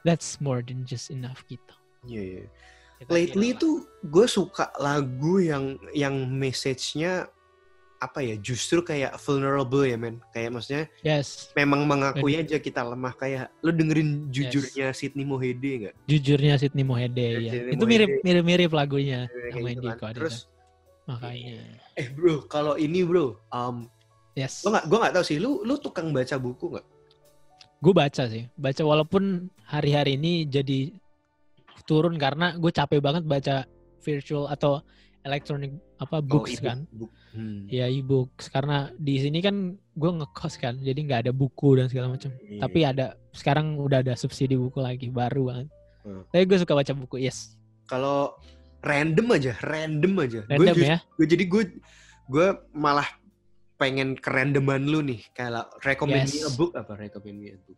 that's 0.02 0.42
more 0.42 0.66
than 0.66 0.82
just 0.84 1.10
enough 1.10 1.46
gitu 1.46 1.74
Iya, 2.04 2.22
iya. 2.22 2.46
Kita 3.00 3.10
Lately 3.16 3.50
tuh 3.56 3.84
gue 4.04 4.28
suka 4.28 4.72
lagu 4.76 5.40
yang 5.40 5.76
yang 5.92 6.16
message-nya 6.28 7.28
apa 8.00 8.20
ya 8.20 8.36
justru 8.36 8.84
kayak 8.84 9.16
vulnerable 9.16 9.88
ya 9.88 9.96
men 9.96 10.20
kayak 10.36 10.52
maksudnya 10.52 10.92
yes 11.00 11.56
memang 11.56 11.88
mengakui 11.88 12.36
aja 12.36 12.60
kita 12.60 12.84
lemah 12.84 13.16
kayak 13.16 13.48
lu 13.64 13.72
dengerin 13.72 14.28
jujurnya 14.28 14.92
Sydney 14.92 15.24
Mohede 15.24 15.72
nggak 15.88 15.96
jujurnya 16.12 16.60
Sydney 16.60 16.84
Mohede 16.84 17.28
ya. 17.40 17.52
Sydney 17.56 17.76
Itu 17.80 17.84
mirip 17.88 18.10
mirip 18.20 18.44
mirip 18.44 18.72
lagunya 18.76 19.32
yang 19.32 19.64
main 19.64 19.80
gitu 19.80 19.96
kan. 19.96 20.12
Terus 20.12 20.52
makanya. 21.08 21.80
eh 21.96 22.08
bro 22.12 22.44
kalau 22.48 22.76
ini 22.76 23.08
bro 23.08 23.40
um, 23.56 23.88
Yes. 24.34 24.66
lo 24.66 24.74
nggak 24.74 24.86
gue 24.90 24.98
nggak 24.98 25.14
tahu 25.14 25.26
sih 25.26 25.38
lu 25.38 25.62
lu 25.62 25.78
tukang 25.78 26.10
baca 26.10 26.36
buku 26.38 26.66
nggak 26.74 26.88
Gue 27.84 27.92
baca 27.92 28.24
sih. 28.32 28.48
Baca 28.56 28.80
walaupun 28.80 29.52
hari-hari 29.68 30.16
ini 30.16 30.48
jadi 30.48 30.96
turun 31.84 32.16
karena 32.16 32.56
gue 32.56 32.72
capek 32.72 33.04
banget 33.04 33.28
baca 33.28 33.68
virtual 34.00 34.48
atau 34.48 34.80
electronic 35.28 35.76
apa 36.00 36.24
books 36.24 36.56
ebook. 36.56 36.64
kan. 36.64 36.78
Book. 36.96 37.12
Hmm. 37.36 37.68
Ya 37.68 37.92
e-books 37.92 38.48
karena 38.48 38.88
di 38.96 39.20
sini 39.20 39.44
kan 39.44 39.76
gue 39.76 40.12
ngekos 40.16 40.64
kan. 40.64 40.80
Jadi 40.80 40.96
nggak 41.04 41.28
ada 41.28 41.32
buku 41.36 41.76
dan 41.76 41.92
segala 41.92 42.16
macam. 42.16 42.32
Iya. 42.40 42.60
Tapi 42.64 42.80
ada 42.88 43.06
sekarang 43.36 43.76
udah 43.76 44.00
ada 44.00 44.16
subsidi 44.16 44.56
buku 44.56 44.80
lagi 44.80 45.12
baru 45.12 45.52
banget. 45.52 45.68
Hmm. 46.08 46.24
Tapi 46.32 46.44
gue 46.48 46.58
suka 46.64 46.74
baca 46.74 46.94
buku. 46.96 47.20
Yes. 47.20 47.60
kalau 47.84 48.32
random 48.80 49.28
aja 49.36 49.60
random 49.60 50.24
aja 50.24 50.40
Random 50.48 50.72
Gua 50.72 50.88
ya. 50.88 50.98
gue 51.20 51.28
jadi 51.28 51.44
gue 51.52 51.64
gue 52.32 52.48
malah 52.72 53.06
pengen 53.84 54.16
kerandoman 54.16 54.88
lu 54.88 55.04
nih 55.04 55.20
kalau 55.36 55.68
recommend 55.84 56.32
me 56.32 56.40
Yes. 56.40 56.48
a 56.48 56.52
book 56.56 56.72
apa 56.72 56.96
recommend 56.96 57.38
me 57.44 57.52
a 57.52 57.60
book 57.60 57.76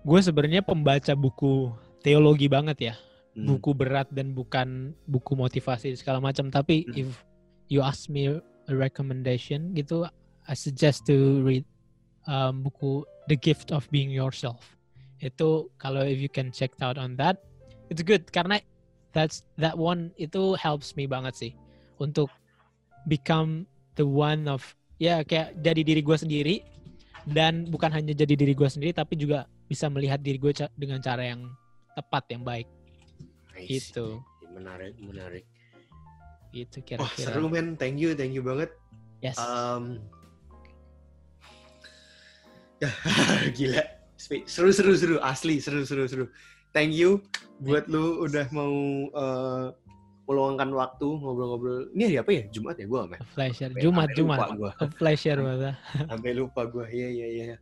Gue 0.00 0.18
sebenarnya 0.18 0.64
pembaca 0.64 1.12
buku 1.14 1.70
teologi 2.00 2.48
banget 2.50 2.78
ya. 2.90 2.94
Hmm. 3.30 3.46
buku 3.46 3.70
berat 3.70 4.10
dan 4.10 4.34
bukan 4.34 4.90
buku 5.06 5.38
motivasi 5.38 5.94
segala 5.94 6.18
macam 6.18 6.50
tapi 6.50 6.82
Hmm. 6.90 7.06
if 7.06 7.08
you 7.70 7.78
ask 7.78 8.10
me 8.10 8.26
a 8.26 8.42
recommendation 8.66 9.70
gitu 9.70 10.02
I 10.50 10.58
suggest 10.58 11.06
to 11.06 11.38
read 11.46 11.62
um, 12.26 12.66
buku 12.66 13.06
The 13.30 13.38
Gift 13.38 13.70
of 13.70 13.86
Being 13.94 14.10
Yourself 14.10 14.74
itu 15.22 15.70
kalau 15.78 16.02
if 16.02 16.18
you 16.18 16.26
can 16.26 16.50
check 16.50 16.74
out 16.82 16.98
on 16.98 17.14
that 17.22 17.38
it's 17.86 18.02
good 18.02 18.26
karena 18.34 18.58
that's 19.14 19.46
that 19.62 19.78
one 19.78 20.10
itu 20.18 20.58
helps 20.58 20.98
me 20.98 21.06
banget 21.06 21.38
sih 21.38 21.52
untuk 22.02 22.34
become 23.06 23.62
the 23.94 24.02
one 24.02 24.50
of 24.50 24.74
ya 25.00 25.24
kayak 25.24 25.56
jadi 25.58 25.80
diri 25.80 26.04
gue 26.04 26.16
sendiri. 26.20 26.56
Dan 27.20 27.68
bukan 27.68 27.92
hanya 27.92 28.16
jadi 28.16 28.32
diri 28.32 28.56
gue 28.56 28.68
sendiri 28.68 28.96
tapi 28.96 29.16
juga 29.16 29.44
bisa 29.68 29.88
melihat 29.92 30.20
diri 30.24 30.40
gue 30.40 30.52
ca- 30.56 30.72
dengan 30.76 31.00
cara 31.04 31.24
yang 31.24 31.52
tepat 31.96 32.24
yang 32.32 32.42
baik. 32.44 32.68
Gitu. 33.60 34.20
Menarik 34.52 34.96
menarik. 35.00 35.44
Gitu 36.50 36.80
wah 36.96 37.06
kira-kira. 37.06 37.28
seru 37.28 37.46
men. 37.48 37.76
Thank 37.76 38.00
you 38.00 38.16
thank 38.16 38.32
you 38.32 38.40
banget. 38.44 38.72
Yes. 39.20 39.36
Um, 39.36 40.00
ya 42.80 42.88
gila 43.56 43.84
seru 44.48 44.72
seru 44.72 44.92
seru. 44.96 45.16
Asli 45.20 45.60
seru 45.60 45.84
seru 45.84 46.04
seru. 46.08 46.26
Thank 46.72 46.96
you. 46.96 47.20
Buat 47.60 47.92
lu 47.92 48.24
udah 48.24 48.48
mau 48.56 48.72
uh, 49.12 49.76
meluangkan 50.30 50.70
waktu 50.70 51.08
ngobrol-ngobrol. 51.10 51.90
Ini 51.98 52.02
hari 52.06 52.16
apa 52.22 52.30
ya? 52.30 52.42
Jumat 52.54 52.78
ya? 52.78 52.86
Gua 52.86 53.02
men 53.10 53.18
pleasure 53.34 53.74
Sampai- 53.74 53.82
Jumat 53.82 54.06
sampai 54.06 54.18
Jumat. 54.22 54.38
gua. 54.54 54.70
Pleasure 55.02 55.38
banget 55.42 55.74
sampai 56.06 56.30
lupa 56.38 56.62
gua. 56.70 56.86
Iya 56.86 57.08
iya 57.10 57.26
iya. 57.26 57.56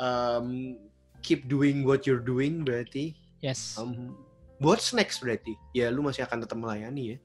Um, 0.00 0.80
keep 1.20 1.44
doing 1.44 1.84
what 1.84 2.08
you're 2.08 2.24
doing 2.24 2.64
berarti. 2.64 3.12
Yes. 3.44 3.76
Um, 3.76 4.16
what's 4.64 4.96
next 4.96 5.20
berarti? 5.20 5.52
Ya 5.76 5.92
lu 5.92 6.00
masih 6.00 6.24
akan 6.24 6.40
tetap 6.40 6.56
melayani 6.56 7.02
ya? 7.04 7.18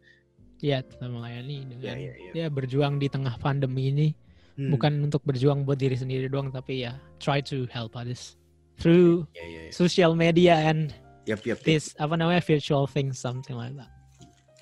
Ya 0.60 0.78
tetap 0.84 1.08
melayani 1.08 1.56
ya 1.56 1.66
dengan 1.72 1.84
ya 1.88 1.94
ya 1.96 2.32
ya 2.36 2.46
berjuang 2.52 3.00
di 3.00 3.08
tengah 3.08 3.40
pandemi 3.40 3.88
ini. 3.96 4.10
Hmm, 4.56 4.72
bukan 4.72 5.04
untuk 5.04 5.20
berjuang 5.28 5.68
buat 5.68 5.76
diri 5.76 6.00
sendiri 6.00 6.32
doang 6.32 6.48
tapi 6.48 6.88
ya 6.88 6.96
try 7.20 7.44
to 7.44 7.68
help 7.68 7.92
others 7.92 8.40
through 8.80 9.28
ya 9.36 9.44
ya 9.44 9.62
ya 9.68 9.72
social 9.76 10.16
media 10.16 10.56
and 10.56 10.96
yap 11.28 11.44
yap 11.44 11.60
yap. 11.60 11.68
this 11.68 11.92
apa 12.00 12.16
namanya 12.16 12.40
virtual 12.40 12.88
things 12.88 13.20
something 13.20 13.60
like 13.60 13.76
that 13.76 13.92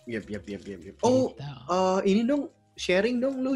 yap 0.08 0.26
yap 0.28 0.44
yap, 0.48 0.62
yap. 0.66 0.96
oh 1.04 1.32
Gitu. 1.32 1.44
eh, 1.72 2.00
ini 2.12 2.22
dong 2.28 2.44
sharing 2.76 3.22
dong 3.22 3.40
lu 3.42 3.52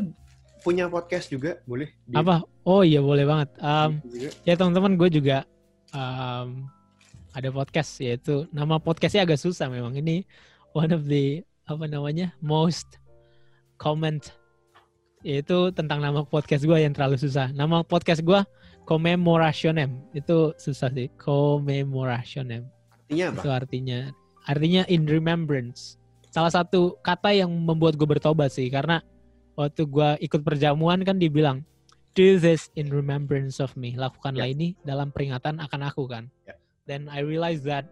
punya 0.64 0.90
podcast 0.90 1.32
juga 1.32 1.62
boleh? 1.64 1.88
Di- 2.08 2.18
apa? 2.18 2.44
Oh 2.68 2.84
iya 2.84 3.00
boleh 3.00 3.24
banget. 3.24 3.50
Um, 3.62 4.04
juga. 4.04 4.30
ya 4.44 4.54
teman-teman 4.60 4.94
gue 5.00 5.10
juga 5.14 5.38
um, 5.96 6.68
ada 7.32 7.50
podcast 7.54 8.02
yaitu 8.02 8.50
nama 8.52 8.76
podcastnya 8.82 9.24
agak 9.24 9.40
susah 9.40 9.70
memang. 9.72 9.96
Ini 9.96 10.26
one 10.76 10.92
of 10.92 11.06
the 11.08 11.46
apa 11.68 11.88
namanya 11.88 12.34
most 12.44 13.00
comment 13.78 14.32
yaitu 15.26 15.72
tentang 15.74 16.00
nama 16.00 16.24
podcast 16.24 16.64
gue 16.68 16.78
yang 16.78 16.92
terlalu 16.92 17.16
susah. 17.20 17.52
Nama 17.56 17.84
podcast 17.86 18.24
gue 18.26 18.40
commemorationem 18.88 20.00
itu 20.16 20.56
susah 20.56 20.88
sih 20.96 21.12
commemorationem 21.20 22.64
artinya 23.08 23.26
apa? 23.32 23.40
Itu 23.40 23.50
artinya 23.52 24.00
artinya 24.48 24.82
in 24.88 25.04
remembrance 25.08 26.00
salah 26.38 26.54
satu 26.54 27.02
kata 27.02 27.34
yang 27.34 27.50
membuat 27.50 27.98
gue 27.98 28.06
bertobat 28.06 28.54
sih 28.54 28.70
karena 28.70 29.02
waktu 29.58 29.90
gue 29.90 30.10
ikut 30.22 30.46
perjamuan 30.46 31.02
kan 31.02 31.18
dibilang 31.18 31.66
do 32.14 32.38
this 32.38 32.70
in 32.78 32.94
remembrance 32.94 33.58
of 33.58 33.74
me 33.74 33.98
lakukanlah 33.98 34.46
ini 34.46 34.78
dalam 34.86 35.10
peringatan 35.10 35.58
akan 35.58 35.82
aku 35.90 36.06
kan 36.06 36.30
Ya. 36.46 36.54
then 36.86 37.10
I 37.10 37.26
realized 37.26 37.66
that 37.66 37.90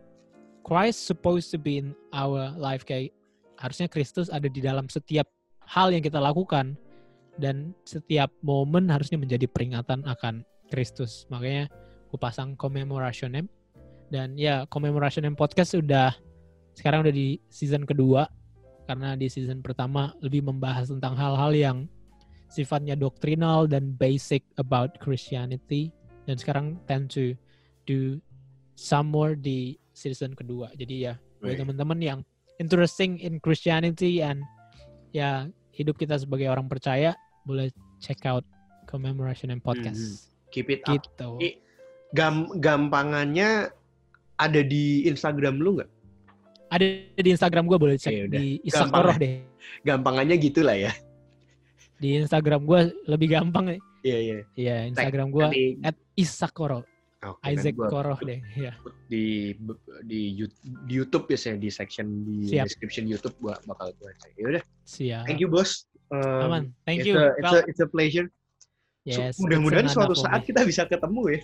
Christ 0.61 1.09
supposed 1.09 1.49
to 1.53 1.57
be 1.57 1.81
in 1.81 1.97
our 2.13 2.53
life 2.53 2.85
kayak 2.85 3.13
harusnya 3.57 3.89
Kristus 3.89 4.29
ada 4.29 4.45
di 4.45 4.61
dalam 4.61 4.89
setiap 4.93 5.25
hal 5.65 5.89
yang 5.89 6.05
kita 6.05 6.21
lakukan 6.21 6.77
dan 7.41 7.73
setiap 7.83 8.31
momen 8.45 8.89
harusnya 8.89 9.19
menjadi 9.19 9.45
peringatan 9.45 10.01
akan 10.07 10.41
Kristus. 10.71 11.29
Makanya 11.29 11.69
aku 12.09 12.17
pasang 12.17 12.57
commemoration 12.57 13.29
name 13.35 13.49
dan 14.09 14.33
ya 14.39 14.65
commemoration 14.71 15.25
name 15.25 15.37
podcast 15.37 15.77
udah 15.77 16.15
sekarang 16.75 17.07
udah 17.07 17.15
di 17.15 17.39
season 17.49 17.87
kedua 17.87 18.27
karena 18.85 19.17
di 19.17 19.25
season 19.31 19.65
pertama 19.65 20.13
lebih 20.21 20.45
membahas 20.45 20.91
tentang 20.91 21.17
hal-hal 21.17 21.51
yang 21.55 21.77
sifatnya 22.51 22.93
doktrinal 22.93 23.65
dan 23.65 23.97
basic 23.97 24.45
about 24.61 24.93
Christianity 25.01 25.89
dan 26.29 26.37
sekarang 26.37 26.77
tend 26.85 27.09
to 27.09 27.33
do 27.89 28.21
some 28.77 29.09
more 29.09 29.33
di 29.33 29.79
season 29.95 30.37
kedua. 30.37 30.69
Jadi 30.77 31.09
ya 31.09 31.17
buat 31.41 31.57
teman-teman 31.57 31.99
yang 32.01 32.19
interesting 32.61 33.17
in 33.21 33.41
Christianity 33.41 34.21
and 34.21 34.45
ya 35.15 35.49
hidup 35.73 35.97
kita 35.97 36.19
sebagai 36.19 36.47
orang 36.51 36.69
percaya 36.69 37.17
boleh 37.43 37.71
check 37.99 38.23
out 38.27 38.45
commemoration 38.85 39.49
and 39.49 39.61
podcast 39.61 40.29
Keep 40.53 40.71
it 40.71 40.81
up. 40.87 40.95
gitu. 40.95 41.29
Gam 42.15 42.47
gampangannya 42.63 43.73
ada 44.39 44.61
di 44.63 45.03
Instagram 45.03 45.59
lu 45.59 45.79
nggak? 45.81 45.91
Ada 46.75 46.85
di 47.15 47.29
Instagram 47.31 47.71
gue 47.71 47.77
boleh 47.79 47.95
cek 47.95 48.11
Ya 48.11 48.23
udah. 48.27 48.35
di 48.35 48.59
Gampang 48.59 48.67
Isakoroh 48.67 49.15
ya. 49.15 49.21
deh. 49.23 49.33
Gampangannya 49.87 50.35
gitulah 50.35 50.75
ya. 50.75 50.91
Di 51.95 52.09
Instagram 52.19 52.67
gue 52.67 52.79
lebih 53.07 53.27
gampang. 53.31 53.79
Iya 54.03 54.17
iya. 54.19 54.35
Ya 54.59 54.75
Instagram 54.83 55.31
gue 55.31 55.45
Nanti 55.47 55.63
at 55.81 55.95
Isakoro. 56.13 56.83
oke, 57.25 57.41
Isaac 57.41 57.73
nanti 57.73 57.79
gua 57.79 57.87
Koroh 57.89 58.19
deh. 58.21 58.37
Ya. 58.53 58.73
di 59.09 59.55
di 60.05 60.37
di 60.85 60.93
YouTube 60.93 61.25
biasanya 61.25 61.57
di 61.57 61.73
section 61.73 62.05
di 62.21 62.53
Siap. 62.53 62.69
description 62.69 63.09
YouTube 63.09 63.33
gua 63.41 63.57
bakal 63.65 63.95
gua 63.97 64.13
cek. 64.21 64.31
Ya 64.37 64.45
udah, 64.53 64.63
Siap. 64.85 65.23
thank 65.25 65.41
you 65.41 65.49
bos. 65.49 65.89
Um, 66.13 66.21
Aman. 66.45 66.63
Thank 66.85 67.01
it's 67.01 67.09
you. 67.09 67.17
A, 67.17 67.33
it's, 67.33 67.49
a, 67.49 67.59
it's 67.65 67.81
a 67.81 67.89
pleasure. 67.89 68.29
So, 69.09 69.21
yes. 69.25 69.41
mudah-mudahan 69.41 69.89
it's 69.89 69.97
an 69.97 70.05
suatu 70.05 70.13
saat 70.21 70.41
me. 70.45 70.47
kita 70.53 70.61
bisa 70.69 70.81
ketemu 70.85 71.21
ya. 71.33 71.39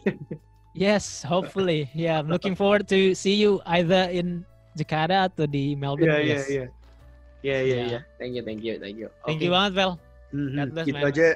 Yes, 0.78 1.26
hopefully. 1.26 1.90
Yeah, 1.98 2.22
I'm 2.22 2.30
looking 2.30 2.54
forward 2.54 2.86
to 2.94 3.18
see 3.18 3.36
you 3.42 3.58
either 3.66 4.06
in 4.14 4.46
Jakarta 4.74 5.28
atau 5.28 5.46
di 5.46 5.76
Melbourne. 5.76 6.08
Iya 6.08 6.20
iya 6.22 6.40
iya. 6.48 6.66
Iya 7.42 7.58
iya 7.60 7.76
Ya. 7.76 7.84
iya. 7.88 8.00
Thank 8.18 8.34
you 8.38 8.44
thank 8.46 8.62
you 8.62 8.74
thank 8.78 8.98
you. 8.98 9.10
Thank 9.26 9.40
Oke. 9.40 9.46
you 9.46 9.52
banget, 9.52 9.72
Vel. 9.74 9.92
Mhm, 10.32 10.72
bless, 10.72 10.86
gitu 10.88 10.96
man. 10.98 11.10
aja 11.12 11.28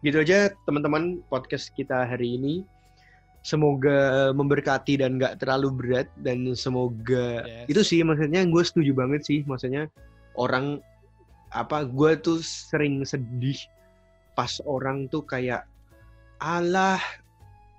gitu 0.00 0.16
aja 0.16 0.38
teman-teman 0.64 1.02
podcast 1.28 1.68
kita 1.76 2.08
hari 2.08 2.40
ini 2.40 2.64
semoga 3.40 4.30
memberkati 4.32 4.96
dan 4.96 5.16
nggak 5.16 5.40
terlalu 5.40 5.68
berat 5.72 6.08
dan 6.20 6.44
semoga 6.52 7.44
Yes. 7.44 7.68
itu 7.68 7.80
sih 7.84 8.00
maksudnya 8.00 8.44
gue 8.44 8.62
setuju 8.64 8.92
banget 8.92 9.24
sih 9.24 9.44
maksudnya 9.44 9.88
orang 10.36 10.80
apa 11.52 11.84
gue 11.84 12.16
tuh 12.16 12.40
sering 12.40 13.04
sedih 13.04 13.56
pas 14.32 14.60
orang 14.64 15.04
tuh 15.08 15.20
kayak 15.20 15.64
alah 16.38 17.00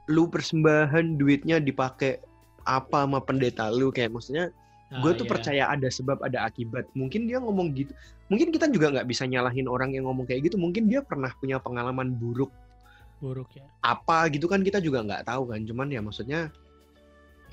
lu 0.05 0.25
persembahan 0.27 1.17
duitnya 1.17 1.57
dipakai 1.57 2.21
apa 2.65 3.05
sama 3.05 3.17
pendeta 3.17 3.69
lu 3.69 3.89
kayak 3.89 4.13
maksudnya 4.13 4.49
gue 4.91 5.11
Ah, 5.11 5.15
tuh 5.15 5.23
iya. 5.23 5.31
percaya 5.31 5.63
ada 5.71 5.87
sebab 5.87 6.19
ada 6.19 6.43
akibat. 6.43 6.83
Mungkin 6.91 7.23
dia 7.23 7.39
ngomong 7.39 7.71
gitu. 7.71 7.95
Mungkin 8.27 8.51
kita 8.51 8.67
juga 8.67 8.91
nggak 8.91 9.07
bisa 9.07 9.23
nyalahin 9.23 9.71
orang 9.71 9.95
yang 9.95 10.03
ngomong 10.03 10.27
kayak 10.27 10.51
gitu. 10.51 10.59
Mungkin 10.59 10.91
dia 10.91 10.99
pernah 10.99 11.31
punya 11.39 11.63
pengalaman 11.63 12.11
buruk. 12.19 12.51
Buruk 13.21 13.53
ya. 13.53 13.63
apa 13.85 14.33
gitu 14.33 14.49
kan 14.49 14.65
kita 14.65 14.83
juga 14.83 15.05
nggak 15.05 15.29
tahu 15.31 15.53
kan. 15.55 15.63
Cuman 15.63 15.87
ya 15.93 16.03
maksudnya 16.03 16.51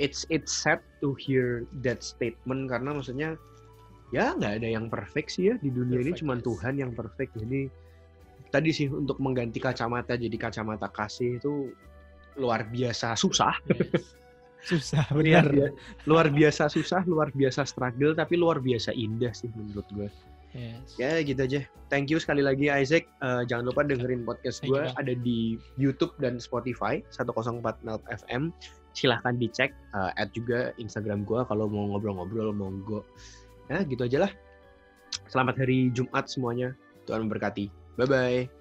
it's 0.03 0.27
it's 0.35 0.51
sad 0.51 0.83
to 0.99 1.15
hear 1.15 1.63
that 1.87 2.03
statement. 2.03 2.67
Karena 2.67 2.91
maksudnya 2.91 3.39
ya 4.11 4.35
nggak 4.35 4.59
ada 4.59 4.69
yang 4.69 4.91
perfect 4.91 5.39
sih 5.39 5.55
ya 5.55 5.55
di 5.63 5.71
dunia 5.71 6.03
ini. 6.03 6.11
Perfect, 6.11 6.21
cuman 6.27 6.39
yes. 6.43 6.45
Tuhan 6.51 6.75
yang 6.75 6.91
perfect. 6.91 7.33
Jadi 7.39 7.61
tadi 8.51 8.71
sih 8.75 8.91
untuk 8.91 9.21
mengganti 9.23 9.63
kacamata 9.63 10.19
jadi 10.19 10.35
kacamata 10.35 10.91
kasih 10.91 11.39
itu 11.39 11.71
luar 12.35 12.67
biasa 12.67 13.15
susah. 13.15 13.55
Yes. 13.71 14.19
Susah 14.61 15.07
luar, 15.11 15.23
benar. 15.45 15.47
bia- 15.49 15.75
luar 16.05 16.27
biasa 16.29 16.67
susah 16.67 17.03
luar 17.05 17.31
biasa 17.31 17.63
struggle 17.63 18.13
tapi 18.13 18.35
luar 18.35 18.59
biasa 18.59 18.91
indah 18.91 19.31
sih 19.31 19.49
menurut 19.53 19.87
gue 19.91 20.09
Yes. 20.49 20.97
ya 20.97 21.21
gitu 21.21 21.37
aja. 21.39 21.61
Thank 21.87 22.09
you 22.09 22.17
sekali 22.17 22.41
lagi 22.41 22.73
Isaac. 22.73 23.05
Eh, 23.21 23.43
jangan 23.45 23.69
lupa 23.69 23.85
dengerin 23.85 24.25
podcast 24.25 24.65
gue 24.65 24.81
ada 24.81 25.13
di 25.15 25.61
YouTube 25.77 26.17
dan 26.17 26.41
Spotify 26.41 27.05
104 27.13 27.61
Melp 27.85 28.01
FM 28.09 28.49
silahkan 28.91 29.37
dicek 29.37 29.77
Eh, 29.93 30.11
add 30.17 30.33
juga 30.33 30.73
Instagram 30.77 31.23
gue 31.23 31.45
kalau 31.45 31.69
mau 31.69 31.93
ngobrol-ngobrol 31.93 32.51
monggo. 32.51 33.05
Ya 33.69 33.85
gitu 33.85 34.03
aja 34.03 34.25
lah. 34.25 34.33
Selamat 35.29 35.61
hari 35.61 35.93
Jumat 35.93 36.27
semuanya. 36.27 36.73
Tuhan 37.05 37.29
memberkati. 37.29 37.69
Bye 37.95 38.09
bye 38.09 38.58